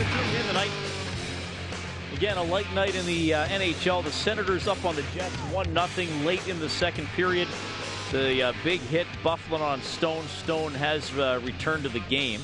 In 0.00 0.06
tonight. 0.46 0.70
Again, 2.14 2.38
a 2.38 2.42
light 2.44 2.72
night 2.72 2.94
in 2.94 3.04
the 3.04 3.34
uh, 3.34 3.46
NHL. 3.48 4.02
The 4.02 4.10
Senators 4.10 4.66
up 4.66 4.82
on 4.86 4.96
the 4.96 5.02
Jets, 5.14 5.34
1 5.52 5.74
0 5.74 6.24
late 6.24 6.48
in 6.48 6.58
the 6.58 6.70
second 6.70 7.06
period. 7.08 7.46
The 8.10 8.44
uh, 8.44 8.52
big 8.64 8.80
hit, 8.80 9.06
Byfuglien 9.22 9.60
on 9.60 9.82
Stone. 9.82 10.26
Stone 10.28 10.72
has 10.72 11.12
uh, 11.18 11.38
returned 11.44 11.82
to 11.82 11.90
the 11.90 12.00
game. 12.00 12.40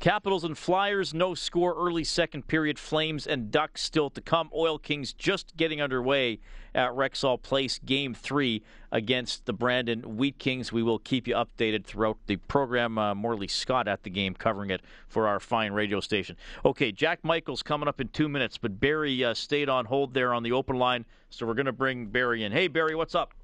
Capitals 0.00 0.44
and 0.44 0.56
Flyers, 0.56 1.12
no 1.12 1.34
score 1.34 1.74
early 1.76 2.04
second 2.04 2.46
period. 2.46 2.78
Flames 2.78 3.26
and 3.26 3.50
Ducks 3.50 3.82
still 3.82 4.08
to 4.08 4.22
come. 4.22 4.48
Oil 4.54 4.78
Kings 4.78 5.12
just 5.12 5.54
getting 5.58 5.82
underway 5.82 6.40
at 6.74 6.92
Rexall 6.92 7.42
Place, 7.42 7.78
game 7.84 8.14
three 8.14 8.62
against 8.90 9.44
the 9.44 9.52
Brandon 9.52 10.16
Wheat 10.16 10.38
Kings. 10.38 10.72
We 10.72 10.82
will 10.82 10.98
keep 10.98 11.28
you 11.28 11.34
updated 11.34 11.84
throughout 11.84 12.16
the 12.28 12.36
program. 12.36 12.96
Uh, 12.96 13.14
Morley 13.14 13.46
Scott 13.46 13.88
at 13.88 14.02
the 14.02 14.08
game 14.08 14.32
covering 14.32 14.70
it 14.70 14.80
for 15.06 15.28
our 15.28 15.38
fine 15.38 15.72
radio 15.72 16.00
station. 16.00 16.34
Okay, 16.64 16.92
Jack 16.92 17.22
Michaels 17.22 17.62
coming 17.62 17.86
up 17.86 18.00
in 18.00 18.08
two 18.08 18.30
minutes, 18.30 18.56
but 18.56 18.80
Barry 18.80 19.22
uh, 19.22 19.34
stayed 19.34 19.68
on 19.68 19.84
hold 19.84 20.14
there 20.14 20.32
on 20.32 20.42
the 20.42 20.52
open 20.52 20.76
line, 20.76 21.04
so 21.28 21.44
we're 21.44 21.52
going 21.52 21.66
to 21.66 21.72
bring 21.72 22.06
Barry 22.06 22.42
in. 22.42 22.52
Hey, 22.52 22.68
Barry, 22.68 22.94
what's 22.94 23.14
up? 23.14 23.34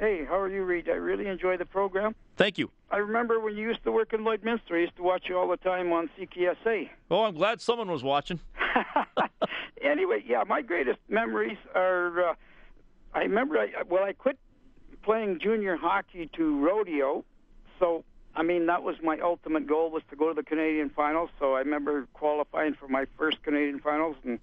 Hey, 0.00 0.24
how 0.24 0.38
are 0.40 0.48
you, 0.48 0.64
Reed? 0.64 0.88
I 0.88 0.92
really 0.92 1.26
enjoy 1.26 1.58
the 1.58 1.66
program. 1.66 2.14
Thank 2.36 2.56
you. 2.56 2.70
I 2.90 2.96
remember 2.96 3.38
when 3.38 3.54
you 3.54 3.68
used 3.68 3.84
to 3.84 3.92
work 3.92 4.14
in 4.14 4.20
Lloydminster. 4.20 4.72
I 4.72 4.78
used 4.78 4.96
to 4.96 5.02
watch 5.02 5.24
you 5.28 5.36
all 5.36 5.46
the 5.46 5.58
time 5.58 5.92
on 5.92 6.08
CKSA. 6.18 6.88
Oh, 7.10 7.24
I'm 7.24 7.34
glad 7.34 7.60
someone 7.60 7.90
was 7.90 8.02
watching. 8.02 8.40
anyway, 9.82 10.24
yeah, 10.26 10.42
my 10.48 10.62
greatest 10.62 11.00
memories 11.10 11.58
are. 11.74 12.30
Uh, 12.30 12.34
I 13.12 13.20
remember, 13.20 13.58
I, 13.58 13.68
well, 13.90 14.02
I 14.02 14.14
quit 14.14 14.38
playing 15.02 15.38
junior 15.38 15.76
hockey 15.76 16.30
to 16.34 16.58
rodeo, 16.60 17.22
so 17.78 18.02
I 18.34 18.42
mean 18.42 18.66
that 18.66 18.82
was 18.82 18.96
my 19.02 19.18
ultimate 19.18 19.66
goal 19.66 19.90
was 19.90 20.02
to 20.08 20.16
go 20.16 20.28
to 20.28 20.34
the 20.34 20.42
Canadian 20.42 20.88
finals. 20.88 21.28
So 21.38 21.56
I 21.56 21.58
remember 21.58 22.06
qualifying 22.14 22.72
for 22.72 22.88
my 22.88 23.04
first 23.18 23.42
Canadian 23.42 23.80
finals 23.80 24.16
and 24.24 24.38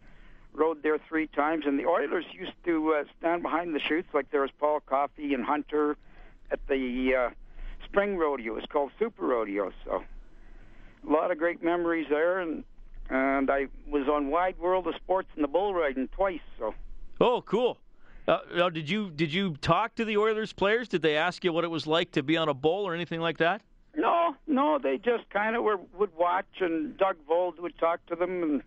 rode 0.58 0.84
there 0.84 0.98
three 1.08 1.28
times. 1.28 1.66
And 1.66 1.80
the 1.80 1.86
Oilers 1.86 2.26
used 2.34 2.54
to 2.66 2.94
uh, 2.94 3.04
stand 3.20 3.44
behind 3.44 3.74
the 3.74 3.80
chutes 3.80 4.10
like 4.14 4.30
there 4.32 4.42
was 4.42 4.52
Paul 4.60 4.82
Coffey 4.82 5.34
and 5.34 5.46
Hunter 5.46 5.96
at 6.52 6.60
the. 6.68 7.16
Uh, 7.16 7.30
spring 7.88 8.18
rodeo. 8.18 8.56
It's 8.58 8.68
called 8.68 8.92
Super 9.00 9.26
Rodeo. 9.26 9.72
So 9.86 10.04
a 11.08 11.12
lot 11.12 11.32
of 11.32 11.38
great 11.38 11.64
memories 11.64 12.08
there, 12.10 12.40
and 12.40 12.64
and 13.10 13.50
I 13.50 13.68
was 13.90 14.08
on 14.08 14.30
Wide 14.30 14.58
World 14.60 14.88
of 14.88 14.96
Sports 14.96 15.30
and 15.36 15.44
the 15.44 15.48
bull 15.48 15.74
riding 15.74 16.08
twice. 16.10 16.42
So. 16.60 16.74
Oh, 17.22 17.42
cool. 17.42 17.78
Uh, 18.28 18.40
now, 18.56 18.70
did 18.70 18.90
you 18.90 19.12
did 19.12 19.34
you 19.34 19.56
talk 19.62 19.96
to 19.96 20.06
the 20.06 20.18
Oilers 20.18 20.54
players? 20.54 20.88
Did 20.88 21.02
they 21.02 21.16
ask 21.16 21.44
you 21.44 21.54
what 21.54 21.64
it 21.64 21.72
was 21.72 21.88
like 21.88 22.12
to 22.12 22.24
be 22.24 22.36
on 22.38 22.50
a 22.50 22.54
bull 22.54 22.86
or 22.86 22.94
anything 22.94 23.22
like 23.22 23.38
that? 23.38 23.62
No, 23.96 24.36
no. 24.46 24.78
They 24.78 24.98
just 24.98 25.30
kind 25.30 25.56
of 25.56 25.64
were 25.64 25.80
would 25.98 26.14
watch, 26.16 26.46
and 26.60 26.98
Doug 26.98 27.16
Vold 27.28 27.60
would 27.60 27.78
talk 27.80 28.06
to 28.08 28.16
them, 28.16 28.44
and 28.44 28.64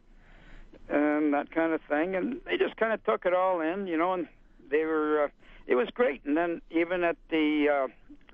and 0.91 1.33
that 1.33 1.51
kind 1.51 1.73
of 1.73 1.81
thing, 1.89 2.17
and 2.17 2.41
they 2.45 2.57
just 2.57 2.77
kind 2.77 2.93
of 2.93 3.03
took 3.05 3.25
it 3.25 3.35
all 3.35 3.61
in, 3.61 3.87
you 3.87 3.97
know, 3.97 4.15
and 4.15 4.29
they 4.71 4.85
were. 4.85 5.25
Uh, 5.25 5.29
it 5.67 5.77
was 5.77 5.89
great, 5.95 6.23
and 6.25 6.37
then 6.37 6.61
even 6.71 7.05
at 7.05 7.17
the 7.31 7.69
uh, 7.69 7.89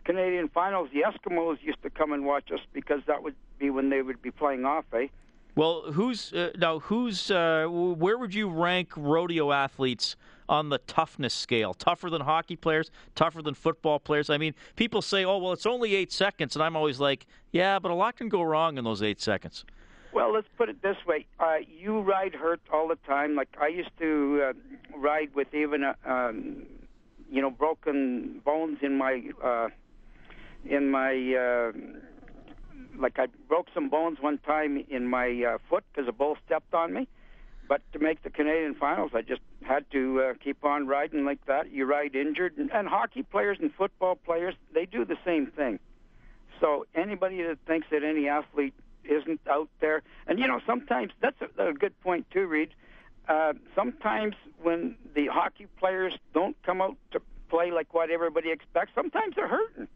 Canadian 0.05 0.49
finals, 0.49 0.89
the 0.93 1.03
Eskimos 1.03 1.63
used 1.63 1.83
to 1.83 1.91
come 1.91 2.13
and 2.13 2.25
watch 2.25 2.51
us 2.51 2.61
because 2.73 3.01
that 3.07 3.23
would 3.23 3.35
be 3.59 3.69
when 3.69 3.91
they 3.91 4.01
would 4.01 4.23
be 4.23 4.31
playing 4.31 4.65
off, 4.65 4.85
eh? 4.95 5.09
Well, 5.55 5.93
who's 5.93 6.33
uh, 6.33 6.51
now? 6.59 6.81
Who's 6.81 7.31
uh, 7.31 7.67
where 7.69 8.19
would 8.19 8.35
you 8.35 8.49
rank 8.49 8.93
rodeo 8.95 9.53
athletes 9.53 10.17
on 10.49 10.69
the 10.69 10.79
toughness 10.79 11.33
scale? 11.33 11.73
Tougher 11.75 12.11
than 12.11 12.23
hockey 12.23 12.57
players? 12.57 12.91
Tougher 13.15 13.43
than 13.43 13.55
football 13.55 13.99
players? 13.99 14.29
I 14.29 14.37
mean, 14.37 14.55
people 14.77 15.01
say, 15.01 15.25
"Oh, 15.25 15.39
well, 15.39 15.53
it's 15.53 15.67
only 15.67 15.95
eight 15.95 16.13
seconds," 16.13 16.57
and 16.57 16.63
I'm 16.63 16.77
always 16.77 17.01
like, 17.01 17.27
"Yeah, 17.53 17.79
but 17.79 17.91
a 17.91 17.95
lot 17.95 18.17
can 18.17 18.29
go 18.29 18.43
wrong 18.43 18.77
in 18.77 18.85
those 18.85 19.03
eight 19.03 19.21
seconds." 19.21 19.65
Well, 20.13 20.33
let's 20.33 20.49
put 20.57 20.69
it 20.69 20.83
this 20.83 20.97
way: 21.07 21.27
uh, 21.39 21.57
you 21.69 22.01
ride 22.01 22.35
hurt 22.35 22.61
all 22.73 22.89
the 22.89 22.99
time. 23.07 23.35
Like 23.35 23.49
I 23.61 23.69
used 23.69 23.97
to 23.99 24.51
uh, 24.51 24.99
ride 24.99 25.35
with 25.35 25.53
even, 25.55 25.83
a, 25.85 25.95
um, 26.07 26.67
you 27.31 27.43
know, 27.43 27.51
broken 27.51 28.41
bones 28.45 28.79
in 28.83 28.97
my 28.97 29.23
uh, 29.45 29.69
in 30.65 30.91
my 30.91 31.13
uh, 31.35 31.73
like 32.99 33.19
I 33.19 33.27
broke 33.49 33.67
some 33.75 33.89
bones 33.89 34.19
one 34.21 34.39
time 34.39 34.85
in 34.89 35.07
my 35.07 35.45
uh, 35.55 35.59
foot 35.69 35.85
because 35.93 36.09
a 36.09 36.13
bull 36.13 36.37
stepped 36.47 36.75
on 36.75 36.93
me. 36.93 37.09
But 37.69 37.83
to 37.93 37.99
make 37.99 38.23
the 38.23 38.31
Canadian 38.31 38.77
finals, 38.77 39.11
I 39.13 39.23
just 39.23 39.41
had 39.63 39.91
to 39.91 40.23
uh, 40.23 40.35
keep 40.43 40.65
on 40.65 40.87
riding 40.87 41.25
like 41.25 41.45
that. 41.47 41.73
You 41.73 41.85
ride 41.85 42.15
injured, 42.15 42.57
and, 42.57 42.71
and 42.73 42.87
hockey 42.87 43.25
players 43.25 43.59
and 43.61 43.73
football 43.75 44.15
players 44.15 44.55
they 44.73 44.87
do 44.87 45.05
the 45.05 45.17
same 45.25 45.47
thing. 45.49 45.81
So 46.61 46.87
anybody 46.95 47.43
that 47.43 47.59
thinks 47.67 47.89
that 47.91 48.03
any 48.03 48.29
athlete 48.29 48.75
isn't 49.09 49.41
out 49.49 49.69
there, 49.81 50.03
and 50.27 50.39
you 50.39 50.47
know 50.47 50.61
sometimes 50.67 51.13
that's 51.21 51.41
a, 51.41 51.69
a 51.69 51.73
good 51.73 51.99
point 52.01 52.27
too, 52.31 52.47
Reed. 52.47 52.71
Uh, 53.29 53.55
sometimes 53.75 54.35
when 54.63 54.97
the 55.15 55.27
hockey 55.27 55.67
players 55.79 56.15
don't 56.33 56.57
come 56.63 56.81
out 56.81 56.97
to 57.13 57.21
play 57.49 57.71
like 57.71 57.93
what 57.93 58.11
everybody 58.11 58.51
expects, 58.51 58.93
sometimes 58.95 59.35
they're 59.35 59.49
hurting. 59.49 59.89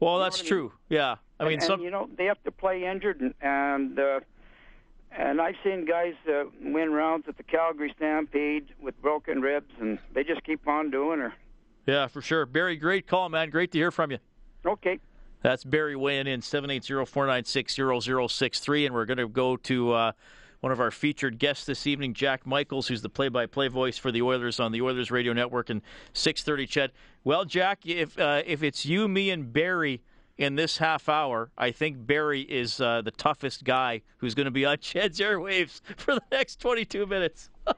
Well, 0.00 0.18
that's 0.18 0.40
I 0.40 0.42
mean? 0.42 0.48
true. 0.48 0.72
Yeah, 0.88 1.16
I 1.38 1.44
mean, 1.44 1.54
and, 1.54 1.62
some... 1.62 1.74
and, 1.74 1.82
you 1.82 1.90
know 1.90 2.08
they 2.16 2.24
have 2.24 2.42
to 2.44 2.50
play 2.50 2.84
injured, 2.84 3.20
and 3.20 3.34
and, 3.40 3.98
uh, 3.98 4.20
and 5.12 5.40
I've 5.40 5.56
seen 5.62 5.84
guys 5.84 6.14
uh, 6.28 6.44
win 6.60 6.92
rounds 6.92 7.26
at 7.28 7.36
the 7.36 7.42
Calgary 7.42 7.92
Stampede 7.96 8.68
with 8.80 9.00
broken 9.00 9.40
ribs, 9.40 9.72
and 9.80 9.98
they 10.12 10.24
just 10.24 10.44
keep 10.44 10.66
on 10.66 10.90
doing 10.90 11.20
her. 11.20 11.34
Yeah, 11.86 12.06
for 12.06 12.22
sure. 12.22 12.46
Barry, 12.46 12.76
great 12.76 13.06
call, 13.06 13.28
man. 13.28 13.50
Great 13.50 13.70
to 13.72 13.78
hear 13.78 13.90
from 13.90 14.10
you. 14.10 14.18
Okay. 14.64 14.98
That's 15.44 15.62
Barry 15.62 15.94
weighing 15.94 16.26
in 16.26 16.40
780-496-0063, 16.40 18.86
and 18.86 18.94
we're 18.94 19.04
going 19.04 19.18
to 19.18 19.28
go 19.28 19.58
to 19.58 19.92
uh, 19.92 20.12
one 20.60 20.72
of 20.72 20.80
our 20.80 20.90
featured 20.90 21.38
guests 21.38 21.66
this 21.66 21.86
evening, 21.86 22.14
Jack 22.14 22.46
Michaels, 22.46 22.88
who's 22.88 23.02
the 23.02 23.10
play-by-play 23.10 23.68
voice 23.68 23.98
for 23.98 24.10
the 24.10 24.22
Oilers 24.22 24.58
on 24.58 24.72
the 24.72 24.80
Oilers 24.80 25.10
Radio 25.10 25.34
Network 25.34 25.68
and 25.68 25.82
6:30. 26.14 26.66
Ched. 26.66 26.88
Well, 27.24 27.44
Jack, 27.44 27.80
if 27.84 28.18
uh, 28.18 28.40
if 28.46 28.62
it's 28.62 28.86
you, 28.86 29.06
me, 29.06 29.28
and 29.28 29.52
Barry 29.52 30.00
in 30.38 30.54
this 30.54 30.78
half 30.78 31.10
hour, 31.10 31.50
I 31.58 31.72
think 31.72 32.06
Barry 32.06 32.40
is 32.40 32.80
uh, 32.80 33.02
the 33.02 33.10
toughest 33.10 33.64
guy 33.64 34.00
who's 34.16 34.34
going 34.34 34.46
to 34.46 34.50
be 34.50 34.64
on 34.64 34.78
Ched's 34.80 35.20
airwaves 35.20 35.82
for 35.98 36.14
the 36.14 36.22
next 36.32 36.58
22 36.58 37.04
minutes. 37.04 37.50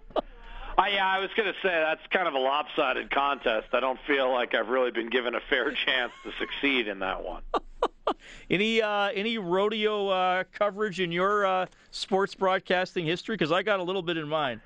I, 0.79 0.91
yeah, 0.91 1.07
I 1.07 1.21
was 1.21 1.31
going 1.37 1.53
to 1.53 1.59
say 1.63 1.71
that's 1.71 2.07
kind 2.11 2.29
of 2.29 2.35
a 2.35 2.39
lopsided 2.39 3.11
contest. 3.11 3.69
I 3.73 3.81
don't 3.81 3.99
feel 4.07 4.31
like 4.31 4.55
I've 4.55 4.69
really 4.69 4.91
been 4.91 5.09
given 5.09 5.35
a 5.35 5.41
fair 5.41 5.71
chance 5.87 6.13
to 6.25 6.33
succeed 6.39 6.89
in 6.89 6.99
that 6.99 7.25
one. 7.25 7.43
any 8.51 8.83
uh, 8.83 9.09
any 9.09 9.39
rodeo 9.39 10.09
uh, 10.09 10.45
coverage 10.53 11.01
in 11.01 11.13
your 11.13 11.47
uh, 11.47 11.67
sports 11.91 12.35
broadcasting 12.35 13.07
history? 13.07 13.35
Because 13.35 13.53
I 13.53 13.63
got 13.63 13.81
a 13.81 13.83
little 13.83 14.03
bit 14.03 14.17
in 14.17 14.29
mind. 14.29 14.61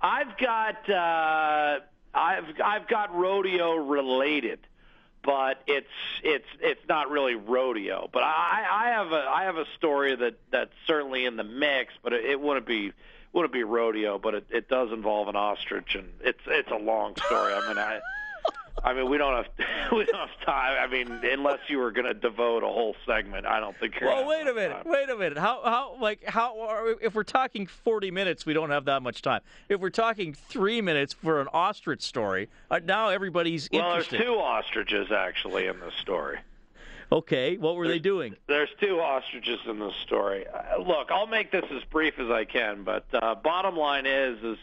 I've 0.00 0.38
got 0.38 0.88
uh, 0.88 1.80
I've 2.14 2.44
I've 2.62 2.86
got 2.86 3.16
rodeo 3.16 3.74
related, 3.74 4.60
but 5.24 5.62
it's 5.66 5.86
it's 6.22 6.46
it's 6.60 6.86
not 6.88 7.10
really 7.10 7.34
rodeo. 7.34 8.08
But 8.12 8.22
I, 8.22 8.64
I 8.70 8.88
have 8.90 9.10
a 9.10 9.26
I 9.28 9.44
have 9.44 9.56
a 9.56 9.66
story 9.76 10.14
that 10.14 10.38
that's 10.52 10.72
certainly 10.86 11.24
in 11.24 11.36
the 11.36 11.44
mix, 11.44 11.92
but 12.02 12.12
it, 12.12 12.24
it 12.24 12.40
wouldn't 12.40 12.66
be 12.66 12.92
wouldn't 13.36 13.52
be 13.52 13.62
rodeo, 13.62 14.18
but 14.18 14.34
it, 14.34 14.46
it 14.50 14.68
does 14.68 14.90
involve 14.90 15.28
an 15.28 15.36
ostrich, 15.36 15.94
and 15.94 16.08
it's 16.22 16.40
it's 16.46 16.70
a 16.70 16.76
long 16.76 17.14
story. 17.16 17.52
I 17.52 17.68
mean, 17.68 17.78
I 17.78 18.00
I 18.82 18.94
mean, 18.94 19.10
we 19.10 19.18
don't 19.18 19.34
have 19.34 19.46
we 19.92 20.06
don't 20.06 20.16
have 20.16 20.40
time. 20.44 20.78
I 20.80 20.86
mean, 20.90 21.10
unless 21.10 21.58
you 21.68 21.78
were 21.78 21.90
going 21.90 22.06
to 22.06 22.14
devote 22.14 22.62
a 22.62 22.68
whole 22.68 22.96
segment, 23.06 23.46
I 23.46 23.60
don't 23.60 23.76
think. 23.76 24.00
You're 24.00 24.08
well, 24.08 24.26
wait 24.26 24.46
a 24.46 24.54
minute. 24.54 24.84
Time. 24.84 24.92
Wait 24.92 25.10
a 25.10 25.16
minute. 25.16 25.38
How 25.38 25.60
how 25.64 25.96
like 26.00 26.24
how 26.24 26.60
are, 26.60 26.94
if 27.02 27.14
we're 27.14 27.24
talking 27.24 27.66
forty 27.66 28.10
minutes, 28.10 28.46
we 28.46 28.54
don't 28.54 28.70
have 28.70 28.86
that 28.86 29.02
much 29.02 29.20
time. 29.20 29.42
If 29.68 29.80
we're 29.80 29.90
talking 29.90 30.32
three 30.32 30.80
minutes 30.80 31.12
for 31.12 31.40
an 31.40 31.48
ostrich 31.52 32.02
story, 32.02 32.48
uh, 32.70 32.80
now 32.82 33.10
everybody's 33.10 33.68
well, 33.70 33.90
interested. 33.90 34.20
there's 34.20 34.24
two 34.24 34.34
ostriches 34.34 35.12
actually 35.12 35.66
in 35.66 35.78
this 35.80 35.94
story. 36.00 36.38
Okay, 37.10 37.56
what 37.56 37.76
were 37.76 37.86
there's, 37.86 37.96
they 37.96 38.00
doing? 38.00 38.36
There's 38.48 38.68
two 38.80 39.00
ostriches 39.00 39.60
in 39.66 39.78
this 39.78 39.94
story. 40.04 40.44
Uh, 40.46 40.78
look, 40.78 41.10
I'll 41.10 41.28
make 41.28 41.52
this 41.52 41.64
as 41.70 41.84
brief 41.84 42.18
as 42.18 42.30
I 42.30 42.44
can, 42.44 42.82
but 42.82 43.06
uh, 43.12 43.36
bottom 43.36 43.76
line 43.76 44.06
is 44.06 44.42
is 44.42 44.58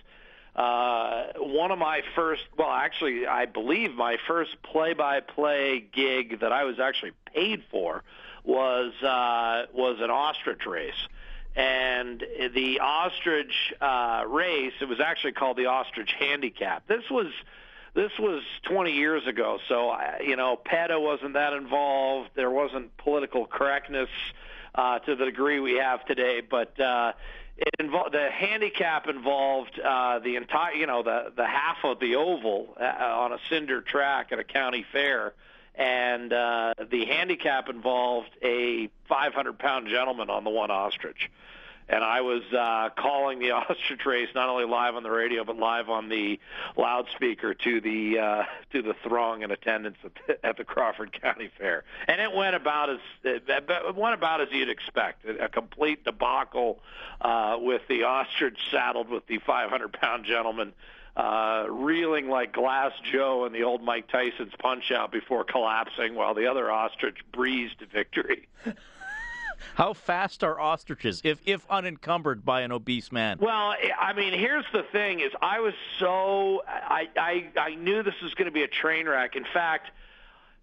uh, 0.55 1.27
one 1.37 1.71
of 1.71 1.79
my 1.79 2.01
first, 2.15 2.43
well, 2.57 2.69
actually, 2.69 3.25
I 3.25 3.45
believe 3.45 3.95
my 3.95 4.17
first 4.27 4.61
play-by-play 4.61 5.85
gig 5.91 6.41
that 6.41 6.51
I 6.51 6.65
was 6.65 6.79
actually 6.79 7.13
paid 7.33 7.63
for 7.71 8.03
was 8.43 8.93
uh, 9.01 9.65
was 9.73 9.97
an 9.99 10.11
ostrich 10.11 10.65
race. 10.65 11.07
And 11.55 12.23
the 12.53 12.79
ostrich 12.79 13.73
uh, 13.79 14.25
race, 14.27 14.73
it 14.81 14.85
was 14.85 14.99
actually 14.99 15.33
called 15.33 15.55
the 15.57 15.67
ostrich 15.67 16.11
handicap. 16.17 16.87
This 16.87 17.03
was 17.09 17.27
this 17.93 18.11
was 18.19 18.41
20 18.63 18.91
years 18.91 19.27
ago, 19.27 19.59
so 19.67 19.95
you 20.25 20.35
know, 20.35 20.55
PETA 20.55 20.99
wasn't 20.99 21.33
that 21.33 21.53
involved. 21.53 22.31
There 22.35 22.49
wasn't 22.49 22.95
political 22.97 23.45
correctness 23.45 24.09
uh, 24.73 24.99
to 24.99 25.15
the 25.15 25.25
degree 25.25 25.59
we 25.59 25.75
have 25.75 26.03
today, 26.05 26.41
but 26.41 26.79
uh, 26.79 27.13
it 27.57 27.69
involved 27.79 28.13
the 28.13 28.31
handicap 28.31 29.07
involved 29.07 29.79
uh, 29.79 30.19
the 30.19 30.37
entire, 30.37 30.73
you 30.73 30.87
know, 30.87 31.03
the 31.03 31.31
the 31.35 31.45
half 31.45 31.77
of 31.83 31.99
the 31.99 32.15
oval 32.15 32.75
uh, 32.79 32.83
on 32.83 33.31
a 33.31 33.37
cinder 33.49 33.81
track 33.81 34.31
at 34.31 34.39
a 34.39 34.43
county 34.43 34.85
fair, 34.91 35.33
and 35.75 36.33
uh, 36.33 36.73
the 36.89 37.05
handicap 37.05 37.69
involved 37.69 38.31
a 38.41 38.89
500 39.07 39.59
pound 39.59 39.87
gentleman 39.87 40.31
on 40.31 40.43
the 40.43 40.49
one 40.49 40.71
ostrich 40.71 41.29
and 41.89 42.03
I 42.03 42.21
was 42.21 42.43
uh, 42.51 42.89
calling 42.95 43.39
the 43.39 43.51
ostrich 43.51 44.05
race 44.05 44.29
not 44.33 44.49
only 44.49 44.65
live 44.65 44.95
on 44.95 45.03
the 45.03 45.11
radio 45.11 45.43
but 45.43 45.57
live 45.57 45.89
on 45.89 46.09
the 46.09 46.39
loudspeaker 46.77 47.53
to 47.53 47.81
the 47.81 48.19
uh, 48.19 48.43
to 48.71 48.81
the 48.81 48.93
throng 49.03 49.43
in 49.43 49.51
attendance 49.51 49.97
at 50.03 50.11
the, 50.27 50.45
at 50.45 50.57
the 50.57 50.63
Crawford 50.63 51.19
County 51.21 51.49
Fair, 51.57 51.83
and 52.07 52.21
it 52.21 52.33
went 52.33 52.55
about 52.55 52.89
as 52.89 52.99
it 53.23 53.95
went 53.95 54.13
about 54.13 54.41
as 54.41 54.47
you'd 54.51 54.69
expect, 54.69 55.25
a 55.25 55.49
complete 55.49 56.03
debacle 56.03 56.79
uh, 57.21 57.57
with 57.59 57.81
the 57.87 58.03
ostrich 58.03 58.57
saddled 58.71 59.09
with 59.09 59.27
the 59.27 59.39
500 59.39 59.93
pound 59.93 60.25
gentleman. 60.25 60.73
Uh, 61.15 61.67
reeling 61.69 62.27
like 62.27 62.53
Glass 62.53 62.91
Joe 63.11 63.45
in 63.45 63.53
the 63.53 63.61
old 63.61 63.83
Mike 63.83 64.07
Tyson's 64.07 64.53
Punch 64.57 64.91
Out 64.91 65.11
before 65.11 65.43
collapsing, 65.43 66.15
while 66.15 66.33
the 66.33 66.47
other 66.47 66.71
ostrich 66.71 67.17
breezed 67.31 67.77
to 67.81 67.85
victory. 67.85 68.47
How 69.75 69.93
fast 69.93 70.43
are 70.43 70.59
ostriches, 70.59 71.21
if 71.23 71.39
if 71.45 71.65
unencumbered 71.69 72.45
by 72.45 72.61
an 72.61 72.71
obese 72.71 73.11
man? 73.11 73.37
Well, 73.39 73.75
I 73.99 74.13
mean, 74.13 74.33
here's 74.33 74.65
the 74.73 74.83
thing: 74.91 75.19
is 75.19 75.31
I 75.41 75.59
was 75.59 75.73
so 75.99 76.63
I 76.67 77.07
I, 77.17 77.49
I 77.59 77.75
knew 77.75 78.03
this 78.03 78.19
was 78.21 78.33
going 78.33 78.45
to 78.45 78.51
be 78.51 78.63
a 78.63 78.67
train 78.67 79.07
wreck. 79.07 79.35
In 79.35 79.45
fact. 79.53 79.91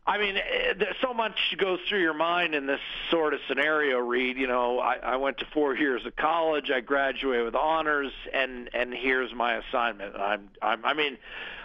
I 0.06 0.16
mean, 0.18 0.38
eh, 0.38 0.84
so 1.02 1.12
much 1.12 1.36
goes 1.58 1.78
through 1.88 2.00
your 2.00 2.14
mind 2.14 2.54
in 2.54 2.66
this 2.66 2.80
sort 3.10 3.34
of 3.34 3.40
scenario, 3.46 3.98
Reed. 3.98 4.38
You 4.38 4.46
know, 4.46 4.80
I, 4.80 4.96
I 4.96 5.16
went 5.16 5.38
to 5.38 5.44
four 5.52 5.76
years 5.76 6.04
of 6.06 6.16
college. 6.16 6.70
I 6.70 6.80
graduated 6.80 7.44
with 7.44 7.54
honors, 7.54 8.10
and 8.32 8.70
and 8.72 8.94
here's 8.94 9.32
my 9.34 9.56
assignment. 9.56 10.16
I'm, 10.16 10.48
I'm 10.62 10.84
I 10.84 10.94
mean, 10.94 11.18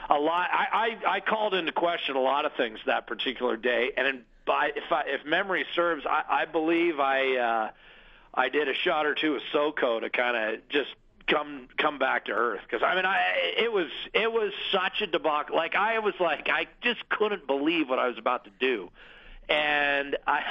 a 0.09 0.19
lot. 0.19 0.49
I, 0.51 0.97
I 1.05 1.15
I 1.15 1.19
called 1.21 1.53
into 1.53 1.71
question 1.71 2.17
a 2.17 2.21
lot 2.21 2.45
of 2.45 2.51
things 2.55 2.77
that 2.85 3.07
particular 3.07 3.55
day, 3.55 3.91
and 3.95 4.25
by 4.45 4.71
if 4.75 4.91
I, 4.91 5.03
if 5.07 5.25
memory 5.25 5.65
serves, 5.75 6.05
I, 6.05 6.23
I 6.29 6.45
believe 6.45 6.99
I 6.99 7.37
uh, 7.37 7.71
I 8.33 8.49
did 8.49 8.67
a 8.67 8.73
shot 8.73 9.05
or 9.05 9.15
two 9.15 9.35
of 9.35 9.41
SoCo 9.53 10.01
to 10.01 10.09
kind 10.09 10.35
of 10.55 10.67
just 10.69 10.89
come 11.27 11.67
come 11.77 11.97
back 11.97 12.25
to 12.25 12.31
earth 12.31 12.61
because 12.69 12.83
I 12.83 12.95
mean 12.95 13.05
I 13.05 13.19
it 13.57 13.71
was 13.71 13.87
it 14.13 14.31
was 14.31 14.53
such 14.71 15.01
a 15.01 15.07
debacle. 15.07 15.55
Like 15.55 15.75
I 15.75 15.99
was 15.99 16.13
like 16.19 16.49
I 16.49 16.67
just 16.81 17.07
couldn't 17.09 17.47
believe 17.47 17.89
what 17.89 17.99
I 17.99 18.07
was 18.07 18.17
about 18.17 18.45
to 18.45 18.51
do 18.59 18.89
and 19.49 20.17
I 20.27 20.41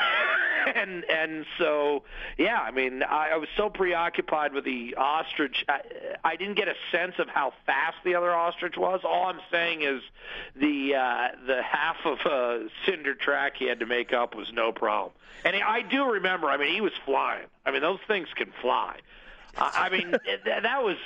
and 0.75 1.05
and 1.05 1.47
so 1.59 2.03
yeah, 2.39 2.59
I 2.61 2.71
mean, 2.71 3.03
I, 3.03 3.31
I 3.31 3.37
was 3.37 3.49
so 3.57 3.69
preoccupied 3.69 4.53
with 4.53 4.65
the 4.65 4.95
ostrich, 4.97 5.65
I, 5.69 5.81
I 6.23 6.37
didn't 6.37 6.55
get 6.55 6.69
a 6.69 6.75
sense 6.91 7.15
of 7.19 7.29
how 7.29 7.53
fast 7.67 7.97
the 8.05 8.15
other 8.15 8.35
ostrich 8.35 8.77
was. 8.77 9.01
All 9.05 9.27
I'm 9.27 9.41
saying 9.51 9.83
is 9.83 10.03
the 10.57 10.95
uh, 10.95 11.29
the 11.47 11.63
half 11.63 11.97
of 12.05 12.19
a 12.21 12.69
cinder 12.87 13.15
track 13.15 13.57
he 13.57 13.67
had 13.67 13.81
to 13.81 13.87
make 13.87 14.13
up 14.13 14.35
was 14.35 14.53
no 14.53 14.73
problem. 14.73 15.13
And 15.45 15.57
I 15.57 15.83
do 15.83 16.13
remember, 16.13 16.49
I 16.49 16.57
mean, 16.57 16.73
he 16.73 16.81
was 16.81 16.93
flying. 17.05 17.47
I 17.67 17.71
mean, 17.71 17.83
those 17.83 18.01
things 18.09 18.29
can 18.35 18.51
fly. 18.63 18.97
I 19.57 19.91
mean, 19.91 20.11
that 20.45 20.83
was 20.83 20.97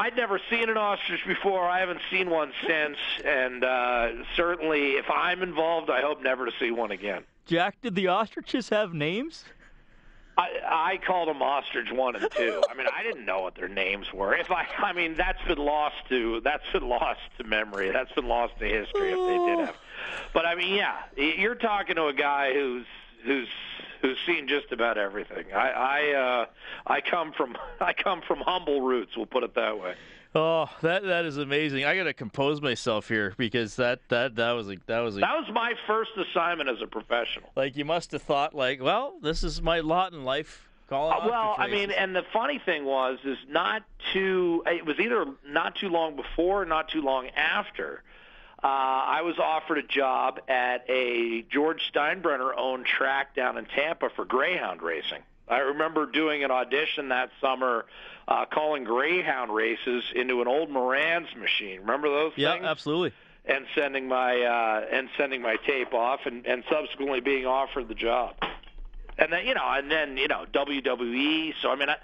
I'd 0.00 0.16
never 0.16 0.40
seen 0.48 0.70
an 0.70 0.78
ostrich 0.78 1.20
before. 1.26 1.68
I 1.68 1.80
haven't 1.80 2.00
seen 2.10 2.30
one 2.30 2.52
since, 2.66 2.96
and 3.22 3.62
uh, 3.62 4.24
certainly, 4.34 4.92
if 4.92 5.04
I'm 5.10 5.42
involved, 5.42 5.90
I 5.90 6.00
hope 6.00 6.22
never 6.22 6.46
to 6.46 6.52
see 6.58 6.70
one 6.70 6.90
again. 6.90 7.24
Jack, 7.44 7.76
did 7.82 7.94
the 7.94 8.08
ostriches 8.08 8.70
have 8.70 8.94
names? 8.94 9.44
I, 10.38 10.48
I 10.66 10.96
called 11.06 11.28
them 11.28 11.42
ostrich 11.42 11.92
one 11.92 12.16
and 12.16 12.30
two. 12.32 12.62
I 12.70 12.74
mean, 12.74 12.86
I 12.90 13.02
didn't 13.02 13.26
know 13.26 13.42
what 13.42 13.56
their 13.56 13.68
names 13.68 14.10
were. 14.10 14.34
If 14.34 14.50
I, 14.50 14.66
I 14.78 14.94
mean, 14.94 15.16
that's 15.16 15.42
been 15.46 15.58
lost 15.58 15.96
to 16.08 16.40
that's 16.40 16.64
been 16.72 16.88
lost 16.88 17.20
to 17.36 17.44
memory. 17.44 17.90
That's 17.90 18.12
been 18.12 18.26
lost 18.26 18.58
to 18.58 18.64
history 18.64 19.12
if 19.12 19.18
they 19.18 19.54
did 19.54 19.66
have. 19.66 19.76
But 20.32 20.46
I 20.46 20.54
mean, 20.54 20.74
yeah, 20.74 20.96
you're 21.14 21.56
talking 21.56 21.96
to 21.96 22.06
a 22.06 22.14
guy 22.14 22.54
who's 22.54 22.86
who's 23.24 23.48
who's 24.02 24.18
seen 24.26 24.48
just 24.48 24.72
about 24.72 24.98
everything. 24.98 25.46
I 25.54 25.70
I 25.70 26.12
uh, 26.12 26.46
I 26.86 27.00
come 27.00 27.32
from 27.32 27.56
I 27.80 27.92
come 27.92 28.22
from 28.26 28.40
humble 28.40 28.80
roots. 28.82 29.16
We'll 29.16 29.26
put 29.26 29.44
it 29.44 29.54
that 29.54 29.78
way. 29.80 29.94
Oh, 30.32 30.70
that 30.82 31.02
that 31.02 31.24
is 31.24 31.38
amazing. 31.38 31.84
I 31.84 31.96
got 31.96 32.04
to 32.04 32.14
compose 32.14 32.60
myself 32.60 33.08
here 33.08 33.34
because 33.36 33.76
that 33.76 34.00
that 34.08 34.36
that 34.36 34.52
was 34.52 34.68
a, 34.70 34.76
that 34.86 35.00
was 35.00 35.16
a, 35.16 35.20
that 35.20 35.36
was 35.36 35.50
my 35.52 35.74
first 35.86 36.12
assignment 36.16 36.68
as 36.68 36.80
a 36.80 36.86
professional. 36.86 37.50
Like 37.56 37.76
you 37.76 37.84
must 37.84 38.12
have 38.12 38.22
thought, 38.22 38.54
like, 38.54 38.80
well, 38.80 39.14
this 39.22 39.42
is 39.42 39.60
my 39.60 39.80
lot 39.80 40.12
in 40.12 40.24
life. 40.24 40.66
Uh, 40.92 41.20
well, 41.28 41.54
I 41.56 41.68
mean, 41.68 41.92
and 41.92 42.16
the 42.16 42.24
funny 42.32 42.58
thing 42.58 42.84
was, 42.84 43.20
is 43.24 43.38
not 43.48 43.84
too. 44.12 44.64
It 44.66 44.84
was 44.84 44.98
either 44.98 45.24
not 45.46 45.76
too 45.76 45.88
long 45.88 46.16
before, 46.16 46.62
or 46.62 46.66
not 46.66 46.88
too 46.88 47.00
long 47.00 47.28
after 47.28 48.02
uh, 48.62 48.66
I 48.66 49.22
was 49.22 49.38
offered 49.38 49.78
a 49.78 49.82
job 49.82 50.40
at 50.48 50.84
a 50.88 51.42
George 51.50 51.80
Steinbrenner 51.92 52.52
owned 52.56 52.86
track 52.86 53.34
down 53.34 53.56
in 53.56 53.64
Tampa 53.64 54.10
for 54.14 54.24
greyhound 54.24 54.82
racing. 54.82 55.22
I 55.48 55.58
remember 55.58 56.06
doing 56.06 56.44
an 56.44 56.50
audition 56.50 57.08
that 57.08 57.30
summer, 57.40 57.86
uh, 58.28 58.44
calling 58.46 58.84
greyhound 58.84 59.52
races 59.52 60.04
into 60.14 60.42
an 60.42 60.48
old 60.48 60.70
Marantz 60.70 61.34
machine. 61.36 61.80
Remember 61.80 62.08
those 62.08 62.32
yeah, 62.36 62.52
things? 62.52 62.62
Yeah, 62.62 62.70
absolutely. 62.70 63.12
And 63.46 63.64
sending 63.74 64.06
my 64.06 64.42
uh, 64.42 64.86
and 64.92 65.08
sending 65.16 65.42
my 65.42 65.56
tape 65.66 65.94
off, 65.94 66.20
and, 66.26 66.46
and 66.46 66.62
subsequently 66.70 67.20
being 67.20 67.46
offered 67.46 67.88
the 67.88 67.94
job 67.94 68.34
and 69.18 69.32
then 69.32 69.46
you 69.46 69.54
know, 69.54 69.64
and 69.64 69.90
then 69.90 70.16
you 70.16 70.28
know 70.28 70.44
WWE. 70.52 71.54
So 71.60 71.70
I 71.70 71.76
mean, 71.76 71.88
I, 71.88 71.96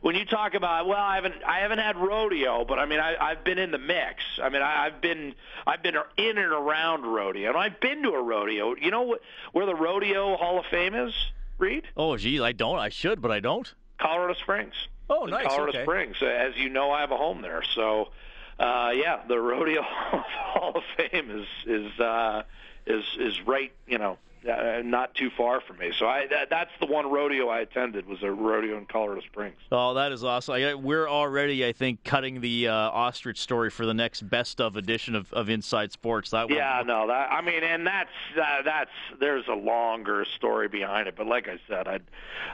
when 0.00 0.14
you 0.14 0.24
talk 0.24 0.54
about, 0.54 0.86
well, 0.86 0.98
I 0.98 1.16
haven't 1.16 1.42
I 1.46 1.60
haven't 1.60 1.78
had 1.78 1.96
rodeo, 1.96 2.64
but 2.64 2.78
I 2.78 2.86
mean, 2.86 3.00
I, 3.00 3.16
I've 3.20 3.44
been 3.44 3.58
in 3.58 3.70
the 3.70 3.78
mix. 3.78 4.22
I 4.42 4.48
mean, 4.48 4.62
I, 4.62 4.86
I've 4.86 5.00
been 5.00 5.34
I've 5.66 5.82
been 5.82 5.96
in 6.16 6.38
and 6.38 6.52
around 6.52 7.04
rodeo, 7.04 7.50
and 7.50 7.58
I've 7.58 7.80
been 7.80 8.02
to 8.02 8.10
a 8.10 8.22
rodeo. 8.22 8.74
You 8.76 8.90
know 8.90 9.02
what, 9.02 9.20
where 9.52 9.66
the 9.66 9.74
Rodeo 9.74 10.36
Hall 10.36 10.58
of 10.58 10.66
Fame 10.66 10.94
is, 10.94 11.14
Reed? 11.58 11.84
Oh, 11.96 12.16
geez, 12.16 12.40
I 12.40 12.52
don't. 12.52 12.78
I 12.78 12.88
should, 12.88 13.20
but 13.20 13.30
I 13.30 13.40
don't. 13.40 13.72
Colorado 13.98 14.34
Springs. 14.34 14.74
Oh, 15.08 15.26
nice. 15.26 15.46
Colorado 15.46 15.70
okay. 15.70 15.82
Springs. 15.84 16.16
As 16.22 16.56
you 16.56 16.68
know, 16.68 16.90
I 16.90 17.00
have 17.00 17.12
a 17.12 17.16
home 17.16 17.42
there, 17.42 17.62
so. 17.74 18.08
Uh, 18.58 18.92
yeah, 18.94 19.20
the 19.26 19.40
Rodeo 19.40 19.82
Hall 19.82 20.72
of 20.76 20.82
Fame 20.96 21.30
is 21.30 21.46
is 21.66 21.98
uh, 21.98 22.42
is 22.86 23.04
is 23.18 23.40
right, 23.46 23.72
you 23.88 23.98
know, 23.98 24.18
uh, 24.48 24.82
not 24.84 25.14
too 25.14 25.30
far 25.36 25.60
from 25.60 25.78
me. 25.78 25.92
So 25.98 26.06
I 26.06 26.26
that, 26.28 26.50
that's 26.50 26.70
the 26.80 26.86
one 26.86 27.10
rodeo 27.10 27.48
I 27.48 27.60
attended 27.60 28.06
was 28.06 28.22
a 28.22 28.30
rodeo 28.30 28.78
in 28.78 28.86
Colorado 28.86 29.20
Springs. 29.22 29.56
Oh, 29.70 29.94
that 29.94 30.12
is 30.12 30.24
awesome! 30.24 30.54
I, 30.54 30.74
we're 30.74 31.08
already, 31.08 31.64
I 31.64 31.72
think, 31.72 32.04
cutting 32.04 32.40
the 32.40 32.68
uh, 32.68 32.74
ostrich 32.74 33.38
story 33.38 33.70
for 33.70 33.86
the 33.86 33.94
next 33.94 34.22
best 34.22 34.60
of 34.60 34.76
edition 34.76 35.14
of, 35.14 35.32
of 35.32 35.48
Inside 35.48 35.92
Sports. 35.92 36.30
That 36.30 36.50
yeah, 36.50 36.82
no, 36.84 37.06
that 37.06 37.32
I 37.32 37.40
mean, 37.40 37.62
and 37.62 37.86
that's 37.86 38.10
uh, 38.40 38.62
that's 38.62 38.90
there's 39.20 39.46
a 39.48 39.54
longer 39.54 40.24
story 40.36 40.68
behind 40.68 41.08
it. 41.08 41.14
But 41.16 41.26
like 41.26 41.48
I 41.48 41.58
said, 41.68 41.86
I'd, 41.86 42.02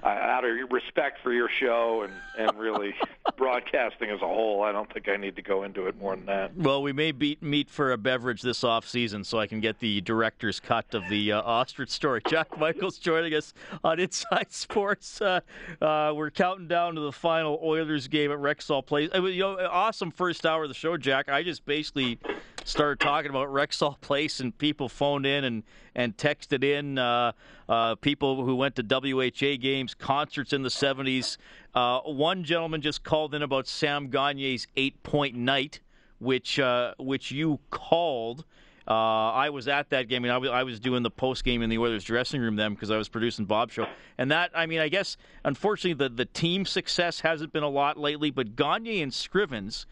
I, 0.02 0.16
out 0.18 0.44
of 0.44 0.70
respect 0.70 1.20
for 1.22 1.32
your 1.32 1.48
show 1.48 2.02
and 2.02 2.12
and 2.38 2.58
really 2.58 2.94
broadcasting 3.36 4.10
as 4.10 4.20
a 4.20 4.28
whole, 4.28 4.62
I 4.62 4.72
don't 4.72 4.92
think 4.92 5.08
I 5.08 5.16
need 5.16 5.36
to 5.36 5.42
go 5.42 5.62
into 5.62 5.86
it 5.86 5.98
more 5.98 6.14
than 6.16 6.26
that. 6.26 6.56
Well, 6.56 6.82
we 6.82 6.92
may 6.92 7.12
beat 7.12 7.42
meet 7.42 7.70
for 7.70 7.92
a 7.92 7.98
beverage 7.98 8.42
this 8.42 8.62
off 8.64 8.86
season, 8.86 9.24
so 9.24 9.38
I 9.38 9.46
can 9.46 9.60
get 9.60 9.78
the 9.78 10.00
director's 10.02 10.60
cut 10.60 10.94
of 10.94 11.08
the 11.08 11.32
uh, 11.32 11.42
story. 11.86 12.20
Jack 12.28 12.58
Michaels 12.58 12.98
joining 12.98 13.34
us 13.34 13.54
on 13.84 14.00
Inside 14.00 14.50
Sports. 14.52 15.20
Uh, 15.20 15.40
uh, 15.80 16.12
we're 16.14 16.30
counting 16.30 16.66
down 16.66 16.94
to 16.96 17.00
the 17.00 17.12
final 17.12 17.60
Oilers 17.62 18.08
game 18.08 18.32
at 18.32 18.38
Rexall 18.38 18.84
Place. 18.84 19.10
It 19.14 19.20
was, 19.20 19.34
you 19.34 19.42
know, 19.42 19.58
awesome 19.70 20.10
first 20.10 20.44
hour 20.44 20.64
of 20.64 20.68
the 20.68 20.74
show, 20.74 20.96
Jack. 20.96 21.28
I 21.28 21.42
just 21.42 21.64
basically 21.64 22.18
started 22.64 23.00
talking 23.00 23.30
about 23.30 23.48
Rexall 23.48 24.00
Place, 24.00 24.40
and 24.40 24.56
people 24.56 24.88
phoned 24.88 25.26
in 25.26 25.44
and 25.44 25.62
and 25.94 26.16
texted 26.16 26.62
in 26.62 26.98
uh, 26.98 27.32
uh, 27.68 27.94
people 27.96 28.44
who 28.44 28.54
went 28.54 28.76
to 28.76 28.82
WHA 28.82 29.56
games, 29.60 29.94
concerts 29.94 30.52
in 30.52 30.62
the 30.62 30.68
'70s. 30.68 31.36
Uh, 31.74 32.00
one 32.00 32.44
gentleman 32.44 32.82
just 32.82 33.02
called 33.02 33.34
in 33.34 33.42
about 33.42 33.66
Sam 33.66 34.10
Gagner's 34.10 34.66
eight 34.76 35.02
point 35.02 35.34
night, 35.34 35.80
which 36.18 36.58
uh, 36.58 36.94
which 36.98 37.30
you 37.30 37.60
called. 37.70 38.44
Uh, 38.88 39.32
I 39.32 39.50
was 39.50 39.68
at 39.68 39.90
that 39.90 40.08
game, 40.08 40.24
and 40.24 40.32
I 40.32 40.38
was, 40.38 40.48
I 40.48 40.62
was 40.62 40.80
doing 40.80 41.02
the 41.02 41.10
post 41.10 41.44
game 41.44 41.60
in 41.60 41.68
the 41.68 41.76
Oilers 41.76 42.04
dressing 42.04 42.40
room 42.40 42.56
then 42.56 42.72
because 42.72 42.90
I 42.90 42.96
was 42.96 43.08
producing 43.08 43.44
Bob's 43.44 43.74
show. 43.74 43.86
And 44.16 44.30
that, 44.30 44.50
I 44.54 44.64
mean, 44.64 44.80
I 44.80 44.88
guess 44.88 45.18
unfortunately 45.44 45.92
the 45.92 46.14
the 46.14 46.24
team 46.24 46.64
success 46.64 47.20
hasn't 47.20 47.52
been 47.52 47.62
a 47.62 47.68
lot 47.68 47.98
lately, 47.98 48.30
but 48.30 48.56
Gagner 48.56 49.02
and 49.02 49.12
Scrivens 49.12 49.84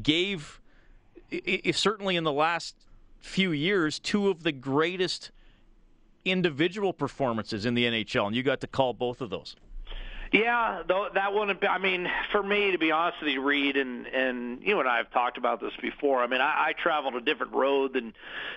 gave 0.00 0.60
certainly 1.72 2.14
in 2.14 2.22
the 2.22 2.32
last 2.32 2.76
few 3.18 3.50
years 3.50 3.98
two 3.98 4.28
of 4.28 4.44
the 4.44 4.52
greatest 4.52 5.32
individual 6.24 6.92
performances 6.92 7.66
in 7.66 7.74
the 7.74 7.84
NHL, 7.84 8.28
and 8.28 8.36
you 8.36 8.44
got 8.44 8.60
to 8.60 8.68
call 8.68 8.92
both 8.92 9.20
of 9.20 9.30
those. 9.30 9.56
Yeah, 10.32 10.82
though 10.86 11.08
that 11.14 11.32
wouldn't. 11.32 11.60
Be, 11.60 11.66
I 11.66 11.78
mean, 11.78 12.08
for 12.32 12.42
me, 12.42 12.72
to 12.72 12.78
be 12.78 12.90
honest 12.90 13.20
with 13.20 13.30
you, 13.30 13.40
Reed, 13.42 13.76
and 13.76 14.06
and 14.06 14.62
you 14.62 14.80
and 14.80 14.88
I 14.88 14.98
have 14.98 15.10
talked 15.10 15.38
about 15.38 15.60
this 15.60 15.72
before. 15.80 16.22
I 16.22 16.26
mean, 16.26 16.40
I, 16.40 16.68
I 16.68 16.72
traveled 16.72 17.14
a 17.14 17.20
different 17.20 17.52
road 17.52 17.92
than 17.92 18.12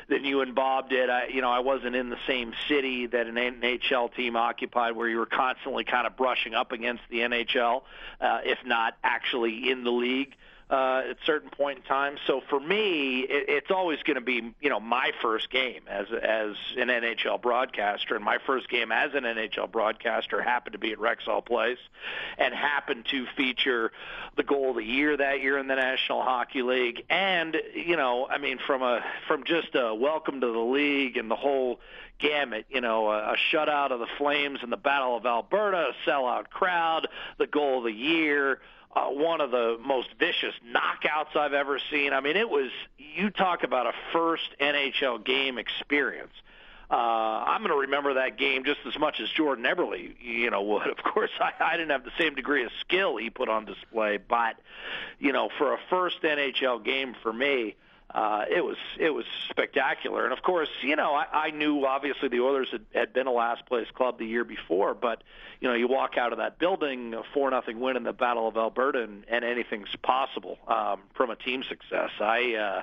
than 0.07 0.25
you 0.25 0.41
and 0.41 0.55
Bob 0.55 0.89
did. 0.89 1.09
I, 1.09 1.27
you 1.27 1.41
know, 1.41 1.49
I 1.49 1.59
wasn't 1.59 1.95
in 1.95 2.09
the 2.09 2.17
same 2.27 2.53
city 2.67 3.07
that 3.07 3.27
an 3.27 3.35
NHL 3.35 4.13
team 4.15 4.35
occupied, 4.35 4.95
where 4.95 5.07
you 5.07 5.17
were 5.17 5.25
constantly 5.25 5.83
kind 5.83 6.07
of 6.07 6.17
brushing 6.17 6.53
up 6.53 6.71
against 6.71 7.03
the 7.09 7.19
NHL, 7.19 7.83
uh, 8.19 8.39
if 8.43 8.59
not 8.65 8.95
actually 9.03 9.69
in 9.69 9.83
the 9.83 9.91
league 9.91 10.35
uh, 10.69 11.01
at 11.09 11.17
certain 11.25 11.49
point 11.49 11.79
in 11.79 11.83
time. 11.85 12.17
So 12.27 12.41
for 12.47 12.59
me, 12.59 13.21
it, 13.21 13.45
it's 13.49 13.71
always 13.71 13.99
going 14.03 14.15
to 14.15 14.21
be 14.21 14.53
you 14.61 14.69
know 14.69 14.79
my 14.79 15.11
first 15.21 15.49
game 15.49 15.81
as 15.89 16.07
as 16.11 16.55
an 16.77 16.89
NHL 16.89 17.41
broadcaster, 17.41 18.15
and 18.15 18.23
my 18.23 18.37
first 18.45 18.69
game 18.69 18.91
as 18.91 19.13
an 19.13 19.23
NHL 19.23 19.71
broadcaster 19.71 20.41
happened 20.41 20.73
to 20.73 20.79
be 20.79 20.91
at 20.91 20.99
Rexall 20.99 21.43
Place, 21.43 21.79
and 22.37 22.53
happened 22.53 23.05
to 23.11 23.25
feature 23.35 23.91
the 24.35 24.43
goal 24.43 24.71
of 24.71 24.75
the 24.75 24.83
year 24.83 25.17
that 25.17 25.41
year 25.41 25.57
in 25.57 25.67
the 25.67 25.75
National 25.75 26.21
Hockey 26.21 26.61
League, 26.61 27.03
and 27.09 27.57
you 27.73 27.97
know 27.97 28.27
I 28.29 28.37
mean 28.37 28.59
from 28.65 28.83
a 28.83 29.03
from 29.27 29.45
just 29.45 29.73
a 29.73 29.95
welcome 29.95 30.41
to 30.41 30.47
the 30.47 30.59
league 30.59 31.17
and 31.17 31.31
the 31.31 31.35
whole 31.35 31.79
gamut, 32.19 32.65
you 32.69 32.81
know, 32.81 33.09
a, 33.09 33.33
a 33.33 33.35
shutout 33.51 33.91
of 33.91 33.99
the 33.99 34.07
Flames 34.17 34.59
in 34.61 34.69
the 34.69 34.77
Battle 34.77 35.15
of 35.15 35.25
Alberta, 35.25 35.91
a 35.91 36.09
sellout 36.09 36.49
crowd, 36.49 37.07
the 37.37 37.47
goal 37.47 37.79
of 37.79 37.85
the 37.85 37.93
year 37.93 38.59
uh, 38.95 39.05
one 39.07 39.41
of 39.41 39.51
the 39.51 39.77
most 39.85 40.09
vicious 40.17 40.53
knockouts 40.65 41.35
I've 41.35 41.53
ever 41.53 41.79
seen. 41.91 42.13
I 42.13 42.21
mean, 42.21 42.35
it 42.35 42.49
was 42.49 42.71
you 42.97 43.29
talk 43.29 43.63
about 43.63 43.87
a 43.87 43.93
first 44.11 44.55
NHL 44.59 45.23
game 45.25 45.57
experience. 45.57 46.33
Uh, 46.91 46.95
I'm 46.95 47.61
going 47.61 47.71
to 47.71 47.81
remember 47.81 48.15
that 48.15 48.39
game 48.39 48.63
just 48.63 48.79
as 48.87 48.97
much 48.97 49.19
as 49.19 49.29
Jordan 49.29 49.63
Eberle, 49.63 50.11
you 50.19 50.49
know, 50.49 50.63
would. 50.63 50.87
Of 50.89 50.97
course, 50.97 51.29
I, 51.39 51.51
I 51.59 51.77
didn't 51.77 51.91
have 51.91 52.03
the 52.03 52.11
same 52.17 52.33
degree 52.33 52.63
of 52.63 52.71
skill 52.81 53.17
he 53.17 53.29
put 53.29 53.47
on 53.47 53.65
display, 53.65 54.17
but 54.17 54.55
you 55.19 55.31
know, 55.31 55.49
for 55.57 55.73
a 55.73 55.77
first 55.89 56.21
NHL 56.23 56.83
game 56.83 57.15
for 57.21 57.31
me, 57.31 57.75
uh, 57.75 57.88
uh, 58.13 58.45
it 58.49 58.63
was 58.65 58.77
it 58.97 59.11
was 59.11 59.25
spectacular. 59.49 60.23
And 60.23 60.33
of 60.33 60.41
course, 60.41 60.69
you 60.81 60.95
know, 60.95 61.13
I, 61.13 61.47
I 61.47 61.51
knew 61.51 61.85
obviously 61.85 62.29
the 62.29 62.39
Oilers 62.39 62.69
had, 62.71 62.85
had 62.93 63.13
been 63.13 63.27
a 63.27 63.31
last 63.31 63.65
place 63.65 63.87
club 63.93 64.17
the 64.17 64.25
year 64.25 64.43
before, 64.43 64.93
but 64.93 65.23
you 65.59 65.67
know, 65.67 65.75
you 65.75 65.87
walk 65.87 66.17
out 66.17 66.31
of 66.31 66.39
that 66.39 66.57
building, 66.57 67.13
a 67.13 67.23
four 67.33 67.51
nothing 67.51 67.79
win 67.79 67.97
in 67.97 68.03
the 68.03 68.13
Battle 68.13 68.47
of 68.47 68.57
Alberta, 68.57 69.03
and, 69.03 69.25
and 69.27 69.45
anything's 69.45 69.95
possible 70.01 70.57
um, 70.67 71.01
from 71.13 71.29
a 71.29 71.35
team 71.35 71.63
success. 71.63 72.11
I. 72.19 72.55
Uh, 72.55 72.81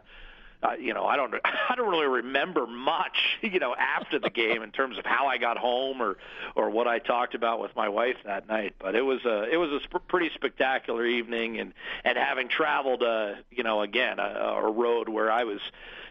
uh, 0.63 0.73
you 0.79 0.95
know, 0.95 1.05
I 1.05 1.17
don't, 1.17 1.35
I 1.45 1.75
don't 1.77 1.89
really 1.89 2.07
remember 2.07 2.67
much, 2.67 3.39
you 3.43 3.59
know, 3.59 3.75
after 3.75 4.19
the 4.19 4.31
game 4.31 4.63
in 4.63 4.71
terms 4.71 4.99
of 4.99 5.05
how 5.05 5.27
I 5.27 5.39
got 5.39 5.59
home 5.59 6.01
or, 6.01 6.17
or 6.55 6.71
what 6.71 6.87
I 6.87 6.99
talked 6.99 7.35
about 7.35 7.61
with 7.61 7.75
my 7.77 7.89
wife 7.89 8.17
that 8.25 8.49
night. 8.49 8.75
But 8.79 8.95
it 8.95 9.03
was 9.03 9.25
a, 9.25 9.45
it 9.51 9.57
was 9.57 9.71
a 9.71 9.81
sp- 9.85 10.07
pretty 10.09 10.31
spectacular 10.35 11.05
evening, 11.05 11.59
and 11.59 11.75
and 12.05 12.17
having 12.17 12.49
traveled, 12.49 13.03
uh, 13.03 13.35
you 13.51 13.63
know, 13.63 13.83
again 13.83 14.19
a, 14.19 14.23
a 14.23 14.71
road 14.71 15.09
where 15.09 15.31
I 15.31 15.45
was, 15.45 15.61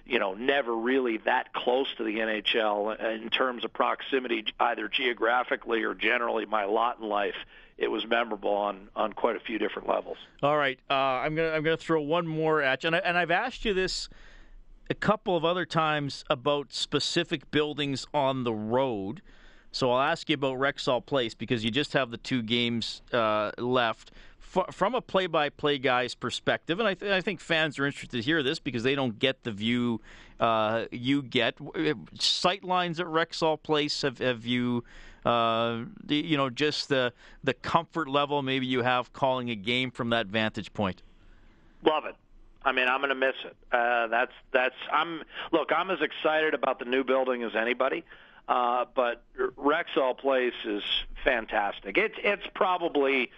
you 0.05 0.19
know, 0.19 0.33
never 0.33 0.75
really 0.75 1.17
that 1.19 1.53
close 1.53 1.87
to 1.97 2.03
the 2.03 2.17
NHL 2.17 2.99
in 3.23 3.29
terms 3.29 3.65
of 3.65 3.73
proximity, 3.73 4.45
either 4.59 4.87
geographically 4.87 5.83
or 5.83 5.93
generally 5.93 6.45
my 6.45 6.65
lot 6.65 6.99
in 6.99 7.07
life 7.07 7.35
it 7.77 7.91
was 7.91 8.07
memorable 8.07 8.53
on 8.53 8.87
on 8.95 9.13
quite 9.13 9.35
a 9.35 9.39
few 9.39 9.59
different 9.59 9.89
levels. 9.89 10.17
All 10.41 10.57
right, 10.57 10.79
uh, 10.89 10.93
I'm 10.93 11.35
gonna 11.35 11.49
I'm 11.49 11.63
gonna 11.63 11.77
throw 11.77 12.01
one 12.01 12.25
more 12.25 12.61
at 12.61 12.83
you, 12.83 12.87
and, 12.87 12.95
I, 12.95 12.99
and 12.99 13.17
I've 13.17 13.31
asked 13.31 13.65
you 13.65 13.73
this 13.73 14.09
a 14.89 14.93
couple 14.93 15.35
of 15.35 15.43
other 15.43 15.65
times 15.65 16.23
about 16.29 16.73
specific 16.73 17.49
buildings 17.51 18.05
on 18.13 18.43
the 18.43 18.53
road. 18.53 19.21
So 19.71 19.91
I'll 19.91 20.01
ask 20.01 20.29
you 20.29 20.35
about 20.35 20.57
Rexall 20.57 21.05
Place 21.05 21.33
because 21.33 21.65
you 21.65 21.71
just 21.71 21.93
have 21.93 22.11
the 22.11 22.17
two 22.17 22.41
games 22.41 23.01
uh, 23.11 23.51
left. 23.57 24.11
F- 24.55 24.73
from 24.73 24.95
a 24.95 25.01
play-by-play 25.01 25.79
guy's 25.79 26.15
perspective, 26.15 26.79
and 26.79 26.87
I, 26.87 26.93
th- 26.93 27.11
I, 27.11 27.19
think 27.19 27.41
fans 27.41 27.77
are 27.77 27.85
interested 27.85 28.15
to 28.15 28.21
hear 28.21 28.41
this 28.41 28.57
because 28.57 28.83
they 28.83 28.95
don't 28.95 29.19
get 29.19 29.43
the 29.43 29.51
view 29.51 29.99
uh, 30.39 30.85
you 30.91 31.21
get. 31.21 31.57
Sight 32.17 32.63
lines 32.63 33.01
at 33.01 33.07
Rexall 33.07 33.61
Place 33.61 34.03
have, 34.03 34.19
have 34.19 34.45
you, 34.45 34.85
uh, 35.25 35.81
the, 36.01 36.15
you 36.15 36.37
know, 36.37 36.49
just 36.49 36.87
the 36.87 37.11
the 37.43 37.53
comfort 37.53 38.07
level 38.07 38.41
maybe 38.41 38.65
you 38.65 38.81
have 38.81 39.11
calling 39.11 39.49
a 39.49 39.55
game 39.55 39.91
from 39.91 40.11
that 40.11 40.27
vantage 40.27 40.71
point. 40.71 41.01
Love 41.83 42.05
it. 42.05 42.15
I 42.65 42.71
mean, 42.71 42.87
I'm 42.87 42.99
going 42.99 43.09
to 43.09 43.15
miss 43.15 43.35
it. 43.45 43.55
Uh, 43.71 44.07
that's 44.07 44.33
that's. 44.51 44.75
I'm 44.91 45.23
look. 45.51 45.71
I'm 45.71 45.91
as 45.91 46.01
excited 46.01 46.53
about 46.53 46.79
the 46.79 46.85
new 46.85 47.03
building 47.03 47.43
as 47.43 47.55
anybody. 47.55 48.03
Uh, 48.47 48.85
but 48.93 49.23
Rexall 49.37 50.17
Place 50.17 50.53
is 50.65 50.83
fantastic. 51.23 51.97
It's 51.97 52.15
it's 52.17 52.45
probably 52.53 53.31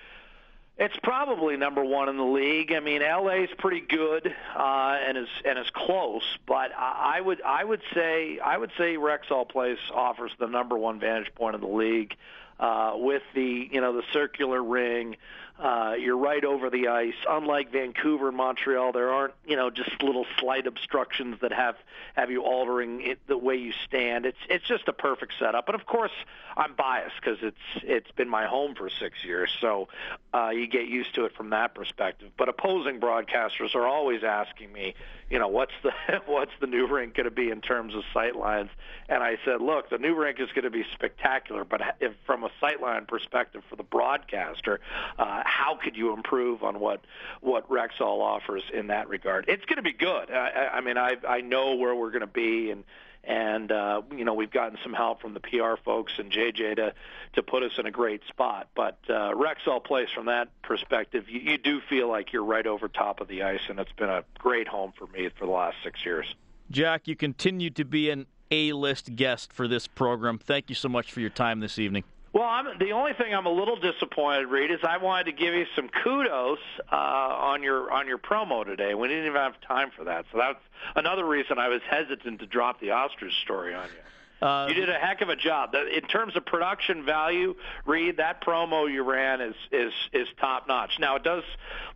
it's 0.77 0.95
probably 1.01 1.57
number 1.57 1.83
one 1.83 2.07
in 2.07 2.17
the 2.17 2.23
league. 2.23 2.71
I 2.71 2.79
mean, 2.81 3.01
LA's 3.01 3.49
pretty 3.57 3.81
good 3.81 4.33
uh, 4.55 4.97
and 5.05 5.17
is 5.17 5.29
and 5.43 5.57
is 5.57 5.69
close, 5.71 6.23
but 6.45 6.71
I 6.77 7.19
would 7.19 7.41
I 7.41 7.63
would 7.63 7.81
say 7.93 8.39
I 8.39 8.57
would 8.57 8.71
say 8.77 8.95
Rexall 8.95 9.49
Place 9.49 9.79
offers 9.93 10.31
the 10.39 10.47
number 10.47 10.77
one 10.77 10.99
vantage 10.99 11.33
point 11.35 11.55
in 11.55 11.61
the 11.61 11.67
league 11.67 12.15
uh, 12.59 12.93
with 12.95 13.23
the 13.33 13.69
you 13.71 13.81
know 13.81 13.93
the 13.93 14.03
circular 14.13 14.61
ring. 14.63 15.17
Uh, 15.59 15.95
you're 15.99 16.17
right 16.17 16.43
over 16.43 16.69
the 16.69 16.87
ice. 16.87 17.15
Unlike 17.27 17.71
Vancouver 17.71 18.31
Montreal, 18.31 18.91
there 18.91 19.11
aren't 19.11 19.33
you 19.45 19.55
know 19.55 19.71
just 19.71 20.03
little 20.03 20.25
slight 20.39 20.67
obstructions 20.67 21.37
that 21.41 21.51
have 21.51 21.75
have 22.15 22.29
you 22.29 22.43
altering 22.43 23.01
it, 23.01 23.19
the 23.27 23.37
way 23.37 23.55
you 23.55 23.73
stand. 23.85 24.27
It's 24.27 24.37
it's 24.49 24.65
just 24.65 24.87
a 24.87 24.93
perfect 24.93 25.33
setup. 25.39 25.67
And 25.67 25.73
of 25.73 25.87
course, 25.87 26.11
I'm 26.55 26.75
biased 26.75 27.15
because 27.19 27.39
it's 27.41 27.83
it's 27.83 28.11
been 28.11 28.29
my 28.29 28.45
home 28.45 28.75
for 28.75 28.87
six 28.89 29.23
years, 29.25 29.49
so 29.59 29.87
uh, 30.31 30.49
you 30.49 30.67
get 30.67 30.87
used 30.87 31.15
to 31.15 31.25
it 31.25 31.35
from 31.35 31.49
that 31.49 31.73
perspective. 31.73 32.29
But 32.37 32.49
opposing 32.49 32.99
broadcasters 32.99 33.73
are 33.73 33.87
always 33.87 34.23
asking 34.23 34.71
me, 34.71 34.93
you 35.29 35.39
know, 35.39 35.47
what's 35.47 35.73
the 35.81 35.91
what's 36.27 36.51
the 36.59 36.67
new 36.67 36.85
rink 36.85 37.15
going 37.15 37.25
to 37.25 37.31
be 37.31 37.49
in 37.49 37.61
terms 37.61 37.95
of 37.95 38.03
sight 38.13 38.35
lines? 38.35 38.69
And 39.09 39.23
I 39.23 39.37
said, 39.43 39.61
look, 39.61 39.89
the 39.89 39.97
new 39.97 40.15
rink 40.15 40.39
is 40.39 40.49
going 40.49 40.65
to 40.65 40.69
be 40.69 40.85
spectacular, 40.93 41.63
but 41.63 41.81
if 41.99 42.13
from 42.25 42.43
a 42.43 42.49
sightline 42.61 43.07
perspective 43.07 43.63
for 43.69 43.75
the 43.75 43.83
broadcaster, 43.83 44.81
uh, 45.17 45.43
how 45.47 45.75
could 45.75 45.95
you 45.95 46.13
improve 46.13 46.63
on 46.63 46.79
what 46.79 47.01
what 47.41 47.69
Rexall 47.69 48.19
offers 48.21 48.63
in 48.73 48.87
that 48.87 49.07
regard? 49.07 49.45
It's 49.47 49.65
going 49.65 49.77
to 49.77 49.81
be 49.81 49.93
good. 49.93 50.29
I, 50.29 50.69
I 50.73 50.81
mean, 50.81 50.97
I 50.97 51.15
I 51.27 51.41
know 51.41 51.75
where 51.75 51.95
we're 51.95 52.11
going 52.11 52.21
to 52.21 52.27
be, 52.27 52.69
and 52.71 52.83
and 53.23 53.71
uh, 53.71 54.01
you 54.15 54.25
know 54.25 54.33
we've 54.33 54.51
gotten 54.51 54.77
some 54.83 54.93
help 54.93 55.21
from 55.21 55.33
the 55.33 55.39
PR 55.39 55.75
folks 55.83 56.13
and 56.17 56.31
JJ 56.31 56.75
to 56.75 56.93
to 57.33 57.43
put 57.43 57.63
us 57.63 57.71
in 57.77 57.85
a 57.85 57.91
great 57.91 58.21
spot. 58.27 58.67
But 58.75 58.99
uh, 59.09 59.31
Rexall 59.33 59.83
Place, 59.83 60.09
from 60.13 60.25
that 60.25 60.49
perspective, 60.61 61.29
you, 61.29 61.39
you 61.39 61.57
do 61.57 61.81
feel 61.81 62.07
like 62.09 62.33
you're 62.33 62.43
right 62.43 62.67
over 62.67 62.87
top 62.87 63.21
of 63.21 63.27
the 63.27 63.43
ice, 63.43 63.61
and 63.69 63.79
it's 63.79 63.91
been 63.93 64.09
a 64.09 64.23
great 64.37 64.67
home 64.67 64.93
for 64.97 65.07
me 65.07 65.29
for 65.37 65.45
the 65.45 65.51
last 65.51 65.77
six 65.83 66.05
years. 66.05 66.35
Jack, 66.69 67.07
you 67.07 67.15
continue 67.15 67.69
to 67.69 67.85
be 67.85 68.09
an 68.09 68.27
A-list 68.51 69.15
guest 69.15 69.53
for 69.53 69.67
this 69.67 69.87
program. 69.87 70.37
Thank 70.37 70.67
you 70.67 70.75
so 70.75 70.89
much 70.89 71.13
for 71.13 71.21
your 71.21 71.29
time 71.29 71.61
this 71.61 71.79
evening. 71.79 72.03
Well, 72.33 72.43
I'm, 72.43 72.77
the 72.77 72.91
only 72.91 73.13
thing 73.13 73.33
I'm 73.33 73.45
a 73.45 73.51
little 73.51 73.77
disappointed, 73.77 74.47
Reed, 74.47 74.69
is 74.69 74.79
I 74.83 74.97
wanted 74.97 75.25
to 75.25 75.31
give 75.31 75.53
you 75.53 75.65
some 75.75 75.89
kudos 76.03 76.59
uh, 76.91 76.95
on 76.95 77.63
your 77.63 77.91
on 77.91 78.07
your 78.07 78.17
promo 78.17 78.65
today. 78.65 78.93
We 78.93 79.07
didn't 79.07 79.25
even 79.25 79.37
have 79.37 79.59
time 79.61 79.91
for 79.97 80.03
that, 80.05 80.25
so 80.31 80.37
that's 80.37 80.59
another 80.95 81.25
reason 81.25 81.57
I 81.57 81.69
was 81.69 81.81
hesitant 81.89 82.39
to 82.39 82.45
drop 82.45 82.79
the 82.79 82.91
ostrich 82.91 83.33
story 83.43 83.73
on 83.73 83.85
you. 83.85 84.45
Uh, 84.47 84.67
you 84.67 84.75
did 84.75 84.89
a 84.89 84.99
heck 84.99 85.21
of 85.21 85.29
a 85.29 85.35
job. 85.35 85.73
In 85.73 86.03
terms 86.03 86.35
of 86.35 86.45
production 86.45 87.03
value, 87.03 87.55
Reed, 87.85 88.17
that 88.17 88.43
promo 88.43 88.91
you 88.91 89.03
ran 89.03 89.41
is 89.41 89.55
is 89.71 89.93
is 90.13 90.27
top 90.39 90.67
notch. 90.67 90.99
Now 90.99 91.15
it 91.15 91.23
does 91.23 91.43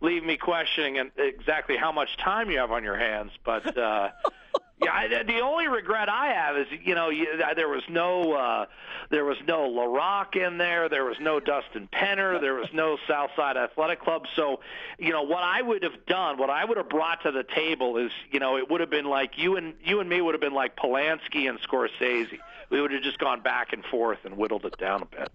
leave 0.00 0.24
me 0.24 0.36
questioning 0.38 1.10
exactly 1.16 1.76
how 1.76 1.92
much 1.92 2.08
time 2.16 2.50
you 2.50 2.58
have 2.58 2.72
on 2.72 2.82
your 2.82 2.96
hands, 2.96 3.30
but 3.44 3.78
uh, 3.78 4.08
yeah, 4.82 4.92
I, 4.92 5.22
the 5.22 5.40
only 5.40 5.68
regret 5.68 6.08
I 6.08 6.28
have 6.28 6.56
is 6.56 6.66
you 6.84 6.94
know 6.94 7.10
you, 7.10 7.26
there 7.56 7.68
was 7.68 7.82
no 7.88 8.32
uh, 8.32 8.66
there 9.10 9.24
was 9.24 9.36
no 9.46 9.68
Larocque 9.68 10.36
in 10.36 10.58
there, 10.58 10.88
there 10.88 11.04
was 11.04 11.18
no 11.20 11.40
Dustin 11.40 11.88
Penner, 11.92 12.40
there 12.40 12.54
was 12.54 12.68
no 12.72 12.98
Southside 13.06 13.56
Athletic 13.56 14.00
Club. 14.00 14.26
So, 14.34 14.60
you 14.98 15.10
know 15.10 15.22
what 15.22 15.42
I 15.42 15.62
would 15.62 15.82
have 15.82 16.06
done, 16.06 16.38
what 16.38 16.50
I 16.50 16.64
would 16.64 16.76
have 16.76 16.88
brought 16.88 17.22
to 17.22 17.30
the 17.30 17.44
table 17.44 17.96
is 17.98 18.10
you 18.30 18.40
know 18.40 18.56
it 18.58 18.70
would 18.70 18.80
have 18.80 18.90
been 18.90 19.06
like 19.06 19.38
you 19.38 19.56
and 19.56 19.74
you 19.84 20.00
and 20.00 20.08
me 20.08 20.20
would 20.20 20.34
have 20.34 20.40
been 20.40 20.54
like 20.54 20.76
Polanski 20.76 21.48
and 21.48 21.60
Scorsese. 21.60 22.38
We 22.70 22.80
would 22.80 22.90
have 22.90 23.02
just 23.02 23.18
gone 23.18 23.42
back 23.42 23.72
and 23.72 23.84
forth 23.84 24.18
and 24.24 24.36
whittled 24.36 24.64
it 24.64 24.78
down 24.78 25.02
a 25.02 25.04
bit. 25.04 25.30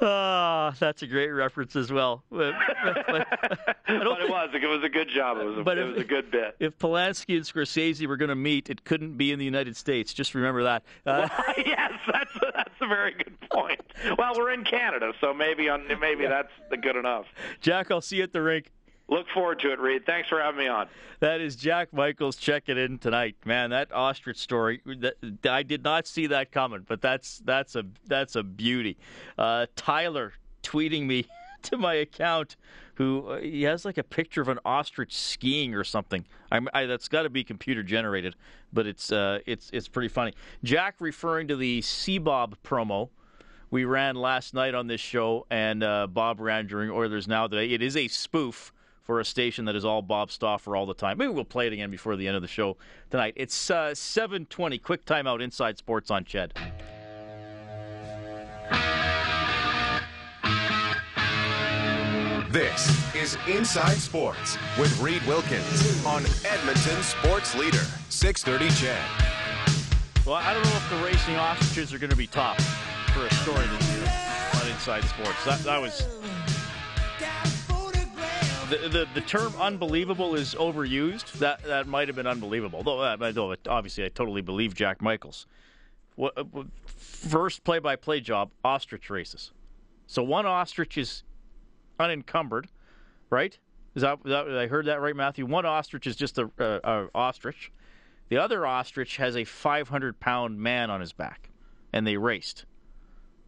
Ah, 0.00 0.74
that's 0.78 1.02
a 1.02 1.06
great 1.06 1.30
reference 1.30 1.76
as 1.76 1.92
well. 1.92 2.24
But, 2.30 2.54
but, 2.84 3.06
but 3.06 3.28
it 3.86 4.30
was. 4.30 4.50
It 4.52 4.66
was 4.66 4.82
a 4.82 4.88
good 4.88 5.08
job. 5.08 5.38
It 5.38 5.44
was 5.44 5.58
a, 5.58 5.62
but 5.62 5.78
it 5.78 5.86
if, 5.86 5.94
was 5.94 6.02
a 6.02 6.06
good 6.06 6.30
bit. 6.30 6.56
If 6.58 6.78
Polanski 6.78 7.36
and 7.36 7.44
Scorsese 7.44 8.06
were 8.06 8.16
going 8.16 8.28
to 8.30 8.34
meet, 8.34 8.70
it 8.70 8.84
couldn't 8.84 9.16
be 9.16 9.32
in 9.32 9.38
the 9.38 9.44
United 9.44 9.76
States. 9.76 10.12
Just 10.12 10.34
remember 10.34 10.64
that. 10.64 10.82
Uh, 11.06 11.28
well, 11.30 11.54
yes, 11.66 11.92
that's 12.10 12.30
that's 12.54 12.74
a 12.80 12.86
very 12.86 13.12
good 13.12 13.38
point. 13.50 13.80
Well, 14.18 14.32
we're 14.36 14.52
in 14.52 14.64
Canada, 14.64 15.12
so 15.20 15.32
maybe 15.32 15.68
on 15.68 15.86
maybe 16.00 16.24
yeah. 16.24 16.42
that's 16.68 16.82
good 16.82 16.96
enough. 16.96 17.26
Jack, 17.60 17.90
I'll 17.90 18.00
see 18.00 18.16
you 18.16 18.22
at 18.22 18.32
the 18.32 18.42
rink. 18.42 18.70
Look 19.12 19.28
forward 19.28 19.60
to 19.60 19.72
it, 19.72 19.78
Reed. 19.78 20.06
Thanks 20.06 20.30
for 20.30 20.40
having 20.40 20.58
me 20.58 20.68
on. 20.68 20.88
That 21.20 21.42
is 21.42 21.54
Jack 21.54 21.92
Michaels 21.92 22.36
checking 22.36 22.78
in 22.78 22.96
tonight. 22.96 23.36
Man, 23.44 23.68
that 23.68 23.92
ostrich 23.92 24.38
story, 24.38 24.80
that, 24.86 25.16
I 25.44 25.62
did 25.62 25.84
not 25.84 26.06
see 26.06 26.28
that 26.28 26.50
coming, 26.50 26.86
but 26.88 27.02
that's 27.02 27.42
that's 27.44 27.76
a 27.76 27.84
that's 28.06 28.36
a 28.36 28.42
beauty. 28.42 28.96
Uh, 29.36 29.66
Tyler 29.76 30.32
tweeting 30.62 31.04
me 31.04 31.26
to 31.64 31.76
my 31.76 31.92
account 31.92 32.56
who 32.94 33.26
uh, 33.28 33.40
he 33.40 33.64
has 33.64 33.84
like 33.84 33.98
a 33.98 34.02
picture 34.02 34.40
of 34.40 34.48
an 34.48 34.58
ostrich 34.64 35.14
skiing 35.14 35.74
or 35.74 35.84
something. 35.84 36.24
I, 36.50 36.86
that's 36.86 37.08
got 37.08 37.24
to 37.24 37.30
be 37.30 37.44
computer 37.44 37.82
generated, 37.82 38.34
but 38.72 38.86
it's 38.86 39.12
uh, 39.12 39.40
it's 39.44 39.68
it's 39.74 39.88
pretty 39.88 40.08
funny. 40.08 40.32
Jack 40.64 40.94
referring 41.00 41.48
to 41.48 41.56
the 41.56 41.82
CBOB 41.82 42.54
promo 42.64 43.10
we 43.70 43.84
ran 43.84 44.14
last 44.14 44.54
night 44.54 44.74
on 44.74 44.86
this 44.86 45.02
show, 45.02 45.46
and 45.50 45.82
uh, 45.82 46.06
Bob 46.06 46.40
ran 46.40 46.66
during 46.66 46.90
Oilers 46.90 47.28
Now 47.28 47.46
today. 47.46 47.70
It 47.72 47.82
is 47.82 47.94
a 47.94 48.08
spoof 48.08 48.72
for 49.12 49.20
a 49.20 49.24
station 49.26 49.66
that 49.66 49.76
is 49.76 49.84
all 49.84 50.00
Bob 50.00 50.30
Stauffer 50.30 50.74
all 50.74 50.86
the 50.86 50.94
time. 50.94 51.18
Maybe 51.18 51.30
we'll 51.30 51.44
play 51.44 51.66
it 51.66 51.74
again 51.74 51.90
before 51.90 52.16
the 52.16 52.26
end 52.26 52.34
of 52.34 52.40
the 52.40 52.48
show 52.48 52.78
tonight. 53.10 53.34
It's 53.36 53.70
uh, 53.70 53.90
7:20. 53.90 54.82
Quick 54.82 55.04
timeout. 55.04 55.42
Inside 55.42 55.76
Sports 55.76 56.10
on 56.10 56.24
Ched. 56.24 56.52
This 62.50 63.14
is 63.14 63.36
Inside 63.46 63.98
Sports 63.98 64.56
with 64.78 64.98
Reed 64.98 65.20
Wilkins 65.26 66.06
on 66.06 66.22
Edmonton 66.46 67.02
Sports 67.02 67.54
Leader 67.54 67.84
630 68.08 68.70
Ched. 68.76 70.24
Well, 70.24 70.36
I 70.36 70.54
don't 70.54 70.64
know 70.64 70.70
if 70.70 70.88
the 70.88 71.04
racing 71.04 71.36
ostriches 71.36 71.92
are 71.92 71.98
going 71.98 72.08
to 72.08 72.16
be 72.16 72.26
top 72.26 72.58
for 73.12 73.26
a 73.26 73.34
story 73.34 73.66
this 73.76 73.94
year 73.94 74.10
on 74.54 74.70
Inside 74.70 75.04
Sports. 75.04 75.44
That, 75.44 75.58
that 75.64 75.82
was 75.82 76.02
the, 78.72 78.88
the, 78.88 79.08
the 79.14 79.20
term 79.20 79.52
unbelievable 79.60 80.34
is 80.34 80.54
overused. 80.54 81.32
That 81.34 81.62
that 81.64 81.86
might 81.86 82.08
have 82.08 82.16
been 82.16 82.26
unbelievable. 82.26 82.82
Though, 82.82 83.00
uh, 83.00 83.56
obviously 83.68 84.04
I 84.04 84.08
totally 84.08 84.42
believe 84.42 84.74
Jack 84.74 85.02
Michaels. 85.02 85.46
What, 86.16 86.36
uh, 86.36 86.44
first 86.86 87.64
play-by-play 87.64 88.20
job, 88.20 88.50
ostrich 88.64 89.08
races. 89.10 89.52
So 90.06 90.22
one 90.22 90.44
ostrich 90.44 90.98
is 90.98 91.22
unencumbered, 91.98 92.68
right? 93.30 93.58
Is 93.94 94.02
that, 94.02 94.22
that 94.24 94.48
I 94.48 94.66
heard 94.66 94.86
that 94.86 95.00
right, 95.00 95.16
Matthew? 95.16 95.46
One 95.46 95.64
ostrich 95.64 96.06
is 96.06 96.16
just 96.16 96.38
a, 96.38 96.50
a, 96.58 96.80
a 96.84 97.08
ostrich. 97.14 97.72
The 98.28 98.38
other 98.38 98.66
ostrich 98.66 99.16
has 99.16 99.36
a 99.36 99.42
500-pound 99.42 100.58
man 100.58 100.90
on 100.90 101.00
his 101.00 101.12
back, 101.12 101.50
and 101.92 102.06
they 102.06 102.16
raced. 102.16 102.66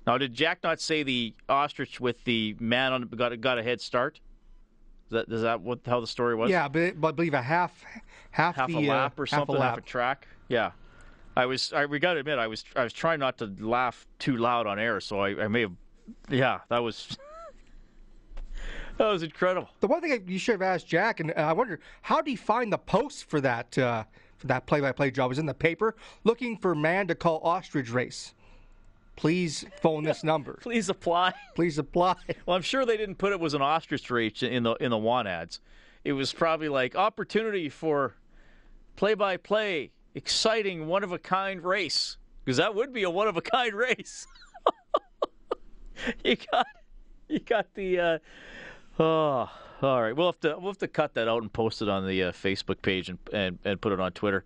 Now, 0.06 0.18
did 0.18 0.34
Jack 0.34 0.62
not 0.62 0.80
say 0.80 1.02
the 1.02 1.34
ostrich 1.48 2.00
with 2.00 2.24
the 2.24 2.56
man 2.60 2.92
on 2.92 3.02
got 3.08 3.38
got 3.40 3.58
a 3.58 3.62
head 3.62 3.80
start? 3.80 4.20
Is 5.06 5.10
that 5.10 5.28
is 5.28 5.42
that 5.42 5.60
what 5.60 5.80
how 5.86 6.00
the 6.00 6.06
story 6.06 6.34
was? 6.34 6.50
Yeah, 6.50 6.68
but, 6.68 7.00
but 7.00 7.08
I 7.08 7.12
believe 7.12 7.34
a 7.34 7.42
half 7.42 7.84
half, 8.30 8.56
half 8.56 8.68
the, 8.68 8.76
a 8.76 8.88
lap 8.88 9.18
or 9.18 9.24
uh, 9.24 9.26
something, 9.26 9.56
half 9.56 9.62
a, 9.62 9.68
half 9.68 9.78
a 9.78 9.80
track. 9.82 10.28
Yeah, 10.48 10.72
I 11.36 11.46
was. 11.46 11.72
I 11.72 11.86
we 11.86 11.98
got 11.98 12.14
to 12.14 12.20
admit, 12.20 12.38
I 12.38 12.46
was. 12.46 12.64
I 12.74 12.84
was 12.84 12.92
trying 12.92 13.20
not 13.20 13.38
to 13.38 13.54
laugh 13.58 14.06
too 14.18 14.36
loud 14.36 14.66
on 14.66 14.78
air, 14.78 15.00
so 15.00 15.20
I, 15.20 15.44
I 15.44 15.48
may 15.48 15.62
have. 15.62 15.72
Yeah, 16.30 16.60
that 16.70 16.78
was. 16.78 17.16
that 18.98 19.06
was 19.06 19.22
incredible. 19.22 19.68
The 19.80 19.88
one 19.88 20.00
thing 20.00 20.24
you 20.26 20.38
should 20.38 20.52
have 20.52 20.62
asked 20.62 20.86
Jack, 20.86 21.20
and 21.20 21.32
I 21.34 21.52
wonder 21.52 21.80
how 22.02 22.16
did 22.16 22.30
he 22.30 22.36
find 22.36 22.72
the 22.72 22.78
post 22.78 23.28
for 23.28 23.40
that 23.42 23.76
uh, 23.76 24.04
for 24.38 24.46
that 24.46 24.66
play-by-play 24.66 25.10
job? 25.10 25.26
It 25.26 25.28
was 25.30 25.38
in 25.38 25.46
the 25.46 25.54
paper 25.54 25.96
looking 26.24 26.56
for 26.56 26.74
man 26.74 27.08
to 27.08 27.14
call 27.14 27.40
ostrich 27.42 27.90
race 27.90 28.34
please 29.16 29.64
phone 29.80 30.04
this 30.04 30.24
number. 30.24 30.54
please 30.62 30.88
apply. 30.88 31.34
Please 31.54 31.78
apply. 31.78 32.16
Well, 32.46 32.56
I'm 32.56 32.62
sure 32.62 32.84
they 32.84 32.96
didn't 32.96 33.16
put 33.16 33.32
it 33.32 33.40
was 33.40 33.54
an 33.54 33.62
ostrich 33.62 34.10
race 34.10 34.42
in 34.42 34.62
the 34.62 34.74
in 34.74 34.90
the 34.90 34.98
want 34.98 35.28
ads. 35.28 35.60
It 36.04 36.12
was 36.12 36.32
probably 36.32 36.68
like 36.68 36.94
opportunity 36.94 37.68
for 37.70 38.14
play-by-play, 38.96 39.90
exciting, 40.14 40.86
one 40.86 41.02
of 41.02 41.12
a 41.12 41.18
kind 41.18 41.62
race 41.62 42.18
because 42.44 42.58
that 42.58 42.74
would 42.74 42.92
be 42.92 43.02
a 43.04 43.10
one 43.10 43.28
of 43.28 43.36
a 43.36 43.40
kind 43.40 43.74
race. 43.74 44.26
you 46.24 46.36
got 46.52 46.66
you 47.28 47.38
got 47.40 47.66
the 47.74 47.98
uh, 47.98 48.18
oh 48.98 49.50
all 49.82 50.02
right. 50.02 50.16
We'll 50.16 50.28
have 50.28 50.40
to 50.40 50.56
we'll 50.58 50.70
have 50.70 50.78
to 50.78 50.88
cut 50.88 51.14
that 51.14 51.28
out 51.28 51.42
and 51.42 51.52
post 51.52 51.82
it 51.82 51.88
on 51.88 52.06
the 52.06 52.24
uh, 52.24 52.32
Facebook 52.32 52.80
page 52.82 53.08
and, 53.08 53.18
and 53.32 53.58
and 53.64 53.80
put 53.80 53.92
it 53.92 54.00
on 54.00 54.12
Twitter 54.12 54.44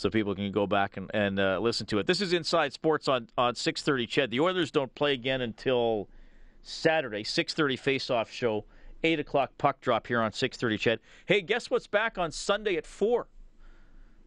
so 0.00 0.08
people 0.08 0.34
can 0.34 0.50
go 0.50 0.66
back 0.66 0.96
and, 0.96 1.10
and 1.12 1.38
uh, 1.38 1.58
listen 1.60 1.86
to 1.86 1.98
it. 1.98 2.06
This 2.06 2.22
is 2.22 2.32
Inside 2.32 2.72
Sports 2.72 3.06
on, 3.06 3.28
on 3.36 3.54
6.30 3.54 4.08
Ched. 4.08 4.30
The 4.30 4.40
Oilers 4.40 4.70
don't 4.70 4.94
play 4.94 5.12
again 5.12 5.42
until 5.42 6.08
Saturday, 6.62 7.22
6.30 7.22 7.78
face-off 7.78 8.30
show, 8.30 8.64
8 9.04 9.20
o'clock 9.20 9.52
puck 9.58 9.80
drop 9.82 10.06
here 10.06 10.22
on 10.22 10.30
6.30 10.30 10.78
Ched. 10.78 10.98
Hey, 11.26 11.42
guess 11.42 11.70
what's 11.70 11.86
back 11.86 12.16
on 12.16 12.32
Sunday 12.32 12.76
at 12.76 12.86
4? 12.86 13.26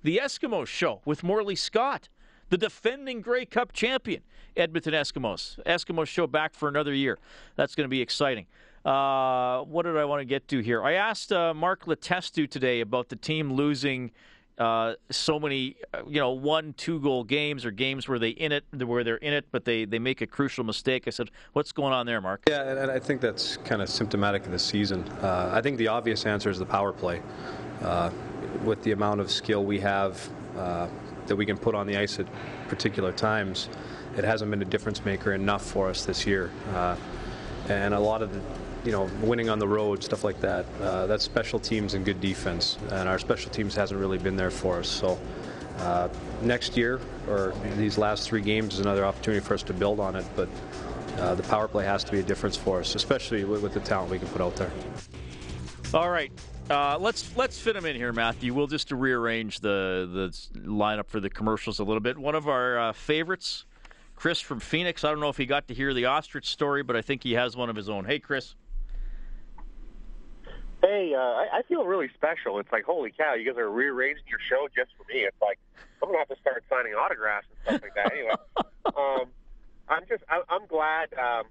The 0.04 0.18
Eskimos 0.24 0.68
show 0.68 1.02
with 1.06 1.24
Morley 1.24 1.56
Scott, 1.56 2.08
the 2.50 2.58
defending 2.58 3.22
Grey 3.22 3.46
Cup 3.46 3.74
champion, 3.74 4.22
Edmonton 4.56 4.94
Eskimos. 4.94 5.60
Eskimos 5.64 6.08
show 6.08 6.28
back 6.28 6.54
for 6.54 6.70
another 6.70 6.94
year. 6.94 7.18
That's 7.56 7.74
going 7.74 7.86
to 7.86 7.90
be 7.90 8.02
exciting. 8.02 8.46
Uh, 8.86 9.62
what 9.62 9.84
did 9.84 9.98
I 9.98 10.06
want 10.06 10.20
to 10.20 10.26
get 10.26 10.48
to 10.50 10.60
here? 10.60 10.84
I 10.84 10.94
asked 10.94 11.32
uh, 11.32 11.54
Mark 11.54 11.86
Letestu 11.86 12.48
today 12.48 12.82
about 12.82 13.10
the 13.10 13.16
team 13.16 13.54
losing– 13.54 14.12
uh, 14.58 14.94
so 15.10 15.39
many, 15.39 15.76
uh, 15.94 16.02
you 16.08 16.20
know, 16.20 16.32
one, 16.32 16.74
two 16.74 17.00
goal 17.00 17.24
games 17.24 17.66
or 17.66 17.72
games 17.72 18.08
where 18.08 18.20
they 18.20 18.30
in 18.30 18.52
it, 18.52 18.63
where 18.86 19.04
they're 19.04 19.16
in 19.18 19.34
it, 19.34 19.46
but 19.52 19.66
they, 19.66 19.86
they 19.86 20.00
make 20.00 20.22
a 20.22 20.28
crucial 20.28 20.63
mistake. 20.63 21.04
I 21.08 21.10
said, 21.10 21.32
what's 21.54 21.72
going 21.72 21.94
on 21.94 22.06
there, 22.06 22.22
Mark? 22.22 22.44
Yeah, 22.48 22.70
and 22.70 22.92
I 22.92 23.00
think 23.00 23.22
that's 23.22 23.58
kind 23.58 23.82
of 23.82 23.89
symptomatic 23.89 24.46
of 24.46 24.52
the 24.52 24.60
season. 24.60 25.04
Uh, 25.22 25.50
I 25.54 25.62
think 25.62 25.78
the 25.78 25.88
obvious 25.88 26.26
answer 26.26 26.50
is 26.50 26.60
the 26.60 26.66
power 26.66 26.92
play. 26.92 27.22
Uh, 27.82 28.10
with 28.63 28.82
the 28.84 28.92
amount 28.92 29.20
of 29.20 29.30
skill 29.30 29.66
we 29.66 29.80
have 29.80 30.30
uh, 30.58 30.88
that 31.28 31.36
we 31.36 31.46
can 31.46 31.58
put 31.58 31.76
on 31.76 31.88
the 31.88 31.98
ice 31.98 32.20
at 32.20 32.28
particular 32.68 33.12
times, 33.12 33.70
it 34.16 34.24
hasn't 34.24 34.50
been 34.52 34.62
a 34.62 34.66
difference 34.66 35.04
maker 35.04 35.34
enough 35.34 35.66
for 35.66 35.89
us 35.89 36.06
this 36.06 36.26
year. 36.28 36.52
And 37.70 37.94
a 37.94 38.00
lot 38.00 38.22
of 38.22 38.34
the 38.34 38.42
you 38.84 38.91
know, 38.91 39.10
winning 39.22 39.50
on 39.50 39.60
the 39.60 39.67
road, 39.67 40.04
stuff 40.04 40.24
like 40.24 40.39
that. 40.41 40.65
Uh, 40.82 41.06
that's 41.08 41.24
special 41.24 41.60
teams 41.60 41.93
and 41.93 42.04
good 42.04 42.19
defense, 42.19 42.78
and 42.91 43.08
our 43.08 43.19
special 43.19 43.50
teams 43.52 43.76
hasn't 43.76 44.00
really 44.00 44.17
been 44.17 44.36
there 44.36 44.52
for 44.52 44.80
us. 44.80 44.89
So 44.89 45.19
uh, 45.80 46.10
next 46.41 46.78
year 46.78 47.00
or 47.28 47.54
these 47.78 47.98
last 47.98 48.28
three 48.28 48.41
games 48.41 48.76
is 48.76 48.80
another 48.82 49.06
opportunity 49.06 49.43
for 49.43 49.54
us 49.54 49.63
to 49.63 49.74
build 49.74 50.00
on 50.00 50.15
it. 50.15 50.26
But 50.36 50.50
uh, 51.17 51.36
the 51.36 51.43
power 51.43 51.67
play 51.67 51.86
has 51.86 52.04
to 52.04 52.12
be 52.12 52.19
a 52.19 52.24
difference 52.24 52.58
for 52.58 52.80
us, 52.80 52.96
especially 52.96 53.43
with, 53.43 53.62
with 53.62 53.74
the 53.74 53.80
talent 53.80 54.12
we 54.12 54.19
can 54.19 54.28
put 54.30 54.41
out 54.41 54.56
there. 54.56 54.72
All 55.93 56.10
right. 56.10 56.32
Uh, 56.69 56.98
let's 56.98 57.36
let's 57.36 57.60
fit 57.60 57.74
them 57.74 57.86
in 57.86 57.96
here, 57.96 58.13
Matthew. 58.13 58.54
We'll 58.54 58.67
just 58.67 58.91
rearrange 58.91 59.60
the 59.60 60.10
the 60.54 60.60
lineup 60.60 61.08
for 61.08 61.19
the 61.19 61.30
commercials 61.30 61.80
a 61.80 61.84
little 61.84 62.00
bit. 62.00 62.17
One 62.17 62.36
of 62.36 62.48
our 62.48 62.80
uh, 62.80 62.93
favorites, 62.93 63.65
Chris 64.15 64.39
from 64.39 64.60
Phoenix. 64.60 65.04
I 65.04 65.10
don't 65.10 65.19
know 65.19 65.30
if 65.30 65.38
he 65.38 65.46
got 65.46 65.67
to 65.67 65.74
hear 65.74 65.93
the 65.93 66.06
ostrich 66.06 66.48
story, 66.48 66.82
but 66.82 66.96
I 66.96 67.02
think 67.02 67.22
he 67.24 67.34
has 67.34 67.58
one 67.58 67.69
of 67.69 67.76
his 67.76 67.89
own. 67.89 68.06
Hey, 68.06 68.19
Chris. 68.19 68.56
Hey, 70.84 71.13
uh, 71.15 71.17
I, 71.17 71.60
I 71.60 71.62
feel 71.62 71.86
really 71.86 72.10
special. 72.13 72.60
It's 72.60 72.69
like, 72.69 72.84
holy 72.84 73.10
cow, 73.12 73.36
you 73.36 73.50
guys 73.50 73.58
are 73.58 73.72
rearranging 73.72 74.26
your 74.28 74.39
show 74.50 74.67
just 74.76 74.91
for 74.98 75.06
me. 75.08 75.22
It's 75.22 75.41
like 75.41 75.58
I'm 76.02 76.10
gonna 76.10 76.17
have 76.17 76.28
to 76.28 76.36
start 76.41 76.65
signing 76.69 76.91
autographs 76.91 77.48
and 77.50 77.80
stuff 77.80 77.82
like 77.84 77.96
that. 77.96 78.12
Anyway, 78.12 78.32
um, 78.98 79.32
I'm 79.88 80.04
just 80.10 80.26
I, 80.28 80.41
I'm 80.50 80.67
glad 80.67 81.13
um, 81.13 81.46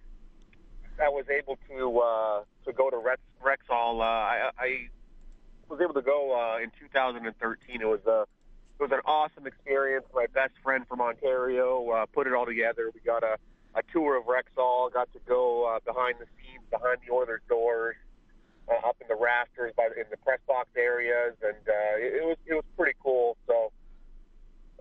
I 1.01 1.09
was 1.09 1.25
able 1.31 1.59
to 1.71 1.99
uh, 1.99 2.43
to 2.67 2.75
go 2.75 2.91
to 2.91 2.99
Rex, 2.99 3.23
Rexall. 3.43 4.01
Uh, 4.01 4.05
I, 4.05 4.51
I 4.59 4.89
was 5.71 5.81
able 5.81 5.95
to 5.95 6.03
go 6.03 6.39
uh, 6.39 6.63
in 6.63 6.71
2013. 6.79 7.81
It 7.81 7.87
was 7.87 8.05
a 8.07 8.27
it 8.79 8.83
was 8.83 8.93
an 8.93 9.01
awesome 9.07 9.47
experience. 9.47 10.05
My 10.15 10.27
best 10.35 10.53
friend 10.63 10.87
from 10.87 11.01
Ontario 11.01 11.89
uh, 11.89 12.05
put 12.05 12.27
it 12.27 12.35
all 12.35 12.45
together. 12.45 12.91
We 12.93 13.01
got 13.01 13.23
a, 13.23 13.39
a 13.75 13.83
tour 13.95 14.15
of 14.15 14.25
Rexall. 14.25 14.93
Got 14.93 15.11
to 15.15 15.21
go 15.27 15.65
uh, 15.65 15.81
behind 15.91 16.17
the 16.21 16.27
scenes, 16.37 16.65
behind 16.71 16.99
the 17.07 17.15
Oilers 17.15 17.41
doors 17.49 17.97
uh, 18.69 18.89
up 18.89 18.97
in 19.01 19.09
the 19.09 19.19
rafters 19.19 19.73
by 19.77 19.87
in 19.97 20.07
the 20.11 20.17
press 20.19 20.41
box 20.47 20.69
areas, 20.77 21.35
and 21.43 21.63
uh, 21.67 21.95
it, 21.99 22.23
it 22.23 22.25
was 22.25 22.39
it 22.47 22.55
was 22.55 22.65
pretty 22.77 22.97
cool. 23.03 23.37
So 23.47 23.73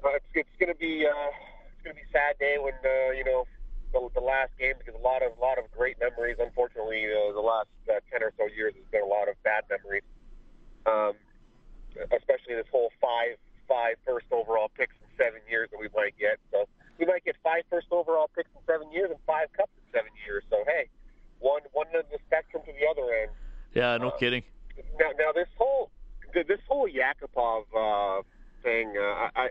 uh, 0.04 0.18
it's, 0.18 0.46
it's 0.46 0.56
going 0.60 0.74
to 0.74 0.78
be 0.78 1.06
uh, 1.06 1.32
it's 1.74 1.82
going 1.84 1.96
to 1.96 2.00
be 2.02 2.08
a 2.08 2.14
sad 2.14 2.38
day 2.40 2.58
when 2.60 2.74
uh, 2.86 3.12
you 3.18 3.26
know 3.26 3.46
the, 3.94 4.00
the 4.14 4.24
last 4.24 4.52
game 4.58 4.74
because 4.78 4.96
a 4.96 5.04
lot 5.04 5.22
of 5.22 5.38
a 5.38 5.42
lot 5.42 5.58
of 5.58 5.66
great 5.72 6.00
memories. 6.00 6.38
Unfortunately, 6.40 7.06
uh, 7.10 7.34
the 7.34 7.44
last 7.44 7.72
uh, 7.90 8.00
ten 8.12 8.24
or 8.24 8.34
so 8.38 8.48
years 8.54 8.74
has 8.76 8.86
been 8.92 9.04
a 9.04 9.10
lot 9.10 9.30
of 9.30 9.36
bad 9.44 9.66
memories. 9.70 10.06
Um, 10.86 11.14
especially 12.10 12.56
this 12.56 12.70
whole 12.72 12.92
five 13.02 13.38
five 13.68 13.96
first 14.06 14.26
overall 14.32 14.70
picks 14.76 14.96
in 15.02 15.08
seven 15.18 15.42
years 15.50 15.70
that 15.72 15.80
we 15.80 15.88
might 15.96 16.18
get. 16.18 16.40
So 16.52 16.68
we 17.00 17.06
might 17.06 17.24
get 17.24 17.36
five 17.44 17.64
first 17.70 17.88
overall 17.92 18.30
picks 18.36 18.50
in 18.56 18.62
seven 18.68 18.92
years 18.92 19.10
and 19.10 19.20
five 19.26 19.52
cups 19.54 19.72
in 19.78 19.86
seven 19.92 20.12
years. 20.26 20.44
So 20.50 20.64
hey, 20.66 20.90
one 21.40 21.62
one 21.74 21.88
end 21.92 22.06
of 22.06 22.12
the 22.12 22.20
spectrum 22.28 22.64
to 22.66 22.72
the 22.72 22.86
other 22.88 23.08
end. 23.14 23.32
Yeah, 23.74 23.98
no 23.98 24.10
Uh, 24.10 24.18
kidding. 24.18 24.44
Now, 25.00 25.12
now 25.18 25.32
this 25.34 25.48
whole 25.58 25.92
this 26.34 26.60
whole 26.68 26.88
Yakupov 26.88 27.64
uh, 27.76 28.22
thing, 28.64 28.94
uh, 28.98 29.30
I, 29.36 29.50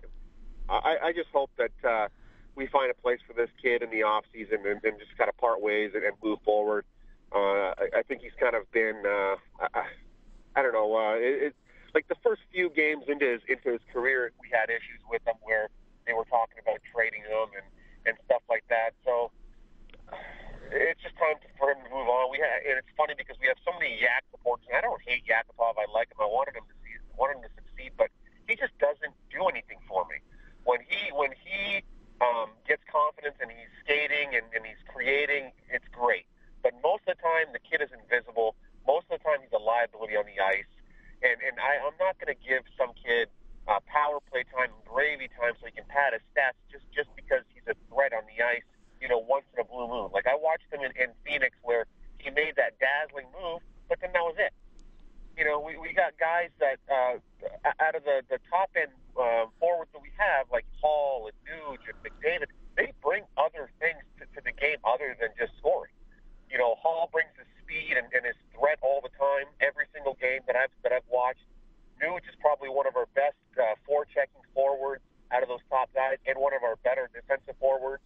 I 0.69 0.97
I 1.09 1.13
just 1.13 1.29
hope 1.31 1.51
that 1.59 1.73
uh, 1.89 2.09
we 2.55 2.67
find 2.69 2.91
a 2.91 2.95
place 2.95 3.21
for 3.27 3.35
this 3.35 3.51
kid 3.63 3.83
in 3.83 3.91
the 3.91 4.03
off 4.03 4.25
season 4.33 4.59
and, 4.67 4.83
and 4.85 4.99
just 4.99 5.17
kind 5.17 5.29
of 5.29 5.37
part 5.37 5.61
ways 5.61 5.93
and, 5.95 6.05
and 6.05 6.15
move 6.23 6.39
forward. 6.45 6.85
Uh, 7.33 7.75
I, 7.79 7.89
I 7.99 8.03
think 8.03 8.23
he's 8.23 8.35
kind 8.41 8.57
of 8.57 8.71
been, 8.73 9.03
uh, 9.07 9.37
I, 9.75 9.85
I 10.57 10.63
don't 10.63 10.73
know, 10.73 10.97
uh, 10.97 11.15
it, 11.15 11.43
it, 11.43 11.57
like 11.95 12.09
the 12.09 12.17
first 12.23 12.43
few 12.53 12.71
games 12.71 13.05
into 13.09 13.27
his 13.27 13.41
into 13.49 13.73
his 13.73 13.81
career, 13.93 14.33
we 14.41 14.49
had 14.51 14.71
issues 14.71 15.01
with 15.11 15.23
him 15.27 15.37
where 15.43 15.69
they 16.07 16.13
were 16.13 16.25
talking 16.25 16.59
about 16.61 16.79
trading 16.95 17.23
him 17.23 17.49
and 17.57 17.67
and 18.07 18.17
stuff 18.25 18.43
like 18.49 18.65
that. 18.69 18.91
So 19.05 19.31
it's 20.71 21.03
just 21.03 21.17
time 21.19 21.37
for 21.59 21.75
him 21.75 21.83
to 21.83 21.91
move 21.91 22.07
on. 22.07 22.31
We 22.31 22.39
ha 22.39 22.49
and 22.63 22.79
it's 22.79 22.91
funny 22.97 23.15
because 23.19 23.37
we 23.43 23.51
have 23.51 23.59
so 23.67 23.75
many 23.79 23.99
Yak 23.99 24.25
supporters. 24.31 24.67
I 24.71 24.81
don't 24.81 25.03
hate 25.03 25.27
Yakupov. 25.27 25.75
I 25.77 25.91
like 25.91 26.11
him. 26.15 26.23
I 26.23 26.31
wanted 26.31 26.55
him 26.55 26.67
to 26.67 26.77
see, 26.83 26.95
wanted 27.19 27.43
him 27.43 27.45
to 27.51 27.53
succeed, 27.59 27.93
but 27.99 28.09
he 28.47 28.55
just 28.55 28.75
doesn't 28.79 29.15
do 29.31 29.47
anything 29.51 29.83
for 29.91 30.07
me. 30.07 30.23
When 30.65 30.81
he 30.87 31.11
when 31.13 31.35
he 31.35 31.83
um, 32.23 32.55
gets 32.67 32.83
confidence 32.87 33.37
and 33.41 33.51
he's 33.51 33.71
skating 33.83 34.37
and, 34.37 34.47
and 34.55 34.63
he's 34.63 34.81
creating, 34.87 35.51
it's 35.73 35.87
great. 35.91 36.27
But 36.63 36.77
most 36.85 37.09
of 37.09 37.17
the 37.17 37.23
time, 37.25 37.51
the 37.57 37.63
kid 37.63 37.81
is 37.81 37.91
invisible. 37.91 38.55
Most 38.87 39.09
of 39.09 39.19
the 39.19 39.25
time, 39.25 39.41
he's 39.41 39.55
a 39.57 39.63
liability 39.63 40.15
on 40.15 40.29
the 40.29 40.39
ice. 40.39 40.69
And 41.23 41.37
and 41.43 41.59
I, 41.59 41.83
I'm 41.83 41.97
not 41.99 42.17
going 42.23 42.31
to 42.31 42.41
give 42.41 42.63
some 42.79 42.95
kid 42.95 43.29
uh, 43.69 43.81
power 43.91 44.21
play 44.31 44.45
time, 44.51 44.73
and 44.73 44.85
gravy 44.87 45.29
time, 45.35 45.55
so 45.59 45.67
he 45.67 45.73
can 45.73 45.89
pad 45.89 46.15
his 46.15 46.23
stats 46.33 46.59
just 46.71 46.87
just 46.95 47.11
because 47.17 47.43
he's 47.53 47.67
a 47.67 47.77
threat 47.91 48.13
on 48.13 48.23
the 48.31 48.39
ice. 48.41 48.67
You 49.01 49.09
know, 49.09 49.19
once 49.19 49.45
in 49.55 49.61
a 49.61 49.65
blue 49.65 49.89
moon. 49.89 50.11
Like 50.13 50.27
I 50.27 50.37
watched 50.37 50.69
him 50.73 50.81
in, 50.85 50.93
in 51.01 51.11
Phoenix 51.25 51.57
where 51.63 51.87
he 52.19 52.29
made 52.31 52.55
that 52.57 52.77
dazzling 52.79 53.27
move, 53.33 53.61
but 53.89 53.99
then 54.01 54.13
that 54.13 54.21
was 54.23 54.37
it. 54.39 54.53
You 55.39 55.45
know, 55.49 55.57
we, 55.59 55.79
we 55.81 55.95
got 55.97 56.13
guys 56.21 56.51
that 56.61 56.77
uh, 56.93 57.17
out 57.81 57.95
of 57.97 58.05
the 58.05 58.21
the 58.29 58.37
top 58.53 58.69
end 58.77 58.93
uh, 59.17 59.47
forwards 59.59 59.89
that 59.97 60.03
we 60.03 60.13
have, 60.21 60.47
like 60.53 60.67
Hall 60.83 61.31
and 61.33 61.37
Nuge 61.49 61.81
and 61.89 61.97
McDavid, 62.05 62.53
they 62.77 62.93
bring 63.01 63.25
other 63.41 63.71
things 63.81 64.05
to, 64.21 64.29
to 64.37 64.41
the 64.45 64.53
game 64.53 64.77
other 64.85 65.17
than 65.19 65.31
just 65.41 65.57
scoring. 65.57 65.93
You 66.53 66.59
know, 66.59 66.75
Hall 66.77 67.09
brings 67.09 67.31
his 67.41 67.49
speed 67.65 67.97
and, 67.97 68.05
and 68.13 68.27
his 68.27 68.37
threat 68.53 68.77
all 68.83 69.01
the 69.01 69.13
time, 69.17 69.49
every 69.65 69.87
single 69.97 70.19
game 70.21 70.45
that 70.47 70.57
I've 70.57 70.75
that 70.85 70.93
I've 70.93 71.09
watched. 71.09 71.47
Nuge 72.05 72.29
is 72.29 72.37
probably 72.45 72.69
one 72.69 72.85
of 72.87 72.97
our 73.01 73.09
best 73.17 73.41
uh, 73.57 73.77
forechecking 73.89 74.45
forwards 74.53 75.01
out 75.33 75.41
of 75.43 75.49
those 75.49 75.65
top 75.73 75.89
guys, 75.97 76.21
and 76.29 76.37
one 76.37 76.53
of 76.53 76.61
our 76.61 76.77
better 76.85 77.09
defensive 77.17 77.57
forwards. 77.57 78.03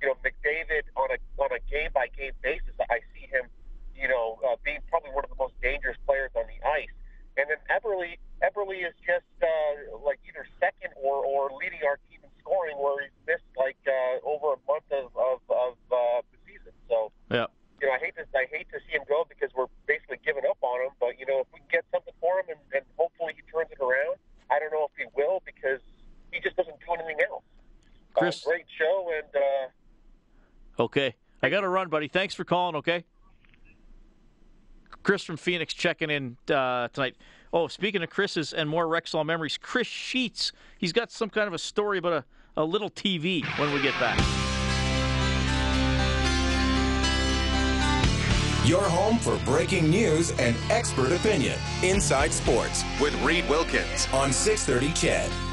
You 0.00 0.06
know, 0.08 0.16
McDavid 0.22 0.86
on 0.96 1.10
a 1.10 1.18
on 1.42 1.50
a 1.50 1.58
game 1.68 1.90
by 1.92 2.06
game 2.14 2.30
basis, 2.40 2.70
I 2.86 3.02
see 3.10 3.26
him, 3.26 3.50
you 3.98 4.06
know, 4.06 4.38
uh, 4.46 4.54
being 4.62 4.78
probably 4.86 5.10
one 5.10 5.24
of 5.26 5.30
the 5.34 5.40
most 5.42 5.58
dangerous 5.58 5.98
players 6.06 6.30
on 6.38 6.46
the 6.46 6.54
ice. 6.62 6.94
And 7.34 7.50
then 7.50 7.58
Eberle, 7.66 8.14
Eberle 8.38 8.78
is 8.78 8.94
just 9.02 9.26
uh, 9.42 9.98
like 9.98 10.22
either 10.22 10.46
second 10.62 10.94
or, 11.02 11.26
or 11.26 11.50
leading 11.58 11.82
our 11.82 11.98
team 12.06 12.22
in 12.22 12.30
scoring, 12.38 12.78
where 12.78 13.02
he's 13.02 13.10
missed 13.26 13.50
like 13.58 13.74
uh, 13.90 14.22
over 14.22 14.54
a 14.54 14.60
month 14.70 14.86
of 14.94 15.10
of, 15.18 15.42
of 15.50 15.74
uh, 15.90 16.22
the 16.30 16.38
season. 16.46 16.70
So 16.86 17.10
Yeah. 17.34 17.50
you 17.82 17.90
know, 17.90 17.94
I 17.94 17.98
hate 17.98 18.14
to 18.22 18.24
I 18.38 18.46
hate 18.54 18.70
to 18.70 18.78
see 18.86 18.94
him 18.94 19.02
go 19.10 19.26
because 19.26 19.50
we're 19.58 19.66
basically 19.90 20.22
giving 20.22 20.46
up 20.46 20.62
on 20.62 20.78
him. 20.78 20.94
But 21.02 21.18
you 21.18 21.26
know, 21.26 21.42
if 21.42 21.50
we 21.50 21.58
can 21.66 21.82
get 21.82 21.84
something 21.90 22.14
for 22.22 22.38
him 22.38 22.54
and, 22.54 22.62
and 22.70 22.84
hopefully 22.94 23.34
he 23.34 23.42
turns 23.50 23.74
it 23.74 23.82
around, 23.82 24.22
I 24.46 24.62
don't 24.62 24.70
know 24.70 24.86
if 24.86 24.94
he 24.94 25.10
will 25.18 25.42
because 25.42 25.82
he 26.30 26.38
just 26.38 26.54
doesn't 26.54 26.78
do 26.86 26.94
anything 26.94 27.18
else. 27.26 27.42
Chris- 28.14 28.46
uh, 28.46 28.54
great 28.54 28.70
show, 28.78 29.10
and 29.10 29.26
uh, 29.34 29.66
Okay. 30.78 31.14
I 31.42 31.48
got 31.50 31.62
to 31.62 31.68
run, 31.68 31.87
buddy. 31.98 32.06
Thanks 32.06 32.32
for 32.32 32.44
calling, 32.44 32.76
okay? 32.76 33.02
Chris 35.02 35.24
from 35.24 35.36
Phoenix 35.36 35.74
checking 35.74 36.10
in 36.10 36.36
uh, 36.48 36.86
tonight. 36.92 37.16
Oh, 37.52 37.66
speaking 37.66 38.04
of 38.04 38.08
Chris's 38.10 38.52
and 38.52 38.70
more 38.70 38.86
Rexall 38.86 39.26
memories, 39.26 39.58
Chris 39.58 39.88
Sheets. 39.88 40.52
He's 40.78 40.92
got 40.92 41.10
some 41.10 41.28
kind 41.28 41.48
of 41.48 41.54
a 41.54 41.58
story 41.58 41.98
about 41.98 42.12
a, 42.12 42.24
a 42.56 42.64
little 42.64 42.88
TV 42.88 43.44
when 43.58 43.72
we 43.74 43.82
get 43.82 43.98
back. 43.98 44.16
Your 48.64 48.82
home 48.82 49.18
for 49.18 49.36
breaking 49.44 49.90
news 49.90 50.30
and 50.38 50.54
expert 50.70 51.10
opinion. 51.10 51.58
Inside 51.82 52.32
Sports 52.32 52.84
with 53.00 53.20
Reed 53.24 53.48
Wilkins 53.48 54.06
on 54.12 54.32
630 54.32 54.92
Ched. 54.92 55.47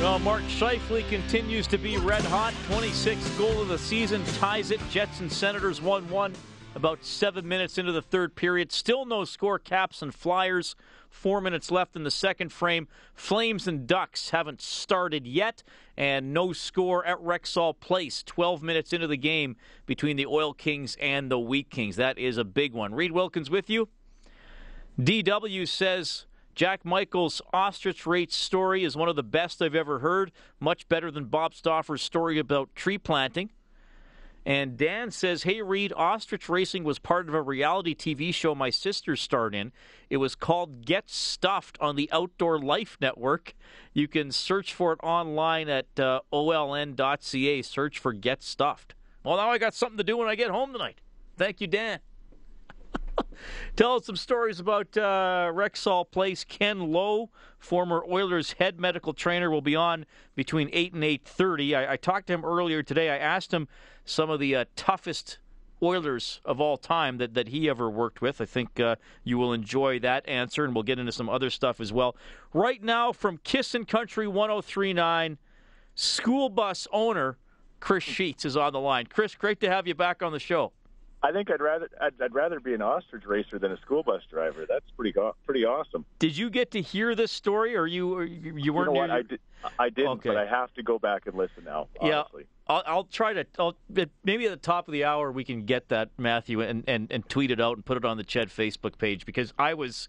Well, 0.00 0.18
Mark 0.18 0.40
Scheifele 0.44 1.06
continues 1.10 1.66
to 1.66 1.76
be 1.76 1.98
red 1.98 2.22
hot. 2.22 2.54
26th 2.70 3.36
goal 3.36 3.60
of 3.60 3.68
the 3.68 3.76
season, 3.76 4.24
ties 4.38 4.70
it. 4.70 4.80
Jets 4.88 5.20
and 5.20 5.30
Senators 5.30 5.82
1 5.82 6.08
1. 6.08 6.34
About 6.74 7.04
seven 7.04 7.46
minutes 7.46 7.76
into 7.76 7.92
the 7.92 8.00
third 8.00 8.34
period. 8.34 8.72
Still 8.72 9.04
no 9.04 9.26
score, 9.26 9.58
Caps 9.58 10.00
and 10.00 10.14
Flyers. 10.14 10.74
Four 11.10 11.42
minutes 11.42 11.70
left 11.70 11.96
in 11.96 12.04
the 12.04 12.10
second 12.10 12.50
frame. 12.50 12.88
Flames 13.12 13.68
and 13.68 13.86
Ducks 13.86 14.30
haven't 14.30 14.62
started 14.62 15.26
yet, 15.26 15.62
and 15.98 16.32
no 16.32 16.54
score 16.54 17.04
at 17.04 17.18
Rexall 17.18 17.78
Place. 17.78 18.22
12 18.22 18.62
minutes 18.62 18.94
into 18.94 19.06
the 19.06 19.18
game 19.18 19.54
between 19.84 20.16
the 20.16 20.24
Oil 20.24 20.54
Kings 20.54 20.96
and 20.98 21.30
the 21.30 21.38
Wheat 21.38 21.68
Kings. 21.68 21.96
That 21.96 22.16
is 22.16 22.38
a 22.38 22.44
big 22.44 22.72
one. 22.72 22.94
Reed 22.94 23.12
Wilkins 23.12 23.50
with 23.50 23.68
you. 23.68 23.90
DW 24.98 25.68
says 25.68 26.24
Jack 26.54 26.84
Michael's 26.84 27.40
ostrich 27.52 28.06
race 28.06 28.34
story 28.34 28.84
is 28.84 28.96
one 28.96 29.08
of 29.08 29.16
the 29.16 29.22
best 29.22 29.62
I've 29.62 29.74
ever 29.74 30.00
heard, 30.00 30.32
much 30.58 30.88
better 30.88 31.10
than 31.10 31.26
Bob 31.26 31.54
Stauffer's 31.54 32.02
story 32.02 32.38
about 32.38 32.74
tree 32.74 32.98
planting. 32.98 33.50
And 34.46 34.76
Dan 34.76 35.10
says, 35.10 35.42
Hey, 35.42 35.60
Reed, 35.60 35.92
ostrich 35.94 36.48
racing 36.48 36.82
was 36.82 36.98
part 36.98 37.28
of 37.28 37.34
a 37.34 37.42
reality 37.42 37.94
TV 37.94 38.32
show 38.32 38.54
my 38.54 38.70
sister 38.70 39.14
starred 39.14 39.54
in. 39.54 39.72
It 40.08 40.16
was 40.16 40.34
called 40.34 40.86
Get 40.86 41.10
Stuffed 41.10 41.76
on 41.80 41.96
the 41.96 42.08
Outdoor 42.10 42.58
Life 42.58 42.96
Network. 43.00 43.54
You 43.92 44.08
can 44.08 44.32
search 44.32 44.72
for 44.72 44.92
it 44.92 44.98
online 45.02 45.68
at 45.68 46.00
uh, 46.00 46.20
oln.ca. 46.32 47.62
Search 47.62 47.98
for 47.98 48.12
Get 48.12 48.42
Stuffed. 48.42 48.94
Well, 49.24 49.36
now 49.36 49.50
I 49.50 49.58
got 49.58 49.74
something 49.74 49.98
to 49.98 50.04
do 50.04 50.16
when 50.16 50.28
I 50.28 50.34
get 50.34 50.50
home 50.50 50.72
tonight. 50.72 51.00
Thank 51.36 51.60
you, 51.60 51.66
Dan. 51.66 52.00
Tell 53.76 53.96
us 53.96 54.06
some 54.06 54.16
stories 54.16 54.60
about 54.60 54.96
uh, 54.96 55.50
Rexall 55.52 56.10
Place. 56.10 56.44
Ken 56.44 56.92
Lowe, 56.92 57.30
former 57.58 58.04
Oilers 58.08 58.52
head 58.52 58.80
medical 58.80 59.12
trainer, 59.12 59.50
will 59.50 59.62
be 59.62 59.76
on 59.76 60.06
between 60.34 60.68
eight 60.72 60.92
and 60.92 61.04
eight 61.04 61.24
thirty. 61.24 61.74
I, 61.74 61.92
I 61.92 61.96
talked 61.96 62.26
to 62.28 62.34
him 62.34 62.44
earlier 62.44 62.82
today. 62.82 63.10
I 63.10 63.18
asked 63.18 63.52
him 63.52 63.68
some 64.04 64.30
of 64.30 64.40
the 64.40 64.56
uh, 64.56 64.64
toughest 64.76 65.38
Oilers 65.82 66.40
of 66.44 66.60
all 66.60 66.76
time 66.76 67.16
that, 67.18 67.32
that 67.34 67.48
he 67.48 67.68
ever 67.68 67.88
worked 67.88 68.20
with. 68.20 68.40
I 68.40 68.44
think 68.44 68.78
uh, 68.78 68.96
you 69.24 69.38
will 69.38 69.52
enjoy 69.52 69.98
that 70.00 70.28
answer, 70.28 70.64
and 70.64 70.74
we'll 70.74 70.82
get 70.82 70.98
into 70.98 71.12
some 71.12 71.30
other 71.30 71.48
stuff 71.48 71.80
as 71.80 71.92
well. 71.92 72.16
Right 72.52 72.82
now, 72.82 73.12
from 73.12 73.38
Kissin' 73.38 73.86
Country 73.86 74.28
1039, 74.28 75.38
school 75.94 76.50
bus 76.50 76.86
owner 76.92 77.38
Chris 77.80 78.04
Sheets 78.04 78.44
is 78.44 78.56
on 78.56 78.74
the 78.74 78.80
line. 78.80 79.06
Chris, 79.06 79.34
great 79.34 79.58
to 79.60 79.70
have 79.70 79.86
you 79.86 79.94
back 79.94 80.22
on 80.22 80.32
the 80.32 80.38
show. 80.38 80.72
I 81.22 81.32
think 81.32 81.50
I'd 81.50 81.60
rather 81.60 81.88
I'd, 82.00 82.20
I'd 82.20 82.34
rather 82.34 82.60
be 82.60 82.72
an 82.72 82.80
ostrich 82.80 83.26
racer 83.26 83.58
than 83.58 83.72
a 83.72 83.76
school 83.78 84.02
bus 84.02 84.22
driver. 84.30 84.64
That's 84.66 84.90
pretty 84.96 85.14
pretty 85.44 85.64
awesome. 85.66 86.06
Did 86.18 86.36
you 86.36 86.48
get 86.48 86.70
to 86.70 86.80
hear 86.80 87.14
this 87.14 87.30
story, 87.30 87.76
or 87.76 87.86
you 87.86 88.14
or 88.14 88.24
you, 88.24 88.56
you 88.56 88.72
weren't? 88.72 88.94
you 88.94 89.06
know 89.06 89.14
I 89.14 89.22
did. 89.22 89.40
I 89.78 89.90
didn't, 89.90 90.10
Okay. 90.12 90.30
but 90.30 90.38
I 90.38 90.46
have 90.46 90.72
to 90.74 90.82
go 90.82 90.98
back 90.98 91.26
and 91.26 91.36
listen 91.36 91.64
now. 91.64 91.88
Yeah, 92.02 92.22
I'll, 92.66 92.82
I'll 92.86 93.04
try 93.04 93.34
to. 93.34 93.44
I'll, 93.58 93.76
maybe 94.24 94.46
at 94.46 94.50
the 94.50 94.56
top 94.56 94.88
of 94.88 94.92
the 94.92 95.04
hour 95.04 95.30
we 95.30 95.44
can 95.44 95.66
get 95.66 95.90
that 95.90 96.08
Matthew 96.16 96.62
and, 96.62 96.84
and, 96.86 97.12
and 97.12 97.28
tweet 97.28 97.50
it 97.50 97.60
out 97.60 97.76
and 97.76 97.84
put 97.84 97.98
it 97.98 98.04
on 98.06 98.16
the 98.16 98.24
Ched 98.24 98.46
Facebook 98.46 98.96
page 98.96 99.26
because 99.26 99.52
I 99.58 99.74
was 99.74 100.08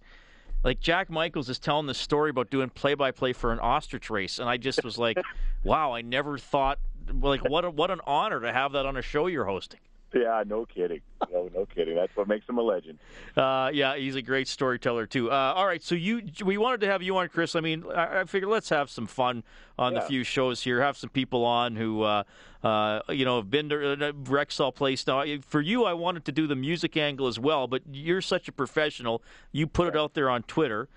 like 0.64 0.80
Jack 0.80 1.10
Michaels 1.10 1.50
is 1.50 1.60
telling 1.60 1.88
this 1.88 1.98
story 1.98 2.30
about 2.30 2.50
doing 2.50 2.70
play 2.70 2.94
by 2.94 3.12
play 3.12 3.34
for 3.34 3.52
an 3.52 3.60
ostrich 3.60 4.10
race, 4.10 4.40
and 4.40 4.48
I 4.48 4.56
just 4.56 4.84
was 4.84 4.98
like, 4.98 5.18
wow, 5.64 5.92
I 5.92 6.02
never 6.02 6.38
thought 6.38 6.80
like 7.14 7.42
what 7.50 7.66
a, 7.66 7.70
what 7.70 7.92
an 7.92 8.00
honor 8.08 8.40
to 8.40 8.54
have 8.54 8.72
that 8.72 8.86
on 8.86 8.96
a 8.96 9.02
show 9.02 9.28
you're 9.28 9.46
hosting. 9.46 9.82
Yeah, 10.22 10.44
no 10.46 10.66
kidding. 10.66 11.00
No, 11.32 11.50
no 11.54 11.66
kidding. 11.66 11.96
That's 11.96 12.16
what 12.18 12.28
makes 12.28 12.48
him 12.48 12.58
a 12.58 12.62
legend. 12.62 13.00
Uh, 13.38 13.72
yeah, 13.74 13.96
he's 13.96 14.16
a 14.16 14.22
great 14.22 14.50
storyteller 14.50 15.06
too. 15.06 15.32
Uh, 15.32 15.54
all 15.56 15.66
right, 15.66 15.82
so 15.82 15.96
you 15.96 16.24
we 16.44 16.58
wanted 16.58 16.82
to 16.82 16.88
have 16.88 17.02
you 17.02 17.16
on, 17.16 17.30
Chris. 17.30 17.56
I 17.56 17.62
mean, 17.62 17.86
I, 17.96 18.22
I 18.22 18.24
figured 18.26 18.52
let's 18.52 18.68
have 18.70 18.90
some 18.90 19.08
fun 19.08 19.44
on 19.80 19.94
the 19.94 20.02
few 20.02 20.26
shows 20.26 20.64
here. 20.64 20.82
Have 20.82 20.98
some 20.98 21.10
people 21.10 21.46
on 21.46 21.78
who 21.78 22.02
uh, 22.04 22.24
uh, 22.62 23.00
you 23.10 23.24
know 23.24 23.38
have 23.38 23.50
been 23.50 23.70
to 23.70 23.94
uh, 23.94 24.12
Rexall 24.12 24.76
Place. 24.76 25.08
Now, 25.08 25.24
for 25.48 25.62
you, 25.62 25.86
I 25.86 25.94
wanted 25.94 26.26
to 26.26 26.34
do 26.34 26.46
the 26.46 26.58
music 26.58 26.98
angle 26.98 27.28
as 27.28 27.40
well, 27.40 27.68
but 27.68 27.82
you're 27.90 28.22
such 28.22 28.50
a 28.50 28.52
professional. 28.52 29.24
You 29.54 29.66
put 29.66 29.88
it 29.88 29.96
out 29.96 30.14
there 30.14 30.30
on 30.30 30.44
Twitter. 30.44 30.90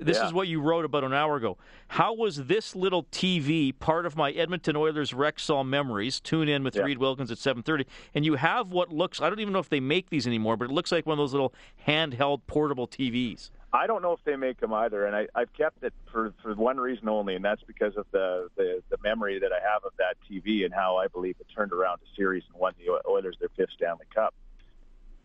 This 0.00 0.18
Yeah. 0.18 0.26
is 0.26 0.32
what 0.32 0.48
you 0.48 0.60
wrote 0.60 0.84
about 0.84 1.04
an 1.04 1.12
hour 1.12 1.36
ago. 1.36 1.58
How 1.88 2.14
was 2.14 2.46
this 2.46 2.74
little 2.76 3.04
TV 3.04 3.72
part 3.72 4.06
of 4.06 4.16
my 4.16 4.30
Edmonton 4.32 4.76
Oilers 4.76 5.12
Rexall 5.12 5.66
memories? 5.66 6.20
Tune 6.20 6.48
in 6.48 6.62
with 6.64 6.76
Yeah. 6.76 6.82
Reed 6.82 6.98
Wilkins 6.98 7.30
at 7.30 7.38
7:30, 7.38 7.86
and 8.14 8.24
you 8.24 8.34
have 8.36 8.72
what 8.72 8.90
looks—I 8.90 9.28
don't 9.28 9.40
even 9.40 9.52
know 9.52 9.58
if 9.58 9.68
they 9.68 9.80
make 9.80 10.08
these 10.10 10.26
anymore, 10.26 10.56
but 10.56 10.66
it 10.66 10.72
looks 10.72 10.90
like 10.92 11.06
one 11.06 11.14
of 11.14 11.18
those 11.18 11.32
little 11.32 11.52
handheld 11.86 12.42
portable 12.46 12.86
TVs. 12.86 13.50
I 13.72 13.86
don't 13.86 14.02
know 14.02 14.12
if 14.12 14.24
they 14.24 14.34
make 14.36 14.58
them 14.58 14.72
either, 14.72 15.06
and 15.06 15.14
I, 15.14 15.28
I've 15.34 15.52
kept 15.52 15.84
it 15.84 15.92
for, 16.10 16.32
for 16.42 16.54
one 16.54 16.78
reason 16.78 17.08
only, 17.08 17.36
and 17.36 17.44
that's 17.44 17.62
because 17.62 17.96
of 17.96 18.06
the, 18.10 18.48
the 18.56 18.82
the 18.88 18.96
memory 19.02 19.38
that 19.38 19.52
I 19.52 19.60
have 19.60 19.84
of 19.84 19.92
that 19.98 20.16
TV 20.28 20.64
and 20.64 20.72
how 20.74 20.96
I 20.96 21.06
believe 21.08 21.36
it 21.40 21.46
turned 21.54 21.72
around 21.72 22.00
a 22.02 22.16
series 22.16 22.42
and 22.50 22.58
won 22.60 22.74
the 22.78 23.00
Oilers 23.08 23.36
their 23.38 23.48
fifth 23.50 23.70
Stanley 23.76 24.06
Cup. 24.14 24.34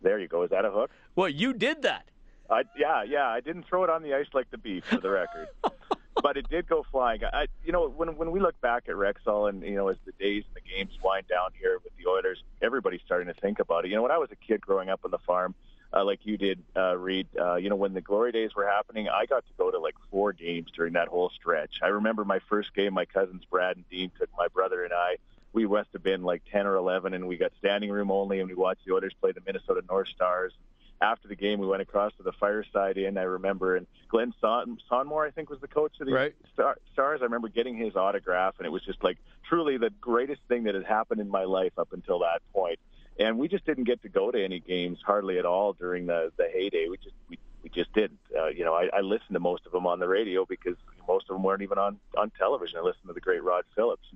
There 0.01 0.19
you 0.19 0.27
go. 0.27 0.43
Is 0.43 0.49
that 0.51 0.65
a 0.65 0.69
hook? 0.71 0.91
Well, 1.15 1.29
you 1.29 1.53
did 1.53 1.81
that. 1.83 2.05
I, 2.49 2.63
yeah, 2.77 3.03
yeah. 3.03 3.27
I 3.27 3.39
didn't 3.39 3.65
throw 3.67 3.83
it 3.83 3.89
on 3.89 4.03
the 4.03 4.13
ice 4.13 4.27
like 4.33 4.49
the 4.51 4.57
beef, 4.57 4.85
for 4.85 4.97
the 4.97 5.09
record, 5.09 5.47
but 6.21 6.37
it 6.37 6.49
did 6.49 6.67
go 6.67 6.85
flying. 6.91 7.23
I, 7.23 7.47
you 7.63 7.71
know, 7.71 7.87
when 7.87 8.15
when 8.17 8.31
we 8.31 8.39
look 8.39 8.59
back 8.61 8.83
at 8.87 8.95
Rexall 8.95 9.49
and 9.49 9.63
you 9.63 9.75
know 9.75 9.87
as 9.87 9.97
the 10.05 10.11
days 10.13 10.43
and 10.47 10.55
the 10.55 10.69
games 10.69 10.97
wind 11.03 11.27
down 11.27 11.51
here 11.59 11.79
with 11.83 11.93
the 11.97 12.09
Oilers, 12.09 12.43
everybody's 12.61 13.01
starting 13.05 13.27
to 13.27 13.39
think 13.39 13.59
about 13.59 13.85
it. 13.85 13.89
You 13.89 13.95
know, 13.95 14.03
when 14.03 14.11
I 14.11 14.17
was 14.17 14.29
a 14.31 14.35
kid 14.35 14.61
growing 14.61 14.89
up 14.89 15.01
on 15.03 15.11
the 15.11 15.17
farm, 15.19 15.55
uh, 15.93 16.03
like 16.03 16.19
you 16.23 16.37
did, 16.37 16.61
uh, 16.75 16.95
Reed, 16.97 17.27
uh, 17.39 17.55
you 17.55 17.69
know, 17.69 17.75
when 17.75 17.93
the 17.93 18.01
glory 18.01 18.31
days 18.31 18.53
were 18.55 18.67
happening, 18.67 19.07
I 19.09 19.25
got 19.25 19.45
to 19.45 19.53
go 19.57 19.71
to 19.71 19.79
like 19.79 19.95
four 20.11 20.33
games 20.33 20.69
during 20.75 20.93
that 20.93 21.07
whole 21.07 21.29
stretch. 21.29 21.79
I 21.81 21.87
remember 21.87 22.25
my 22.25 22.39
first 22.49 22.73
game. 22.75 22.93
My 22.93 23.05
cousins 23.05 23.43
Brad 23.49 23.77
and 23.77 23.89
Dean 23.89 24.11
took 24.19 24.29
my 24.37 24.47
brother 24.49 24.83
and 24.83 24.93
I. 24.93 25.17
We 25.53 25.65
must 25.65 25.89
have 25.93 26.03
been 26.03 26.23
like 26.23 26.43
ten 26.51 26.67
or 26.67 26.75
eleven, 26.75 27.13
and 27.13 27.27
we 27.27 27.37
got 27.37 27.53
standing 27.57 27.89
room 27.89 28.11
only, 28.11 28.39
and 28.39 28.49
we 28.49 28.55
watched 28.55 28.85
the 28.85 28.93
Oilers 28.93 29.13
play 29.19 29.31
the 29.31 29.41
Minnesota 29.45 29.81
North 29.89 30.09
Stars 30.09 30.53
after 31.01 31.27
the 31.27 31.35
game, 31.35 31.59
we 31.59 31.67
went 31.67 31.81
across 31.81 32.13
to 32.17 32.23
the 32.23 32.31
Fireside 32.33 32.97
Inn. 32.97 33.17
I 33.17 33.23
remember, 33.23 33.75
and 33.75 33.85
Glen 34.09 34.33
Son- 34.39 34.77
Sonmor, 34.89 35.27
I 35.27 35.31
think, 35.31 35.49
was 35.49 35.59
the 35.59 35.67
coach 35.67 35.93
of 35.99 36.07
the 36.07 36.13
Right. 36.13 36.35
Star- 36.53 36.77
Stars. 36.93 37.21
I 37.21 37.25
remember 37.25 37.49
getting 37.49 37.75
his 37.75 37.95
autograph, 37.95 38.55
and 38.57 38.65
it 38.65 38.69
was 38.71 38.83
just 38.83 39.03
like 39.03 39.17
truly 39.47 39.77
the 39.77 39.89
greatest 40.01 40.41
thing 40.47 40.63
that 40.63 40.75
had 40.75 40.85
happened 40.85 41.19
in 41.21 41.29
my 41.29 41.43
life 41.43 41.73
up 41.77 41.91
until 41.93 42.19
that 42.19 42.41
point. 42.53 42.79
And 43.19 43.37
we 43.37 43.47
just 43.47 43.65
didn't 43.65 43.85
get 43.85 44.01
to 44.01 44.09
go 44.09 44.31
to 44.31 44.43
any 44.43 44.59
games 44.59 44.99
hardly 45.05 45.37
at 45.39 45.45
all 45.45 45.73
during 45.73 46.05
the 46.05 46.31
the 46.37 46.47
heyday. 46.51 46.87
We 46.89 46.97
just 46.97 47.15
we, 47.29 47.37
we 47.63 47.69
just 47.69 47.93
didn't. 47.93 48.19
Uh, 48.37 48.47
you 48.47 48.65
know, 48.65 48.73
I, 48.73 48.89
I 48.93 49.01
listened 49.01 49.33
to 49.33 49.39
most 49.39 49.65
of 49.65 49.71
them 49.71 49.87
on 49.87 49.99
the 49.99 50.07
radio 50.07 50.45
because 50.45 50.75
most 51.07 51.29
of 51.29 51.35
them 51.35 51.43
weren't 51.43 51.61
even 51.61 51.77
on 51.77 51.97
on 52.17 52.31
television. 52.37 52.77
I 52.77 52.81
listened 52.81 53.07
to 53.07 53.13
the 53.13 53.21
great 53.21 53.43
Rod 53.43 53.63
Phillips, 53.75 54.07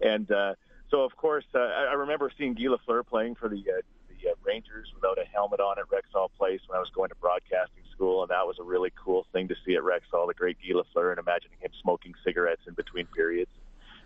and 0.00 0.30
uh, 0.30 0.54
so 0.90 1.02
of 1.02 1.14
course 1.16 1.44
uh, 1.54 1.58
I, 1.58 1.88
I 1.90 1.92
remember 1.94 2.30
seeing 2.38 2.54
Guy 2.54 2.64
Lafleur 2.64 3.06
playing 3.06 3.34
for 3.34 3.48
the 3.50 3.58
uh, 3.58 3.80
the 4.22 4.30
uh, 4.30 4.34
Rangers 4.44 4.92
without 4.94 5.18
a 5.18 5.24
helmet 5.24 5.60
on 5.60 5.78
at 5.78 5.86
Rexall 5.86 6.28
Place 6.36 6.60
when 6.66 6.76
I 6.76 6.80
was 6.80 6.90
going 6.90 7.08
to 7.10 7.16
broadcasting 7.16 7.82
school, 7.92 8.22
and 8.22 8.30
that 8.30 8.46
was 8.46 8.58
a 8.58 8.62
really 8.62 8.92
cool 9.02 9.26
thing 9.32 9.48
to 9.48 9.56
see 9.64 9.74
at 9.74 9.82
Rexall. 9.82 10.28
The 10.28 10.34
great 10.34 10.58
Guy 10.62 10.74
Lafleur, 10.74 11.10
and 11.10 11.18
imagining 11.18 11.58
him 11.60 11.70
smoking 11.82 12.14
cigarettes 12.24 12.62
in 12.66 12.74
between 12.74 13.06
periods, 13.06 13.50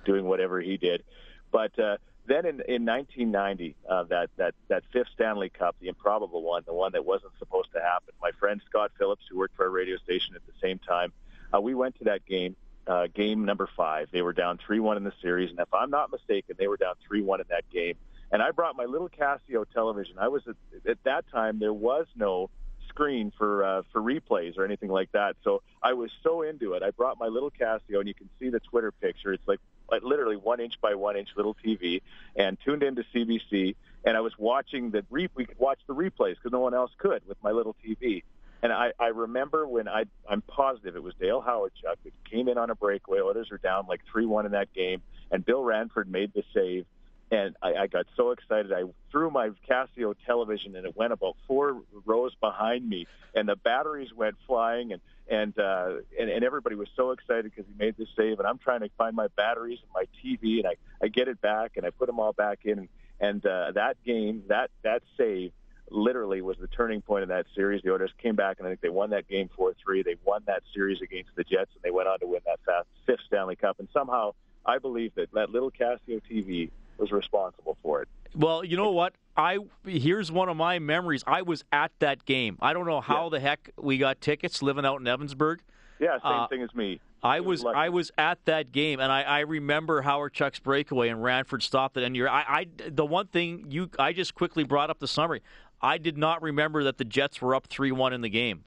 doing 0.04 0.24
whatever 0.24 0.60
he 0.60 0.76
did. 0.76 1.02
But 1.50 1.78
uh, 1.78 1.98
then 2.26 2.46
in, 2.46 2.60
in 2.66 2.84
1990, 2.86 3.76
uh, 3.88 4.04
that 4.04 4.30
that 4.36 4.54
that 4.68 4.84
fifth 4.92 5.08
Stanley 5.14 5.50
Cup, 5.50 5.76
the 5.80 5.88
improbable 5.88 6.42
one, 6.42 6.62
the 6.66 6.74
one 6.74 6.92
that 6.92 7.04
wasn't 7.04 7.32
supposed 7.38 7.72
to 7.74 7.80
happen. 7.80 8.14
My 8.20 8.30
friend 8.38 8.60
Scott 8.68 8.92
Phillips, 8.98 9.24
who 9.30 9.38
worked 9.38 9.56
for 9.56 9.64
our 9.64 9.70
radio 9.70 9.96
station 9.98 10.34
at 10.34 10.42
the 10.46 10.52
same 10.60 10.78
time, 10.78 11.12
uh, 11.54 11.60
we 11.60 11.74
went 11.74 11.98
to 11.98 12.04
that 12.04 12.24
game. 12.26 12.56
Uh, 12.84 13.06
game 13.14 13.44
number 13.44 13.68
five. 13.76 14.08
They 14.10 14.22
were 14.22 14.32
down 14.32 14.58
3-1 14.68 14.96
in 14.96 15.04
the 15.04 15.12
series, 15.22 15.50
and 15.50 15.60
if 15.60 15.72
I'm 15.72 15.90
not 15.90 16.10
mistaken, 16.10 16.56
they 16.58 16.66
were 16.66 16.76
down 16.76 16.94
3-1 17.08 17.38
in 17.38 17.46
that 17.50 17.62
game. 17.70 17.94
And 18.32 18.42
I 18.42 18.50
brought 18.50 18.76
my 18.76 18.86
little 18.86 19.08
Casio 19.08 19.64
television. 19.72 20.16
I 20.18 20.28
was 20.28 20.42
at, 20.48 20.56
at 20.88 21.04
that 21.04 21.30
time 21.30 21.58
there 21.58 21.72
was 21.72 22.06
no 22.16 22.50
screen 22.88 23.32
for 23.36 23.64
uh, 23.64 23.82
for 23.92 24.00
replays 24.00 24.58
or 24.58 24.64
anything 24.64 24.90
like 24.90 25.12
that. 25.12 25.36
So 25.44 25.62
I 25.82 25.92
was 25.92 26.10
so 26.22 26.42
into 26.42 26.72
it. 26.72 26.82
I 26.82 26.90
brought 26.90 27.18
my 27.18 27.28
little 27.28 27.50
Casio, 27.50 27.98
and 27.98 28.08
you 28.08 28.14
can 28.14 28.28
see 28.38 28.48
the 28.48 28.60
Twitter 28.60 28.90
picture. 28.90 29.32
It's 29.32 29.46
like 29.46 29.60
like 29.90 30.02
literally 30.02 30.36
one 30.36 30.60
inch 30.60 30.80
by 30.80 30.94
one 30.94 31.16
inch 31.16 31.28
little 31.36 31.54
TV, 31.54 32.02
and 32.34 32.58
tuned 32.64 32.82
into 32.82 33.04
CBC. 33.14 33.76
And 34.04 34.16
I 34.16 34.20
was 34.20 34.32
watching 34.38 34.90
the 34.90 35.04
we 35.10 35.28
could 35.28 35.58
watch 35.58 35.78
the 35.86 35.94
replays 35.94 36.36
because 36.36 36.52
no 36.52 36.60
one 36.60 36.74
else 36.74 36.90
could 36.98 37.22
with 37.28 37.38
my 37.42 37.50
little 37.50 37.76
TV. 37.84 38.22
And 38.62 38.72
I, 38.72 38.92
I 38.98 39.08
remember 39.08 39.66
when 39.66 39.88
I, 39.88 40.04
I'm 40.28 40.40
positive 40.40 40.94
it 40.94 41.02
was 41.02 41.14
Dale 41.20 41.40
Howard 41.40 41.72
Chuck 41.82 41.98
that 42.04 42.12
came 42.30 42.48
in 42.48 42.58
on 42.58 42.70
a 42.70 42.76
breakaway. 42.76 43.18
Oilers 43.18 43.50
were 43.50 43.58
down 43.58 43.86
like 43.88 44.02
3-1 44.14 44.46
in 44.46 44.52
that 44.52 44.72
game, 44.72 45.02
and 45.32 45.44
Bill 45.44 45.64
Ranford 45.64 46.08
made 46.08 46.32
the 46.32 46.44
save. 46.54 46.86
And 47.32 47.56
I, 47.62 47.74
I 47.74 47.86
got 47.86 48.04
so 48.14 48.30
excited. 48.32 48.74
I 48.74 48.82
threw 49.10 49.30
my 49.30 49.50
Casio 49.66 50.14
television, 50.26 50.76
and 50.76 50.84
it 50.84 50.94
went 50.94 51.14
about 51.14 51.34
four 51.48 51.80
rows 52.04 52.34
behind 52.34 52.86
me, 52.86 53.06
and 53.34 53.48
the 53.48 53.56
batteries 53.56 54.12
went 54.14 54.36
flying, 54.46 54.92
and 54.92 55.00
and 55.30 55.58
uh, 55.58 55.94
and, 56.20 56.28
and 56.28 56.44
everybody 56.44 56.76
was 56.76 56.88
so 56.94 57.12
excited 57.12 57.44
because 57.44 57.64
he 57.66 57.74
made 57.78 57.96
the 57.96 58.06
save. 58.16 58.38
And 58.38 58.46
I'm 58.46 58.58
trying 58.58 58.80
to 58.80 58.90
find 58.98 59.16
my 59.16 59.28
batteries 59.28 59.78
and 59.80 59.90
my 59.94 60.04
TV, 60.22 60.58
and 60.58 60.66
I, 60.66 60.76
I 61.02 61.08
get 61.08 61.26
it 61.26 61.40
back, 61.40 61.78
and 61.78 61.86
I 61.86 61.90
put 61.90 62.06
them 62.06 62.20
all 62.20 62.34
back 62.34 62.60
in. 62.64 62.88
And, 63.18 63.46
uh, 63.46 63.72
that 63.76 63.96
game, 64.04 64.42
that 64.48 64.70
that 64.82 65.02
save, 65.16 65.52
literally 65.90 66.42
was 66.42 66.58
the 66.58 66.66
turning 66.66 67.00
point 67.00 67.22
of 67.22 67.30
that 67.30 67.46
series. 67.54 67.80
The 67.82 67.92
Oilers 67.92 68.12
came 68.22 68.36
back, 68.36 68.58
and 68.58 68.66
I 68.66 68.70
think 68.72 68.82
they 68.82 68.90
won 68.90 69.10
that 69.10 69.26
game 69.26 69.48
4-3. 69.58 70.04
They 70.04 70.16
won 70.24 70.42
that 70.48 70.62
series 70.74 71.00
against 71.00 71.30
the 71.34 71.44
Jets, 71.44 71.70
and 71.74 71.82
they 71.82 71.90
went 71.90 72.08
on 72.08 72.18
to 72.20 72.26
win 72.26 72.40
that 72.44 72.84
fifth 73.06 73.20
Stanley 73.26 73.56
Cup. 73.56 73.78
And 73.78 73.88
somehow, 73.92 74.34
I 74.66 74.78
believe 74.78 75.14
that 75.14 75.32
that 75.32 75.50
little 75.50 75.70
Casio 75.70 76.20
TV 76.30 76.70
was 76.98 77.12
responsible 77.12 77.76
for 77.82 78.02
it. 78.02 78.08
Well, 78.34 78.64
you 78.64 78.76
know 78.76 78.90
what? 78.90 79.14
I 79.36 79.58
here's 79.86 80.30
one 80.30 80.48
of 80.48 80.56
my 80.56 80.78
memories. 80.78 81.22
I 81.26 81.42
was 81.42 81.64
at 81.72 81.92
that 82.00 82.24
game. 82.24 82.56
I 82.60 82.72
don't 82.72 82.86
know 82.86 83.00
how 83.00 83.28
the 83.28 83.40
heck 83.40 83.70
we 83.78 83.98
got 83.98 84.20
tickets 84.20 84.62
living 84.62 84.84
out 84.84 85.00
in 85.00 85.06
Evansburg. 85.06 85.58
Yeah, 85.98 86.14
same 86.18 86.20
Uh, 86.24 86.48
thing 86.48 86.62
as 86.62 86.74
me. 86.74 87.00
I 87.22 87.40
was. 87.40 87.64
I 87.64 87.88
was 87.90 88.10
at 88.18 88.44
that 88.46 88.72
game, 88.72 88.98
and 88.98 89.12
I, 89.12 89.22
I 89.22 89.40
remember 89.40 90.02
Hawerchuk's 90.02 90.58
breakaway 90.58 91.08
and 91.08 91.22
Ranford 91.22 91.62
stopped 91.62 91.96
it. 91.96 92.02
And 92.02 92.16
you're, 92.16 92.28
I, 92.28 92.40
I 92.48 92.66
the 92.90 93.06
one 93.06 93.28
thing 93.28 93.66
you 93.70 93.88
I 93.98 94.12
just 94.12 94.34
quickly 94.34 94.64
brought 94.64 94.90
up 94.90 94.98
the 94.98 95.06
summary. 95.08 95.40
I 95.80 95.98
did 95.98 96.18
not 96.18 96.42
remember 96.42 96.82
that 96.84 96.98
the 96.98 97.04
Jets 97.04 97.40
were 97.40 97.54
up 97.54 97.68
three 97.68 97.92
one 97.92 98.12
in 98.12 98.22
the 98.22 98.28
game. 98.28 98.64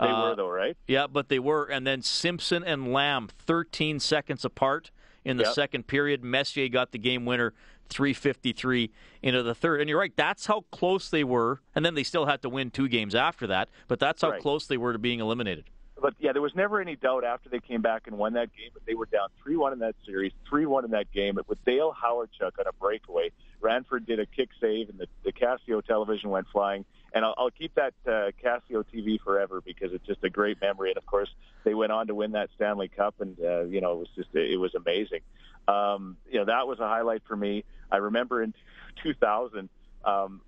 They 0.00 0.06
Uh, 0.06 0.30
were 0.30 0.36
though, 0.36 0.48
right? 0.48 0.76
Yeah, 0.86 1.06
but 1.06 1.28
they 1.28 1.38
were. 1.38 1.64
And 1.66 1.86
then 1.86 2.02
Simpson 2.02 2.64
and 2.64 2.92
Lamb, 2.92 3.28
13 3.40 4.00
seconds 4.00 4.44
apart 4.44 4.90
in 5.24 5.36
the 5.36 5.44
Yep. 5.44 5.52
second 5.54 5.86
period. 5.86 6.22
Messier 6.24 6.68
got 6.68 6.92
the 6.92 6.98
game 6.98 7.24
winner, 7.24 7.54
353 7.88 8.90
into 9.22 9.42
the 9.42 9.54
third. 9.54 9.80
And 9.80 9.88
you're 9.88 9.98
right, 9.98 10.12
that's 10.16 10.46
how 10.46 10.62
close 10.70 11.08
they 11.10 11.24
were. 11.24 11.60
And 11.74 11.84
then 11.84 11.94
they 11.94 12.02
still 12.02 12.26
had 12.26 12.42
to 12.42 12.48
win 12.48 12.70
two 12.70 12.88
games 12.88 13.14
after 13.14 13.46
that, 13.46 13.68
but 13.88 13.98
that's 13.98 14.22
how 14.22 14.30
Right. 14.30 14.40
close 14.42 14.66
they 14.66 14.76
were 14.76 14.92
to 14.92 14.98
being 14.98 15.20
eliminated. 15.20 15.64
But 16.00 16.14
yeah, 16.18 16.32
there 16.32 16.42
was 16.42 16.54
never 16.54 16.80
any 16.80 16.96
doubt 16.96 17.24
after 17.24 17.48
they 17.48 17.60
came 17.60 17.82
back 17.82 18.06
and 18.06 18.16
won 18.16 18.34
that 18.34 18.54
game. 18.56 18.70
But 18.72 18.84
they 18.86 18.94
were 18.94 19.06
down 19.06 19.28
three-one 19.42 19.72
in 19.72 19.78
that 19.80 19.96
series, 20.06 20.32
three-one 20.48 20.84
in 20.84 20.92
that 20.92 21.12
game. 21.12 21.38
With 21.48 21.64
Dale 21.64 21.92
Hawerchuk 21.92 22.58
on 22.58 22.66
a 22.66 22.72
breakaway, 22.72 23.30
Ranford 23.60 24.06
did 24.06 24.20
a 24.20 24.26
kick 24.26 24.50
save, 24.60 24.88
and 24.88 24.98
the, 24.98 25.06
the 25.24 25.32
Casio 25.32 25.84
television 25.84 26.30
went 26.30 26.46
flying. 26.52 26.84
And 27.12 27.24
I'll, 27.24 27.34
I'll 27.38 27.50
keep 27.50 27.74
that 27.74 27.94
uh, 28.06 28.30
Casio 28.42 28.84
TV 28.94 29.18
forever 29.20 29.60
because 29.60 29.92
it's 29.92 30.06
just 30.06 30.22
a 30.22 30.30
great 30.30 30.60
memory. 30.60 30.90
And 30.90 30.98
of 30.98 31.06
course, 31.06 31.30
they 31.64 31.74
went 31.74 31.90
on 31.90 32.06
to 32.08 32.14
win 32.14 32.32
that 32.32 32.50
Stanley 32.54 32.88
Cup, 32.88 33.14
and 33.20 33.36
uh, 33.40 33.62
you 33.64 33.80
know 33.80 33.92
it 33.92 33.98
was 33.98 34.08
just 34.14 34.28
it 34.34 34.58
was 34.58 34.74
amazing. 34.74 35.20
Um, 35.66 36.16
you 36.30 36.38
know 36.38 36.44
that 36.46 36.68
was 36.68 36.78
a 36.80 36.86
highlight 36.86 37.22
for 37.26 37.36
me. 37.36 37.64
I 37.90 37.96
remember 37.96 38.42
in 38.42 38.54
2000. 39.02 39.68
Um, 40.04 40.42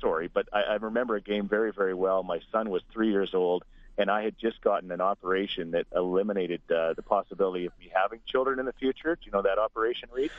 sorry, 0.00 0.28
but 0.32 0.48
I, 0.52 0.62
I 0.62 0.74
remember 0.74 1.16
a 1.16 1.20
game 1.20 1.48
very, 1.48 1.72
very 1.72 1.94
well. 1.94 2.22
My 2.22 2.40
son 2.52 2.70
was 2.70 2.82
three 2.92 3.10
years 3.10 3.30
old, 3.34 3.64
and 3.98 4.10
I 4.10 4.22
had 4.22 4.38
just 4.38 4.60
gotten 4.60 4.90
an 4.90 5.00
operation 5.00 5.70
that 5.72 5.86
eliminated 5.94 6.60
uh, 6.70 6.94
the 6.94 7.02
possibility 7.02 7.66
of 7.66 7.72
me 7.78 7.90
having 7.94 8.20
children 8.26 8.58
in 8.58 8.66
the 8.66 8.72
future. 8.74 9.16
Do 9.16 9.22
you 9.24 9.32
know 9.32 9.42
that 9.42 9.58
operation, 9.58 10.08
Reed? 10.12 10.30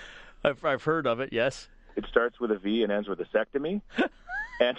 I've, 0.43 0.63
I've 0.63 0.83
heard 0.83 1.07
of 1.07 1.19
it, 1.19 1.33
yes. 1.33 1.67
It 1.95 2.05
starts 2.09 2.39
with 2.39 2.51
a 2.51 2.57
V 2.57 2.83
and 2.83 2.91
ends 2.91 3.09
with 3.09 3.19
a 3.19 3.25
sectomy. 3.25 3.81
and 4.59 4.77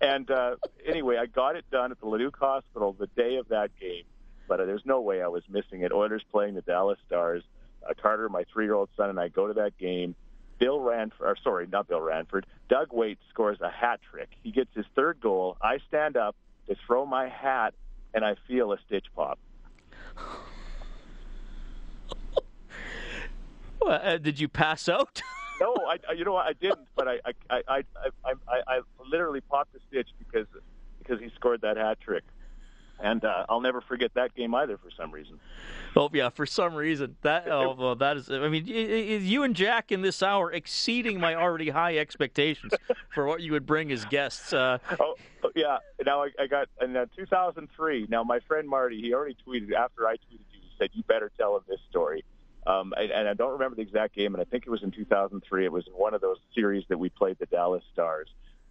and 0.00 0.30
uh, 0.30 0.56
anyway, 0.86 1.16
I 1.16 1.26
got 1.26 1.56
it 1.56 1.64
done 1.70 1.90
at 1.90 2.00
the 2.00 2.06
Leduc 2.06 2.36
Hospital 2.38 2.94
the 2.98 3.08
day 3.08 3.36
of 3.36 3.48
that 3.48 3.70
game. 3.80 4.04
But 4.46 4.60
uh, 4.60 4.64
there's 4.64 4.84
no 4.84 5.00
way 5.00 5.22
I 5.22 5.28
was 5.28 5.42
missing 5.48 5.82
it. 5.82 5.92
Oilers 5.92 6.22
playing 6.30 6.54
the 6.54 6.62
Dallas 6.62 6.98
Stars. 7.06 7.42
Uh, 7.88 7.94
Carter, 8.00 8.28
my 8.28 8.44
three-year-old 8.52 8.88
son, 8.96 9.10
and 9.10 9.20
I 9.20 9.28
go 9.28 9.46
to 9.46 9.54
that 9.54 9.76
game. 9.78 10.14
Bill 10.58 10.80
Ranford, 10.80 11.26
or 11.26 11.36
sorry, 11.42 11.66
not 11.70 11.86
Bill 11.88 12.00
Ranford. 12.00 12.46
Doug 12.68 12.92
Weight 12.92 13.18
scores 13.30 13.60
a 13.60 13.70
hat 13.70 14.00
trick. 14.10 14.28
He 14.42 14.50
gets 14.50 14.70
his 14.74 14.86
third 14.96 15.20
goal. 15.20 15.56
I 15.62 15.78
stand 15.86 16.16
up 16.16 16.34
to 16.68 16.76
throw 16.86 17.06
my 17.06 17.28
hat, 17.28 17.74
and 18.14 18.24
I 18.24 18.36
feel 18.46 18.72
a 18.72 18.78
stitch 18.86 19.06
pop. 19.14 19.38
Well, 23.80 24.00
uh, 24.02 24.18
did 24.18 24.40
you 24.40 24.48
pass 24.48 24.88
out? 24.88 25.22
No, 25.60 25.74
I, 25.88 26.12
you 26.12 26.24
know 26.24 26.34
what 26.34 26.46
I 26.46 26.52
didn't, 26.52 26.86
but 26.94 27.08
I 27.08 27.18
I 27.24 27.32
I 27.50 27.62
I 27.68 27.82
I, 28.24 28.32
I, 28.48 28.60
I 28.68 28.80
literally 29.10 29.40
popped 29.40 29.74
a 29.74 29.80
stitch 29.88 30.08
because 30.18 30.46
because 30.98 31.20
he 31.20 31.30
scored 31.34 31.62
that 31.62 31.76
hat 31.76 31.98
trick. 32.00 32.22
And 33.00 33.24
uh, 33.24 33.46
I'll 33.48 33.60
never 33.60 33.80
forget 33.80 34.12
that 34.14 34.34
game 34.34 34.54
either 34.54 34.76
for 34.76 34.90
some 34.96 35.10
reason. 35.10 35.38
Oh 35.96 36.10
yeah, 36.12 36.28
for 36.28 36.46
some 36.46 36.74
reason 36.74 37.16
that 37.22 37.48
oh 37.50 37.74
well, 37.78 37.96
that 37.96 38.16
is. 38.16 38.30
I 38.30 38.48
mean, 38.48 38.66
you 38.66 39.42
and 39.42 39.54
Jack 39.54 39.92
in 39.92 40.02
this 40.02 40.22
hour 40.22 40.52
exceeding 40.52 41.20
my 41.20 41.34
already 41.34 41.70
high 41.70 41.98
expectations 41.98 42.72
for 43.14 43.26
what 43.26 43.40
you 43.40 43.52
would 43.52 43.66
bring 43.66 43.92
as 43.92 44.04
guests. 44.06 44.52
Uh, 44.52 44.78
oh, 45.00 45.14
oh 45.44 45.50
yeah. 45.54 45.78
Now 46.04 46.22
I, 46.22 46.30
I 46.38 46.46
got 46.46 46.68
in 46.80 46.96
uh, 46.96 47.06
2003. 47.16 48.06
Now 48.08 48.22
my 48.22 48.40
friend 48.40 48.68
Marty, 48.68 49.00
he 49.00 49.14
already 49.14 49.36
tweeted 49.46 49.72
after 49.72 50.06
I 50.06 50.14
tweeted 50.14 50.46
you. 50.52 50.60
He 50.60 50.70
said 50.78 50.90
you 50.92 51.02
better 51.04 51.30
tell 51.36 51.56
him 51.56 51.62
this 51.68 51.80
story. 51.90 52.24
Um, 52.66 52.92
I, 52.96 53.02
and 53.04 53.26
I 53.26 53.34
don't 53.34 53.52
remember 53.52 53.76
the 53.76 53.82
exact 53.82 54.14
game, 54.14 54.34
and 54.34 54.42
I 54.42 54.44
think 54.44 54.64
it 54.66 54.70
was 54.70 54.82
in 54.82 54.90
2003. 54.90 55.64
It 55.64 55.72
was 55.72 55.86
in 55.86 55.94
one 55.94 56.12
of 56.12 56.20
those 56.20 56.36
series 56.54 56.84
that 56.88 56.98
we 56.98 57.08
played 57.08 57.38
the 57.38 57.46
Dallas 57.46 57.82
Stars. 57.94 58.28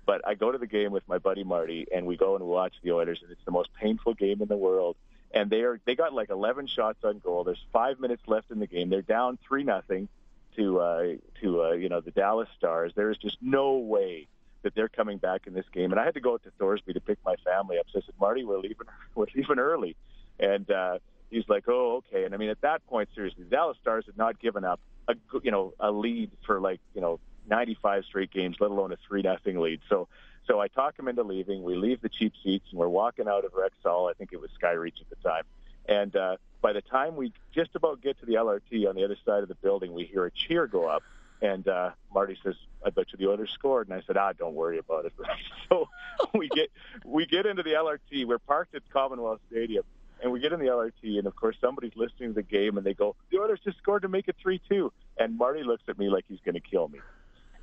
But 0.08 0.28
I 0.28 0.34
go 0.34 0.52
to 0.52 0.58
the 0.58 0.66
game 0.66 0.92
with 0.92 1.08
my 1.08 1.20
buddy 1.20 1.44
Marty, 1.44 1.86
and 1.94 2.08
we 2.08 2.18
go 2.18 2.36
and 2.36 2.44
watch 2.46 2.74
the 2.82 2.94
Oilers, 2.94 3.20
and 3.22 3.32
it's 3.32 3.46
the 3.46 3.52
most 3.52 3.70
painful 3.76 4.16
game 4.16 4.42
in 4.42 4.48
the 4.48 4.58
world 4.58 4.96
and 5.32 5.50
they 5.50 5.62
are 5.62 5.80
they 5.86 5.96
got 5.96 6.14
like 6.14 6.30
11 6.30 6.68
shots 6.68 7.00
on 7.04 7.20
goal. 7.20 7.44
There's 7.44 7.64
five 7.74 8.00
minutes 8.00 8.24
left 8.28 8.52
in 8.52 8.60
the 8.60 8.68
game. 8.68 8.90
They're 8.90 9.02
down 9.02 9.38
three 9.48 9.64
nothing 9.64 10.08
to 10.56 10.80
uh, 10.80 11.04
to 11.42 11.64
uh, 11.64 11.72
you 11.72 11.90
know 11.90 12.02
the 12.02 12.12
Dallas 12.12 12.50
Stars. 12.58 12.94
There 12.96 13.12
is 13.12 13.18
just 13.18 13.38
no 13.42 13.78
way 13.78 14.28
that 14.64 14.74
they're 14.76 14.90
coming 14.90 15.18
back 15.18 15.48
in 15.48 15.54
this 15.54 15.66
game. 15.72 15.92
And 15.92 16.00
I 16.00 16.06
had 16.06 16.16
to 16.16 16.20
go 16.20 16.38
to 16.38 16.52
Thorsby 16.60 16.94
to 16.94 17.00
pick 17.00 17.20
my 17.24 17.36
family 17.46 17.78
up. 17.78 17.86
So 17.92 18.00
I 18.00 18.02
said, 18.06 18.16
Marty, 18.20 18.44
we're 18.44 18.58
leaving 18.58 18.88
we're 19.16 19.28
leaving 19.36 19.60
early, 19.60 19.96
and 20.40 20.70
uh, 20.70 21.00
he's 21.30 21.48
like, 21.48 21.66
oh 21.68 21.98
okay. 21.98 22.26
And 22.26 22.34
I 22.34 22.38
mean 22.38 22.50
at 22.50 22.62
that 22.62 22.86
point, 22.88 23.10
seriously, 23.14 23.44
the 23.44 23.50
Dallas 23.50 23.78
Stars 23.82 24.06
had 24.06 24.18
not 24.18 24.40
given 24.40 24.64
up 24.64 24.80
a 25.08 25.16
you 25.44 25.52
know 25.52 25.74
a 25.80 25.92
lead 25.92 26.32
for 26.46 26.60
like 26.60 26.80
you 26.94 27.02
know 27.02 27.20
95 27.48 28.06
straight 28.06 28.32
games, 28.32 28.58
let 28.60 28.72
alone 28.72 28.92
a 28.92 28.98
three 29.08 29.22
nothing 29.22 29.60
lead. 29.60 29.82
So 29.90 30.08
so 30.48 30.62
I 30.62 30.70
talk 30.70 30.98
him 30.98 31.08
into 31.08 31.24
leaving. 31.24 31.64
We 31.64 31.76
leave 31.76 32.02
the 32.02 32.10
cheap 32.10 32.34
seats 32.44 32.66
and 32.72 32.80
we're 32.80 32.88
walking 32.88 33.28
out 33.28 33.44
of 33.44 33.52
Rexall. 33.52 34.10
I 34.10 34.14
think 34.14 34.32
it 34.32 34.40
was 34.40 34.50
Skyreach 34.62 35.02
at 35.02 35.10
the 35.10 35.18
time. 35.18 35.44
And 35.88 36.16
uh, 36.16 36.38
by 36.62 36.74
the 36.74 36.82
time 36.82 37.16
we 37.16 37.34
just 37.54 37.76
about 37.76 38.02
get 38.02 38.20
to 38.20 38.26
the 38.26 38.36
LRT 38.36 38.88
on 38.88 38.96
the 38.96 39.04
other 39.04 39.18
side 39.26 39.44
of 39.44 39.50
the 39.50 39.56
building, 39.56 39.94
we 39.94 40.06
hear 40.06 40.26
a 40.26 40.32
cheer 40.32 40.68
go 40.68 40.88
up. 40.88 41.04
And 41.42 41.68
uh, 41.68 41.92
Marty 42.12 42.36
says, 42.44 42.56
"I 42.84 42.90
bet 42.90 43.12
you 43.12 43.18
the 43.20 43.30
Oilers 43.32 43.52
scored." 43.52 43.88
And 43.88 43.96
I 43.96 44.02
said, 44.08 44.18
"Ah, 44.18 44.34
don't 44.34 44.56
worry 44.56 44.80
about 44.80 45.06
it." 45.06 45.14
so 45.70 45.88
we 46.34 46.50
get 46.50 46.72
we 47.06 47.28
get 47.28 47.46
into 47.46 47.62
the 47.62 47.74
LRT. 47.74 48.26
We're 48.26 48.40
parked 48.40 48.74
at 48.74 48.82
Commonwealth 48.92 49.40
Stadium, 49.52 49.84
and 50.24 50.32
we 50.32 50.40
get 50.40 50.52
in 50.52 50.60
the 50.60 50.66
LRT, 50.66 51.20
and 51.20 51.28
of 51.28 51.36
course 51.36 51.56
somebody's 51.62 51.96
listening 51.96 52.30
to 52.30 52.34
the 52.34 52.42
game, 52.42 52.76
and 52.76 52.84
they 52.84 52.96
go, 52.96 53.16
"The 53.30 53.38
Oilers 53.38 53.60
just 53.64 53.78
scored 53.78 54.02
to 54.02 54.08
make 54.08 54.28
it 54.28 54.36
three-two." 54.42 54.92
And 55.20 55.38
Marty 55.38 55.62
looks 55.62 55.84
at 55.88 56.00
me 56.00 56.10
like 56.10 56.26
he's 56.28 56.40
going 56.44 56.56
to 56.56 56.60
kill 56.60 56.88
me. 56.88 57.02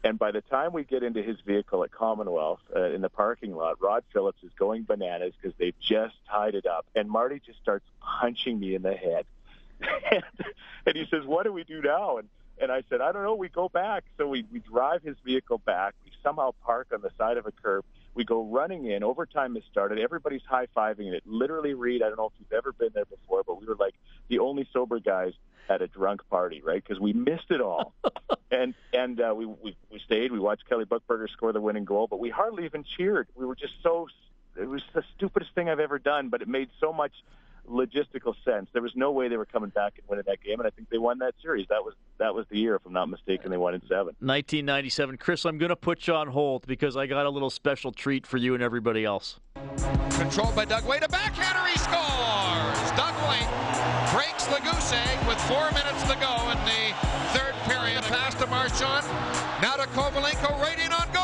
And 0.04 0.18
by 0.18 0.32
the 0.32 0.42
time 0.42 0.74
we 0.74 0.84
get 0.84 1.02
into 1.02 1.22
his 1.22 1.40
vehicle 1.46 1.82
at 1.82 1.90
Commonwealth 1.90 2.60
uh, 2.76 2.90
in 2.90 3.00
the 3.00 3.08
parking 3.08 3.56
lot, 3.56 3.80
Rod 3.80 4.04
Phillips 4.12 4.42
is 4.42 4.50
going 4.58 4.82
bananas 4.82 5.32
because 5.40 5.56
they've 5.58 5.78
just 5.80 6.14
tied 6.30 6.54
it 6.54 6.66
up. 6.66 6.84
And 6.94 7.08
Marty 7.08 7.40
just 7.44 7.58
starts 7.62 7.86
punching 8.20 8.60
me 8.60 8.74
in 8.74 8.82
the 8.82 8.92
head. 8.92 9.24
and, 10.86 10.94
he 10.94 11.06
says, 11.10 11.24
what 11.24 11.44
do 11.44 11.54
we 11.54 11.64
do 11.64 11.80
now? 11.80 12.18
And, 12.18 12.28
and 12.60 12.70
I 12.70 12.82
said, 12.90 13.00
I 13.00 13.12
don't 13.12 13.22
know. 13.22 13.34
We 13.34 13.48
go 13.48 13.70
back. 13.70 14.04
So 14.18 14.28
we, 14.28 14.44
we 14.52 14.60
drive 14.60 15.02
his 15.02 15.16
vehicle 15.24 15.56
back. 15.56 15.94
We 16.04 16.12
somehow 16.22 16.50
park 16.66 16.88
on 16.92 17.00
the 17.00 17.10
side 17.16 17.38
of 17.38 17.46
a 17.46 17.52
curb. 17.52 17.86
We 18.14 18.24
go 18.24 18.44
running 18.44 18.84
in. 18.84 19.02
Overtime 19.02 19.54
has 19.54 19.64
started. 19.72 19.98
Everybody's 19.98 20.44
high-fiving 20.46 21.14
it. 21.14 21.22
Literally, 21.24 21.72
Reed, 21.72 22.02
I 22.02 22.08
don't 22.08 22.18
know 22.18 22.26
if 22.26 22.32
you've 22.38 22.52
ever 22.52 22.72
been 22.72 22.90
there 22.94 23.06
before, 23.06 23.42
but 23.44 23.58
we 23.58 23.66
were 23.66 23.74
like 23.74 23.94
the 24.28 24.38
only 24.40 24.68
sober 24.70 25.00
guys 25.00 25.32
at 25.68 25.82
a 25.82 25.86
drunk 25.86 26.22
party, 26.28 26.62
right? 26.62 26.82
Because 26.82 27.00
we 27.00 27.12
missed 27.12 27.50
it 27.50 27.60
all. 27.60 27.94
and 28.50 28.74
and 28.92 29.20
uh, 29.20 29.34
we, 29.36 29.46
we 29.46 29.76
we 29.90 29.98
stayed. 30.00 30.32
We 30.32 30.38
watched 30.38 30.68
Kelly 30.68 30.84
Buchberger 30.84 31.28
score 31.30 31.52
the 31.52 31.60
winning 31.60 31.84
goal, 31.84 32.06
but 32.06 32.18
we 32.18 32.30
hardly 32.30 32.64
even 32.64 32.84
cheered. 32.84 33.28
We 33.34 33.46
were 33.46 33.56
just 33.56 33.74
so. 33.82 34.08
It 34.56 34.68
was 34.68 34.82
the 34.92 35.02
stupidest 35.16 35.52
thing 35.54 35.68
I've 35.68 35.80
ever 35.80 35.98
done, 35.98 36.28
but 36.28 36.40
it 36.40 36.48
made 36.48 36.70
so 36.78 36.92
much 36.92 37.12
logistical 37.68 38.34
sense. 38.44 38.68
There 38.72 38.82
was 38.82 38.92
no 38.94 39.10
way 39.10 39.28
they 39.28 39.36
were 39.36 39.46
coming 39.46 39.70
back 39.70 39.94
and 39.98 40.08
winning 40.08 40.24
that 40.26 40.42
game, 40.42 40.60
and 40.60 40.66
I 40.66 40.70
think 40.70 40.90
they 40.90 40.98
won 40.98 41.18
that 41.18 41.34
series. 41.42 41.66
That 41.68 41.84
was 41.84 41.94
that 42.18 42.34
was 42.34 42.46
the 42.50 42.58
year, 42.58 42.76
if 42.76 42.82
I'm 42.86 42.92
not 42.92 43.08
mistaken. 43.08 43.50
They 43.50 43.56
won 43.56 43.74
in 43.74 43.80
seven. 43.82 44.14
1997. 44.20 45.16
Chris, 45.16 45.44
I'm 45.44 45.58
going 45.58 45.70
to 45.70 45.76
put 45.76 46.06
you 46.06 46.14
on 46.14 46.28
hold 46.28 46.66
because 46.66 46.96
I 46.96 47.06
got 47.06 47.26
a 47.26 47.30
little 47.30 47.50
special 47.50 47.92
treat 47.92 48.26
for 48.26 48.36
you 48.36 48.54
and 48.54 48.62
everybody 48.62 49.04
else. 49.04 49.40
Controlled 50.10 50.54
by 50.54 50.64
Doug 50.64 50.86
Weight, 50.86 51.02
a 51.02 51.08
backhander, 51.08 51.66
he 51.70 51.78
scores. 51.78 52.90
Doug 52.96 53.14
Weight 53.28 53.48
breaks 54.12 54.46
the 54.46 54.60
goose 54.62 54.92
egg 54.92 55.26
with 55.26 55.40
four 55.42 55.70
minutes 55.72 56.02
to 56.04 56.16
go 56.20 56.50
in 56.50 56.58
the 56.64 56.94
third 57.32 57.54
period. 57.64 58.02
Pass 58.04 58.34
to 58.34 58.46
Marchant. 58.46 59.04
Now 59.60 59.74
to 59.74 59.88
Kovalenko, 59.90 60.60
right 60.60 60.78
in 60.78 60.92
on 60.92 61.08
goal. 61.12 61.23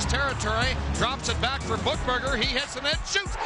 score! 0.00 0.18
territory. 0.18 0.76
Drops 0.94 1.28
it 1.28 1.40
back 1.40 1.62
for 1.62 1.76
Buchberger. 1.78 2.36
He 2.36 2.46
hits 2.46 2.74
the 2.74 2.82
net, 2.82 2.98
shoots, 3.06 3.32
scores! 3.32 3.38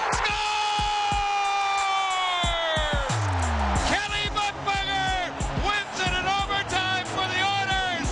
Kelly 3.88 4.27
Buchberger 4.37 5.33
wins 5.65 5.97
it 6.01 6.12
in 6.12 6.27
overtime 6.27 7.07
for 7.07 7.27
the 7.33 7.41
Oilers. 7.43 8.09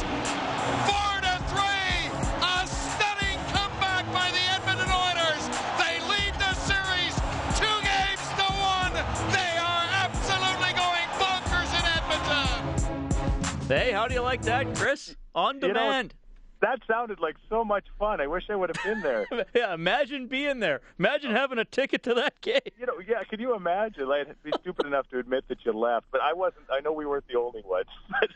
Four 0.88 1.12
to 1.24 1.34
three. 1.50 2.10
A 2.42 2.66
stunning 2.66 3.38
comeback 3.52 4.04
by 4.12 4.30
the 4.30 4.44
Edmonton 4.56 4.90
Oilers. 4.90 5.44
They 5.78 6.00
lead 6.08 6.34
the 6.38 6.54
series 6.54 7.14
two 7.58 7.76
games 7.84 8.24
to 8.38 8.46
one. 8.60 8.94
They 9.32 9.52
are 9.58 9.86
absolutely 10.04 10.72
going 10.78 11.08
bonkers 11.20 11.70
in 11.78 11.84
Edmonton. 11.98 13.68
Hey, 13.68 13.92
how 13.92 14.06
do 14.08 14.14
you 14.14 14.22
like 14.22 14.42
that, 14.42 14.74
Chris? 14.74 15.16
On 15.34 15.58
demand. 15.60 16.12
You 16.12 16.16
know, 16.16 16.19
that 16.60 16.80
sounded 16.86 17.20
like 17.20 17.36
so 17.48 17.64
much 17.64 17.84
fun. 17.98 18.20
I 18.20 18.26
wish 18.26 18.44
I 18.50 18.56
would 18.56 18.74
have 18.74 18.84
been 18.84 19.02
there. 19.02 19.26
yeah, 19.54 19.74
imagine 19.74 20.26
being 20.26 20.60
there. 20.60 20.80
Imagine 20.98 21.30
having 21.30 21.58
a 21.58 21.64
ticket 21.64 22.02
to 22.04 22.14
that 22.14 22.40
game. 22.40 22.60
You 22.78 22.86
know, 22.86 23.00
yeah. 23.06 23.24
Can 23.24 23.40
you 23.40 23.54
imagine? 23.54 24.10
I'd 24.10 24.34
be 24.42 24.52
stupid 24.60 24.86
enough 24.86 25.08
to 25.10 25.18
admit 25.18 25.44
that 25.48 25.64
you 25.64 25.72
left, 25.72 26.06
but 26.12 26.20
I 26.20 26.32
wasn't. 26.32 26.66
I 26.70 26.80
know 26.80 26.92
we 26.92 27.06
weren't 27.06 27.26
the 27.28 27.38
only 27.38 27.62
ones, 27.64 27.86
but, 28.20 28.30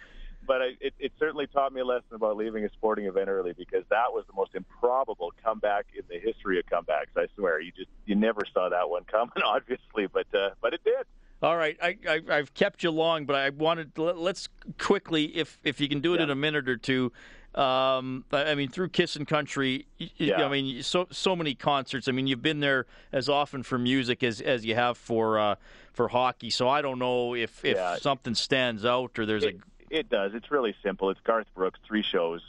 but 0.46 0.62
I, 0.62 0.70
it, 0.80 0.94
it 0.98 1.12
certainly 1.18 1.46
taught 1.46 1.72
me 1.72 1.80
a 1.80 1.84
lesson 1.84 2.14
about 2.14 2.36
leaving 2.36 2.64
a 2.64 2.70
sporting 2.70 3.06
event 3.06 3.28
early 3.28 3.52
because 3.52 3.84
that 3.90 4.12
was 4.12 4.24
the 4.26 4.34
most 4.34 4.54
improbable 4.54 5.32
comeback 5.42 5.86
in 5.96 6.04
the 6.08 6.18
history 6.18 6.58
of 6.58 6.66
comebacks. 6.66 7.16
I 7.16 7.26
swear, 7.36 7.60
you 7.60 7.72
just 7.72 7.90
you 8.06 8.14
never 8.14 8.42
saw 8.52 8.68
that 8.70 8.88
one 8.88 9.04
coming, 9.04 9.32
obviously, 9.44 10.06
but 10.06 10.26
uh, 10.34 10.50
but 10.62 10.72
it 10.72 10.82
did. 10.84 11.06
All 11.42 11.58
right, 11.58 11.76
I, 11.82 11.98
I, 12.08 12.36
have 12.36 12.54
kept 12.54 12.82
you 12.82 12.90
long, 12.90 13.26
but 13.26 13.36
I 13.36 13.50
wanted 13.50 13.98
let's 13.98 14.48
quickly, 14.78 15.24
if 15.36 15.58
if 15.62 15.78
you 15.78 15.90
can 15.90 16.00
do 16.00 16.14
it 16.14 16.18
yeah. 16.18 16.24
in 16.24 16.30
a 16.30 16.34
minute 16.34 16.70
or 16.70 16.78
two, 16.78 17.12
um, 17.54 18.24
I 18.32 18.54
mean, 18.54 18.68
through 18.68 18.88
Kissin' 18.88 19.26
Country, 19.26 19.86
yeah. 20.16 20.44
I 20.44 20.48
mean, 20.48 20.82
so 20.82 21.06
so 21.10 21.36
many 21.36 21.54
concerts. 21.54 22.08
I 22.08 22.12
mean, 22.12 22.26
you've 22.26 22.42
been 22.42 22.60
there 22.60 22.86
as 23.12 23.28
often 23.28 23.62
for 23.62 23.78
music 23.78 24.22
as 24.22 24.40
as 24.40 24.64
you 24.64 24.74
have 24.74 24.98
for 24.98 25.38
uh, 25.38 25.54
for 25.92 26.08
hockey. 26.08 26.50
So 26.50 26.68
I 26.68 26.82
don't 26.82 26.98
know 26.98 27.34
if 27.34 27.64
if 27.64 27.76
yeah. 27.76 27.96
something 27.96 28.34
stands 28.34 28.84
out 28.84 29.18
or 29.18 29.26
there's 29.26 29.44
it, 29.44 29.56
a. 29.90 29.98
It 29.98 30.08
does. 30.08 30.32
It's 30.34 30.50
really 30.50 30.74
simple. 30.82 31.10
It's 31.10 31.20
Garth 31.20 31.46
Brooks, 31.54 31.78
three 31.86 32.02
shows, 32.02 32.42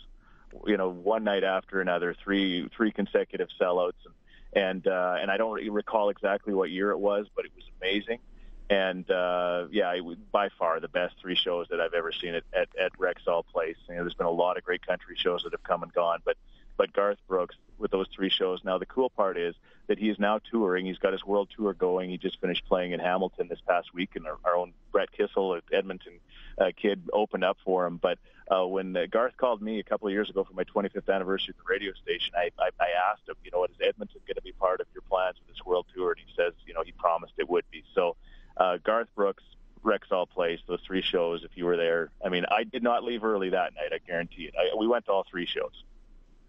you 0.65 0.77
know, 0.77 0.89
one 0.89 1.23
night 1.23 1.43
after 1.43 1.81
another, 1.81 2.15
three 2.23 2.67
three 2.75 2.91
consecutive 2.91 3.49
sellouts, 3.61 3.93
and 4.05 4.15
and, 4.55 4.87
uh, 4.87 5.17
and 5.21 5.29
I 5.29 5.37
don't 5.37 5.69
recall 5.69 6.09
exactly 6.09 6.53
what 6.53 6.71
year 6.71 6.91
it 6.91 6.97
was, 6.97 7.27
but 7.35 7.45
it 7.45 7.51
was 7.55 7.65
amazing 7.81 8.19
and 8.69 9.09
uh, 9.11 9.65
yeah, 9.71 9.91
it 9.93 10.31
by 10.31 10.49
far 10.57 10.79
the 10.79 10.87
best 10.87 11.15
three 11.21 11.35
shows 11.35 11.67
that 11.69 11.79
I've 11.79 11.93
ever 11.93 12.11
seen 12.11 12.33
at, 12.35 12.43
at, 12.53 12.69
at 12.79 12.93
Rexall 12.97 13.45
Place. 13.45 13.77
You 13.87 13.95
know, 13.95 14.01
there's 14.01 14.15
been 14.15 14.25
a 14.25 14.31
lot 14.31 14.57
of 14.57 14.63
great 14.63 14.85
country 14.85 15.15
shows 15.17 15.43
that 15.43 15.51
have 15.51 15.63
come 15.63 15.83
and 15.83 15.93
gone, 15.93 16.19
but 16.25 16.37
but 16.77 16.91
Garth 16.93 17.19
Brooks 17.27 17.55
with 17.77 17.91
those 17.91 18.07
three 18.15 18.29
shows. 18.29 18.61
Now 18.63 18.77
the 18.77 18.85
cool 18.85 19.09
part 19.09 19.37
is 19.37 19.55
that 19.87 19.99
he 19.99 20.09
is 20.09 20.17
now 20.17 20.39
touring. 20.51 20.85
He's 20.85 20.97
got 20.97 21.13
his 21.13 21.23
world 21.23 21.49
tour 21.55 21.73
going. 21.73 22.09
He 22.09 22.17
just 22.17 22.39
finished 22.41 22.65
playing 22.65 22.91
in 22.91 22.99
Hamilton 22.99 23.47
this 23.47 23.59
past 23.67 23.93
week, 23.93 24.11
and 24.15 24.25
our, 24.25 24.37
our 24.43 24.55
own 24.55 24.73
Brett 24.91 25.11
Kissel, 25.11 25.53
an 25.53 25.61
Edmonton 25.71 26.13
uh, 26.57 26.71
kid, 26.75 27.07
opened 27.13 27.43
up 27.43 27.57
for 27.63 27.85
him. 27.85 27.97
But 27.97 28.17
uh, 28.49 28.65
when 28.65 28.95
uh, 28.95 29.05
Garth 29.09 29.37
called 29.37 29.61
me 29.61 29.79
a 29.79 29.83
couple 29.83 30.07
of 30.07 30.13
years 30.13 30.29
ago 30.29 30.43
for 30.43 30.53
my 30.53 30.63
25th 30.63 31.13
anniversary 31.13 31.53
at 31.57 31.57
the 31.57 31.69
radio 31.69 31.93
station, 31.93 32.33
I, 32.35 32.49
I, 32.59 32.69
I 32.79 32.87
asked 33.11 33.27
him, 33.27 33.35
you 33.43 33.51
know, 33.51 33.63
is 33.65 33.71
Edmonton 33.81 34.21
going 34.27 34.35
to 34.35 34.41
be 34.41 34.53
part 34.53 34.81
of 34.81 34.87
your 34.93 35.03
plans 35.03 35.37
for 35.37 35.51
this 35.51 35.63
world 35.65 35.85
tour? 35.95 36.11
And 36.11 36.19
he 36.25 36.33
says, 36.35 36.53
you 36.65 36.73
know, 36.73 36.81
he 36.83 36.91
promised 36.93 37.33
it 37.37 37.49
would 37.49 37.65
be. 37.71 37.83
So 37.93 38.15
uh, 38.57 38.77
Garth 38.83 39.07
Brooks 39.15 39.43
Rexall 39.83 40.27
Place, 40.29 40.59
those 40.67 40.81
three 40.85 41.01
shows. 41.01 41.43
If 41.43 41.51
you 41.55 41.65
were 41.65 41.77
there, 41.77 42.09
I 42.23 42.29
mean, 42.29 42.45
I 42.49 42.63
did 42.63 42.83
not 42.83 43.03
leave 43.03 43.23
early 43.23 43.49
that 43.51 43.73
night. 43.75 43.93
I 43.93 43.99
guarantee 44.05 44.43
it. 44.45 44.55
I, 44.57 44.75
we 44.77 44.87
went 44.87 45.05
to 45.05 45.11
all 45.11 45.25
three 45.29 45.45
shows. 45.45 45.83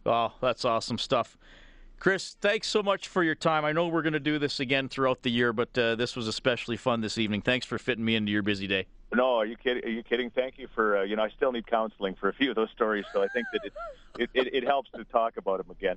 Oh, 0.04 0.32
that's 0.40 0.64
awesome 0.64 0.98
stuff. 0.98 1.36
Chris, 1.98 2.36
thanks 2.40 2.68
so 2.68 2.82
much 2.82 3.08
for 3.08 3.22
your 3.22 3.34
time. 3.34 3.64
I 3.64 3.72
know 3.72 3.88
we're 3.88 4.02
going 4.02 4.12
to 4.12 4.20
do 4.20 4.38
this 4.38 4.60
again 4.60 4.88
throughout 4.88 5.22
the 5.22 5.30
year, 5.30 5.52
but 5.52 5.76
uh, 5.78 5.94
this 5.94 6.14
was 6.14 6.28
especially 6.28 6.76
fun 6.76 7.00
this 7.00 7.18
evening. 7.18 7.40
Thanks 7.40 7.64
for 7.66 7.78
fitting 7.78 8.04
me 8.04 8.16
into 8.16 8.30
your 8.30 8.42
busy 8.42 8.66
day. 8.66 8.86
No, 9.14 9.36
are 9.36 9.46
you 9.46 9.56
kidding? 9.56 9.84
Are 9.84 9.88
you 9.88 10.02
kidding? 10.02 10.30
Thank 10.30 10.58
you 10.58 10.68
for 10.74 10.98
uh, 10.98 11.02
you 11.04 11.16
know 11.16 11.22
I 11.22 11.30
still 11.30 11.52
need 11.52 11.66
counseling 11.66 12.14
for 12.16 12.28
a 12.28 12.34
few 12.34 12.50
of 12.50 12.56
those 12.56 12.70
stories, 12.70 13.04
so 13.12 13.22
I 13.22 13.28
think 13.28 13.46
that 13.52 13.60
it 13.64 13.72
it, 14.18 14.30
it, 14.34 14.54
it 14.54 14.64
helps 14.64 14.90
to 14.90 15.04
talk 15.04 15.36
about 15.36 15.58
them 15.58 15.70
again. 15.70 15.96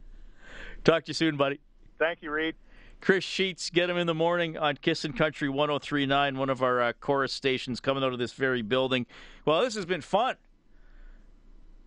Talk 0.83 1.05
to 1.05 1.09
you 1.09 1.13
soon, 1.13 1.35
buddy. 1.35 1.59
Thank 1.97 2.21
you, 2.21 2.31
Reed. 2.31 2.55
Chris 3.01 3.23
Sheets, 3.23 3.69
get 3.69 3.89
him 3.89 3.97
in 3.97 4.07
the 4.07 4.13
morning 4.13 4.57
on 4.57 4.75
Kissin' 4.75 5.13
Country 5.13 5.47
1039, 5.47 6.37
one 6.37 6.49
of 6.49 6.61
our 6.61 6.81
uh, 6.81 6.93
chorus 6.93 7.31
stations 7.31 7.79
coming 7.79 8.03
out 8.03 8.11
of 8.11 8.19
this 8.19 8.33
very 8.33 8.61
building. 8.61 9.05
Well, 9.45 9.61
this 9.61 9.75
has 9.75 9.85
been 9.85 10.01
fun. 10.01 10.35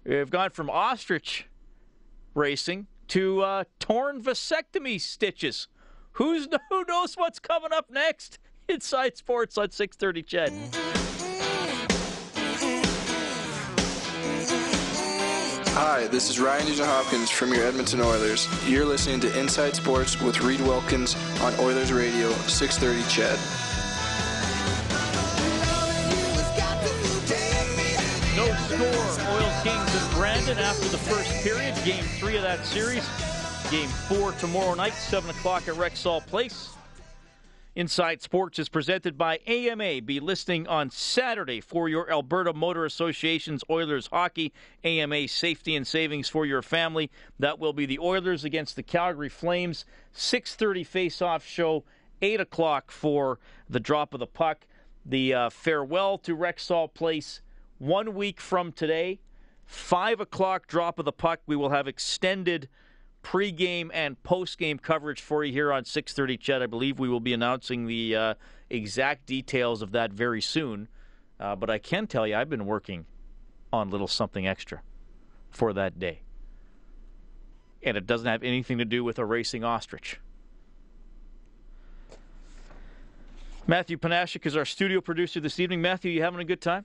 We've 0.04 0.30
gone 0.30 0.50
from 0.50 0.70
ostrich 0.70 1.48
racing 2.34 2.86
to 3.08 3.42
uh, 3.42 3.64
torn 3.78 4.22
vasectomy 4.22 5.00
stitches. 5.00 5.68
Who's 6.12 6.48
who 6.70 6.84
knows 6.86 7.14
what's 7.14 7.38
coming 7.38 7.72
up 7.72 7.90
next? 7.90 8.38
Inside 8.68 9.16
Sports 9.16 9.58
on 9.58 9.70
630 9.70 10.22
CHED. 10.22 10.81
Hi, 15.84 16.06
this 16.06 16.30
is 16.30 16.38
Ryan 16.38 16.68
Nugent 16.68 16.86
Hopkins 16.86 17.28
from 17.28 17.52
your 17.52 17.64
Edmonton 17.66 18.00
Oilers. 18.00 18.46
You're 18.68 18.84
listening 18.84 19.18
to 19.18 19.36
Inside 19.36 19.74
Sports 19.74 20.20
with 20.20 20.40
Reed 20.40 20.60
Wilkins 20.60 21.16
on 21.40 21.52
Oilers 21.58 21.92
Radio, 21.92 22.30
630 22.46 23.02
CHED. 23.10 23.36
No 28.36 28.46
score. 28.68 29.34
Oil 29.34 29.52
Kings 29.64 30.00
and 30.00 30.14
Brandon 30.14 30.56
after 30.58 30.88
the 30.88 30.98
first 30.98 31.28
period. 31.42 31.74
Game 31.84 32.04
three 32.04 32.36
of 32.36 32.42
that 32.42 32.64
series. 32.64 33.04
Game 33.68 33.88
four 33.88 34.30
tomorrow 34.38 34.74
night, 34.74 34.92
7 34.92 35.28
o'clock 35.30 35.66
at 35.66 35.74
Rexall 35.74 36.24
Place. 36.28 36.76
Inside 37.74 38.20
Sports 38.20 38.58
is 38.58 38.68
presented 38.68 39.16
by 39.16 39.38
AMA. 39.46 40.02
Be 40.02 40.20
listening 40.20 40.66
on 40.66 40.90
Saturday 40.90 41.62
for 41.62 41.88
your 41.88 42.10
Alberta 42.10 42.52
Motor 42.52 42.84
Association's 42.84 43.64
Oilers 43.70 44.08
hockey. 44.12 44.52
AMA 44.84 45.26
safety 45.28 45.74
and 45.74 45.86
savings 45.86 46.28
for 46.28 46.44
your 46.44 46.60
family. 46.60 47.10
That 47.38 47.58
will 47.58 47.72
be 47.72 47.86
the 47.86 47.98
Oilers 47.98 48.44
against 48.44 48.76
the 48.76 48.82
Calgary 48.82 49.30
Flames. 49.30 49.86
6:30 50.12 50.84
face-off 50.84 51.46
show. 51.46 51.84
8 52.20 52.40
o'clock 52.40 52.90
for 52.90 53.38
the 53.70 53.80
drop 53.80 54.12
of 54.12 54.20
the 54.20 54.26
puck. 54.26 54.66
The 55.06 55.32
uh, 55.32 55.48
farewell 55.50 56.18
to 56.18 56.36
Rexall 56.36 56.92
Place. 56.92 57.40
One 57.78 58.14
week 58.14 58.38
from 58.38 58.72
today, 58.72 59.20
5 59.64 60.20
o'clock 60.20 60.66
drop 60.66 60.98
of 60.98 61.06
the 61.06 61.10
puck. 61.12 61.40
We 61.46 61.56
will 61.56 61.70
have 61.70 61.88
extended 61.88 62.68
pregame 63.22 63.90
and 63.92 64.22
postgame 64.22 64.80
coverage 64.80 65.20
for 65.20 65.44
you 65.44 65.52
here 65.52 65.72
on 65.72 65.84
6:30. 65.84 66.38
CHED, 66.38 66.62
I 66.62 66.66
believe 66.66 66.98
we 66.98 67.08
will 67.08 67.20
be 67.20 67.32
announcing 67.32 67.86
the 67.86 68.16
uh, 68.16 68.34
exact 68.70 69.26
details 69.26 69.82
of 69.82 69.92
that 69.92 70.12
very 70.12 70.40
soon. 70.40 70.88
Uh, 71.38 71.56
but 71.56 71.70
I 71.70 71.78
can 71.78 72.06
tell 72.06 72.26
you, 72.26 72.36
I've 72.36 72.50
been 72.50 72.66
working 72.66 73.06
on 73.72 73.90
little 73.90 74.08
something 74.08 74.46
extra 74.46 74.82
for 75.50 75.72
that 75.72 75.98
day, 75.98 76.22
and 77.82 77.96
it 77.96 78.06
doesn't 78.06 78.26
have 78.26 78.42
anything 78.42 78.78
to 78.78 78.84
do 78.84 79.02
with 79.02 79.18
a 79.18 79.24
racing 79.24 79.64
ostrich. 79.64 80.20
Matthew 83.66 83.96
Panashik 83.96 84.44
is 84.44 84.56
our 84.56 84.64
studio 84.64 85.00
producer 85.00 85.40
this 85.40 85.60
evening. 85.60 85.80
Matthew, 85.80 86.10
you 86.10 86.22
having 86.22 86.40
a 86.40 86.44
good 86.44 86.60
time? 86.60 86.84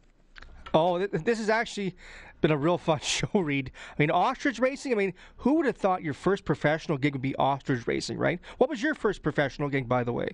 Oh, 0.77 0.99
this 1.07 1.39
has 1.39 1.49
actually 1.49 1.95
been 2.41 2.51
a 2.51 2.57
real 2.57 2.77
fun 2.77 2.99
show, 3.03 3.27
Reed. 3.33 3.71
I 3.91 3.95
mean, 4.01 4.11
ostrich 4.11 4.59
racing. 4.59 4.91
I 4.91 4.95
mean, 4.95 5.13
who 5.37 5.55
would 5.55 5.65
have 5.65 5.77
thought 5.77 6.03
your 6.03 6.13
first 6.13 6.45
professional 6.45 6.97
gig 6.97 7.13
would 7.13 7.21
be 7.21 7.35
ostrich 7.35 7.87
racing, 7.87 8.17
right? 8.17 8.39
What 8.59 8.69
was 8.69 8.81
your 8.81 8.93
first 8.93 9.23
professional 9.23 9.69
gig, 9.69 9.87
by 9.89 10.03
the 10.03 10.13
way? 10.13 10.29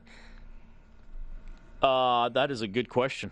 Uh, 1.82 2.30
that 2.30 2.52
is 2.52 2.62
a 2.62 2.68
good 2.68 2.90
question. 2.90 3.32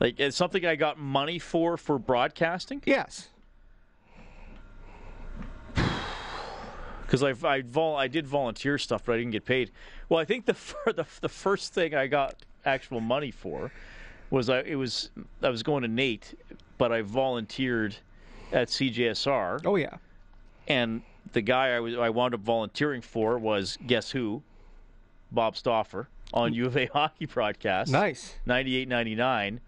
Like, 0.00 0.18
it's 0.18 0.36
something 0.36 0.64
I 0.64 0.74
got 0.74 0.98
money 0.98 1.38
for 1.38 1.76
for 1.76 1.98
broadcasting. 1.98 2.82
Yes. 2.86 3.28
Because 7.02 7.22
I 7.22 7.34
I, 7.46 7.60
vol- 7.60 7.96
I 7.96 8.08
did 8.08 8.26
volunteer 8.26 8.78
stuff, 8.78 9.02
but 9.04 9.12
I 9.12 9.18
didn't 9.18 9.32
get 9.32 9.44
paid. 9.44 9.70
Well, 10.08 10.18
I 10.18 10.24
think 10.24 10.46
the 10.46 10.56
the 10.86 11.06
the 11.20 11.28
first 11.28 11.74
thing 11.74 11.94
I 11.94 12.06
got 12.06 12.34
actual 12.64 13.00
money 13.00 13.30
for 13.30 13.70
was 14.30 14.48
I 14.48 14.60
it 14.60 14.76
was 14.76 15.10
I 15.42 15.48
was 15.48 15.62
going 15.62 15.82
to 15.82 15.88
Nate, 15.88 16.34
but 16.78 16.92
I 16.92 17.02
volunteered 17.02 17.96
at 18.52 18.68
CJSR. 18.68 19.62
Oh 19.64 19.76
yeah. 19.76 19.96
And 20.68 21.02
the 21.32 21.42
guy 21.42 21.76
I 21.76 21.80
was 21.80 21.96
I 21.96 22.10
wound 22.10 22.34
up 22.34 22.40
volunteering 22.40 23.00
for 23.00 23.38
was 23.38 23.78
guess 23.86 24.10
who? 24.10 24.42
Bob 25.32 25.56
Stauffer 25.56 26.08
on 26.32 26.52
mm. 26.52 26.56
U 26.56 26.66
of 26.66 26.76
A 26.76 26.86
hockey 26.92 27.26
broadcast. 27.26 27.90
Nice. 27.90 28.34
98 28.46 28.88
99 28.88 29.60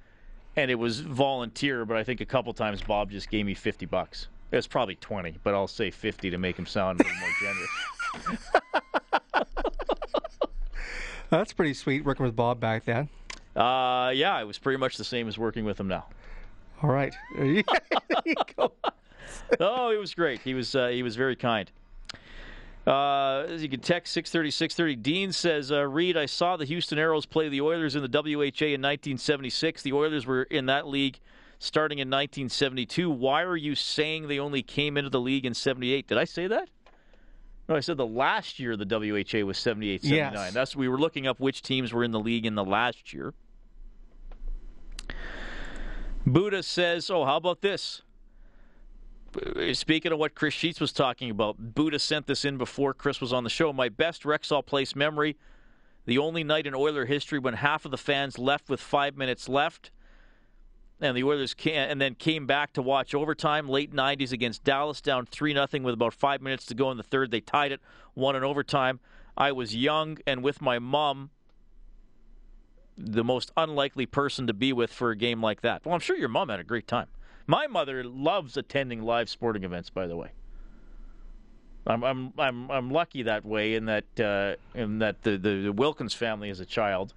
and 0.56 0.70
it 0.70 0.76
was 0.76 1.00
volunteer, 1.00 1.84
but 1.84 1.96
I 1.96 2.02
think 2.02 2.20
a 2.20 2.26
couple 2.26 2.52
times 2.54 2.82
Bob 2.82 3.10
just 3.10 3.30
gave 3.30 3.44
me 3.44 3.54
50 3.54 3.86
bucks. 3.86 4.28
It 4.50 4.56
was 4.56 4.66
probably 4.66 4.96
20, 4.96 5.38
but 5.42 5.54
I'll 5.54 5.68
say 5.68 5.90
50 5.90 6.30
to 6.30 6.38
make 6.38 6.58
him 6.58 6.66
sound 6.66 7.00
a 7.00 7.04
little 7.04 7.18
more 7.18 7.30
generous. 7.42 8.50
That's 11.30 11.52
pretty 11.52 11.74
sweet 11.74 12.04
working 12.04 12.24
with 12.24 12.34
Bob 12.34 12.60
back 12.60 12.84
then. 12.84 13.08
Uh, 13.56 14.10
yeah, 14.14 14.40
it 14.40 14.44
was 14.44 14.58
pretty 14.58 14.78
much 14.78 14.96
the 14.96 15.04
same 15.04 15.28
as 15.28 15.38
working 15.38 15.64
with 15.64 15.80
him 15.80 15.88
now. 15.88 16.06
All 16.82 16.90
right. 16.90 17.14
There 17.34 17.62
you 18.24 18.34
go. 18.56 18.72
oh, 19.60 19.90
it 19.90 19.98
was 19.98 20.14
great. 20.14 20.40
He 20.40 20.54
was 20.54 20.74
uh, 20.74 20.88
he 20.88 21.02
was 21.02 21.16
very 21.16 21.36
kind. 21.36 21.70
Uh, 22.86 23.46
as 23.48 23.62
you 23.62 23.68
can 23.68 23.80
text 23.80 24.12
630 24.12 24.50
630. 24.50 24.96
Dean 24.96 25.32
says, 25.32 25.72
uh, 25.72 25.86
Reed, 25.86 26.16
I 26.16 26.26
saw 26.26 26.56
the 26.56 26.64
Houston 26.64 26.98
Aeros 26.98 27.28
play 27.28 27.48
the 27.48 27.60
Oilers 27.60 27.96
in 27.96 28.02
the 28.02 28.08
WHA 28.08 28.66
in 28.66 28.82
1976. 28.82 29.82
The 29.82 29.92
Oilers 29.92 30.24
were 30.24 30.44
in 30.44 30.66
that 30.66 30.86
league 30.86 31.18
starting 31.58 31.98
in 31.98 32.08
1972. 32.08 33.10
Why 33.10 33.42
are 33.42 33.56
you 33.56 33.74
saying 33.74 34.28
they 34.28 34.38
only 34.38 34.62
came 34.62 34.96
into 34.96 35.10
the 35.10 35.20
league 35.20 35.44
in 35.44 35.54
78? 35.54 36.06
Did 36.06 36.18
I 36.18 36.24
say 36.24 36.46
that? 36.46 36.68
No, 37.68 37.74
I 37.74 37.80
said 37.80 37.96
the 37.96 38.06
last 38.06 38.60
year 38.60 38.76
the 38.76 38.86
WHA 38.86 39.44
was 39.44 39.58
78 39.58 40.02
79. 40.02 40.32
Yes. 40.32 40.54
That's 40.54 40.76
we 40.76 40.88
were 40.88 40.98
looking 40.98 41.26
up 41.26 41.40
which 41.40 41.62
teams 41.62 41.92
were 41.92 42.04
in 42.04 42.12
the 42.12 42.20
league 42.20 42.46
in 42.46 42.54
the 42.54 42.64
last 42.64 43.12
year. 43.12 43.34
Buddha 46.26 46.62
says, 46.62 47.08
"Oh, 47.08 47.24
how 47.24 47.36
about 47.36 47.60
this?" 47.60 48.02
Uh, 49.34 49.72
speaking 49.72 50.12
of 50.12 50.18
what 50.18 50.34
Chris 50.34 50.54
Sheets 50.54 50.80
was 50.80 50.92
talking 50.92 51.30
about, 51.30 51.74
Buddha 51.74 51.98
sent 51.98 52.26
this 52.26 52.44
in 52.44 52.58
before 52.58 52.92
Chris 52.94 53.20
was 53.20 53.32
on 53.32 53.44
the 53.44 53.50
show. 53.50 53.72
My 53.72 53.88
best 53.88 54.24
Rexall 54.24 54.66
Place 54.66 54.96
memory: 54.96 55.36
the 56.04 56.18
only 56.18 56.42
night 56.42 56.66
in 56.66 56.74
Oiler 56.74 57.06
history 57.06 57.38
when 57.38 57.54
half 57.54 57.84
of 57.84 57.92
the 57.92 57.98
fans 57.98 58.38
left 58.38 58.68
with 58.68 58.80
five 58.80 59.16
minutes 59.16 59.48
left 59.48 59.90
and 61.00 61.16
the 61.16 61.24
Oilers 61.24 61.54
can, 61.54 61.90
and 61.90 62.00
then 62.00 62.14
came 62.14 62.46
back 62.46 62.72
to 62.72 62.82
watch 62.82 63.14
overtime 63.14 63.68
late 63.68 63.92
90s 63.92 64.32
against 64.32 64.64
Dallas 64.64 65.00
down 65.00 65.26
3 65.26 65.52
nothing 65.52 65.82
with 65.82 65.94
about 65.94 66.14
5 66.14 66.40
minutes 66.40 66.64
to 66.66 66.74
go 66.74 66.90
in 66.90 66.96
the 66.96 67.02
third 67.02 67.30
they 67.30 67.40
tied 67.40 67.72
it 67.72 67.80
won 68.14 68.34
in 68.34 68.42
overtime 68.42 69.00
I 69.36 69.52
was 69.52 69.76
young 69.76 70.18
and 70.26 70.42
with 70.42 70.62
my 70.62 70.78
mom 70.78 71.30
the 72.98 73.24
most 73.24 73.52
unlikely 73.56 74.06
person 74.06 74.46
to 74.46 74.54
be 74.54 74.72
with 74.72 74.92
for 74.92 75.10
a 75.10 75.16
game 75.16 75.42
like 75.42 75.60
that 75.60 75.84
well 75.84 75.94
I'm 75.94 76.00
sure 76.00 76.16
your 76.16 76.28
mom 76.28 76.48
had 76.48 76.60
a 76.60 76.64
great 76.64 76.86
time 76.86 77.08
my 77.46 77.66
mother 77.66 78.02
loves 78.04 78.56
attending 78.56 79.02
live 79.02 79.28
sporting 79.28 79.64
events 79.64 79.90
by 79.90 80.06
the 80.06 80.16
way 80.16 80.30
I'm 81.86 82.02
I'm 82.02 82.32
I'm, 82.38 82.70
I'm 82.70 82.90
lucky 82.90 83.22
that 83.24 83.44
way 83.44 83.74
in 83.74 83.86
that 83.86 84.20
uh, 84.20 84.56
in 84.78 84.98
that 84.98 85.22
the, 85.22 85.38
the 85.38 85.62
the 85.62 85.72
Wilkins 85.72 86.14
family 86.14 86.50
as 86.50 86.60
a 86.60 86.66
child 86.66 87.14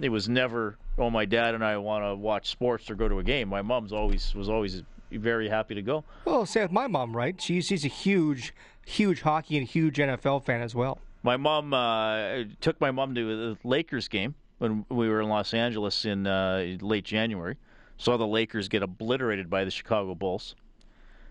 it 0.00 0.08
was 0.08 0.28
never 0.28 0.76
oh 0.98 1.10
my 1.10 1.24
dad 1.24 1.54
and 1.54 1.64
I 1.64 1.76
want 1.76 2.04
to 2.04 2.14
watch 2.14 2.50
sports 2.50 2.90
or 2.90 2.94
go 2.94 3.08
to 3.08 3.18
a 3.18 3.22
game. 3.22 3.48
My 3.48 3.62
mom's 3.62 3.92
always 3.92 4.34
was 4.34 4.48
always 4.48 4.82
very 5.10 5.48
happy 5.48 5.74
to 5.74 5.82
go. 5.82 6.04
Well, 6.24 6.46
say 6.46 6.62
with 6.62 6.72
my 6.72 6.86
mom, 6.86 7.16
right? 7.16 7.40
She's 7.40 7.66
she's 7.66 7.84
a 7.84 7.88
huge 7.88 8.54
huge 8.86 9.22
hockey 9.22 9.56
and 9.58 9.66
huge 9.66 9.96
NFL 9.96 10.44
fan 10.44 10.60
as 10.60 10.74
well. 10.74 10.98
My 11.22 11.36
mom 11.36 11.72
uh, 11.72 12.44
took 12.60 12.80
my 12.80 12.90
mom 12.90 13.14
to 13.14 13.54
the 13.54 13.58
Lakers 13.62 14.08
game 14.08 14.34
when 14.62 14.86
we 14.88 15.08
were 15.08 15.20
in 15.20 15.28
Los 15.28 15.54
Angeles 15.54 16.04
in 16.04 16.24
uh, 16.24 16.76
late 16.80 17.04
January. 17.04 17.56
Saw 17.98 18.16
the 18.16 18.26
Lakers 18.26 18.68
get 18.68 18.82
obliterated 18.82 19.50
by 19.50 19.64
the 19.64 19.70
Chicago 19.70 20.14
Bulls. 20.14 20.54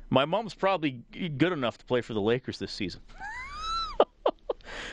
My 0.09 0.25
mom's 0.25 0.53
probably 0.53 1.01
good 1.13 1.53
enough 1.53 1.77
to 1.77 1.86
play 1.86 2.01
for 2.01 2.13
the 2.13 2.21
Lakers 2.21 2.59
this 2.59 2.71
season. 2.71 3.01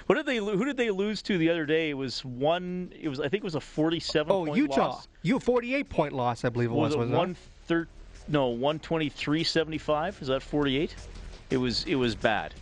What 0.07 0.15
did 0.17 0.27
they? 0.27 0.37
Who 0.39 0.65
did 0.65 0.77
they 0.79 0.91
lose 0.91 1.21
to 1.23 1.37
the 1.37 1.51
other 1.51 1.67
day? 1.67 1.91
It 1.91 1.95
was 1.95 2.25
one. 2.25 2.91
It 2.99 3.09
was 3.09 3.21
I 3.21 3.29
think 3.29 3.43
it 3.43 3.45
was 3.45 3.55
a 3.57 3.61
forty-seven. 3.61 4.33
Oh, 4.33 4.55
Utah. 4.55 4.89
Loss. 4.89 5.09
You 5.23 5.39
forty-eight 5.39 5.91
point 5.91 6.15
loss, 6.15 6.45
I 6.45 6.49
believe 6.49 6.71
it 6.71 6.75
was. 6.75 6.97
Was, 6.97 7.11
it 7.11 7.15
one 7.15 7.37
thir- 7.67 7.89
No, 8.27 8.47
one 8.47 8.79
twenty-three 8.79 9.45
seventy-five. 9.45 10.21
Is 10.23 10.29
that 10.29 10.43
forty-eight? 10.43 10.95
It 11.51 11.59
was. 11.59 11.85
It 11.85 11.97
was 11.97 12.15
bad. 12.15 12.55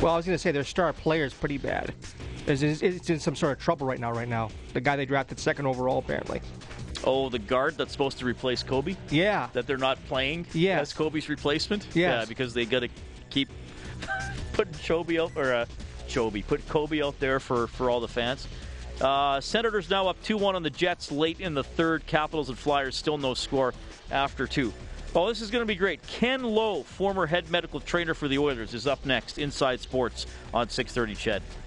Well, 0.00 0.12
I 0.12 0.16
was 0.16 0.26
going 0.26 0.34
to 0.34 0.38
say 0.38 0.52
their 0.52 0.64
star 0.64 0.92
player 0.92 1.24
is 1.24 1.32
pretty 1.32 1.56
bad. 1.58 1.94
is 2.46 2.62
in 2.62 3.18
some 3.20 3.34
sort 3.36 3.52
of 3.52 3.58
trouble 3.58 3.86
right 3.86 3.98
now. 3.98 4.12
Right 4.12 4.28
now, 4.28 4.50
the 4.72 4.80
guy 4.80 4.96
they 4.96 5.06
drafted 5.06 5.38
second 5.38 5.66
overall, 5.66 5.98
apparently. 5.98 6.40
Oh, 7.04 7.28
the 7.28 7.38
guard 7.38 7.76
that's 7.76 7.92
supposed 7.92 8.18
to 8.18 8.24
replace 8.24 8.62
Kobe? 8.62 8.96
Yeah. 9.10 9.48
That 9.52 9.66
they're 9.66 9.76
not 9.76 10.02
playing 10.06 10.46
Yes. 10.52 10.80
as 10.80 10.92
Kobe's 10.92 11.28
replacement? 11.28 11.84
Yes. 11.88 11.94
Yeah, 11.96 12.24
because 12.26 12.54
they 12.54 12.64
got 12.64 12.80
to 12.80 12.88
keep 13.30 13.48
putting 14.52 14.72
Chobe 14.74 15.20
out, 15.22 15.32
or 15.36 15.52
uh, 15.52 15.66
Chobe, 16.08 16.46
put 16.46 16.66
Kobe 16.68 17.02
out 17.02 17.18
there 17.20 17.40
for, 17.40 17.66
for 17.68 17.88
all 17.90 18.00
the 18.00 18.08
fans. 18.08 18.46
Uh, 19.00 19.40
Senators 19.40 19.90
now 19.90 20.06
up 20.08 20.22
2 20.22 20.36
1 20.36 20.54
on 20.54 20.62
the 20.62 20.70
Jets 20.70 21.10
late 21.10 21.40
in 21.40 21.54
the 21.54 21.64
third. 21.64 22.06
Capitals 22.06 22.48
and 22.48 22.56
Flyers 22.58 22.96
still 22.96 23.18
no 23.18 23.34
score 23.34 23.74
after 24.10 24.46
two. 24.46 24.72
Oh, 25.16 25.28
this 25.28 25.40
is 25.40 25.50
going 25.52 25.62
to 25.62 25.66
be 25.66 25.76
great. 25.76 26.02
Ken 26.08 26.42
Lowe, 26.42 26.82
former 26.82 27.24
head 27.24 27.48
medical 27.48 27.78
trainer 27.78 28.14
for 28.14 28.26
the 28.26 28.36
Oilers, 28.36 28.74
is 28.74 28.88
up 28.88 29.06
next. 29.06 29.38
Inside 29.38 29.78
Sports 29.78 30.26
on 30.52 30.68
630 30.68 31.14
Ched. 31.14 31.63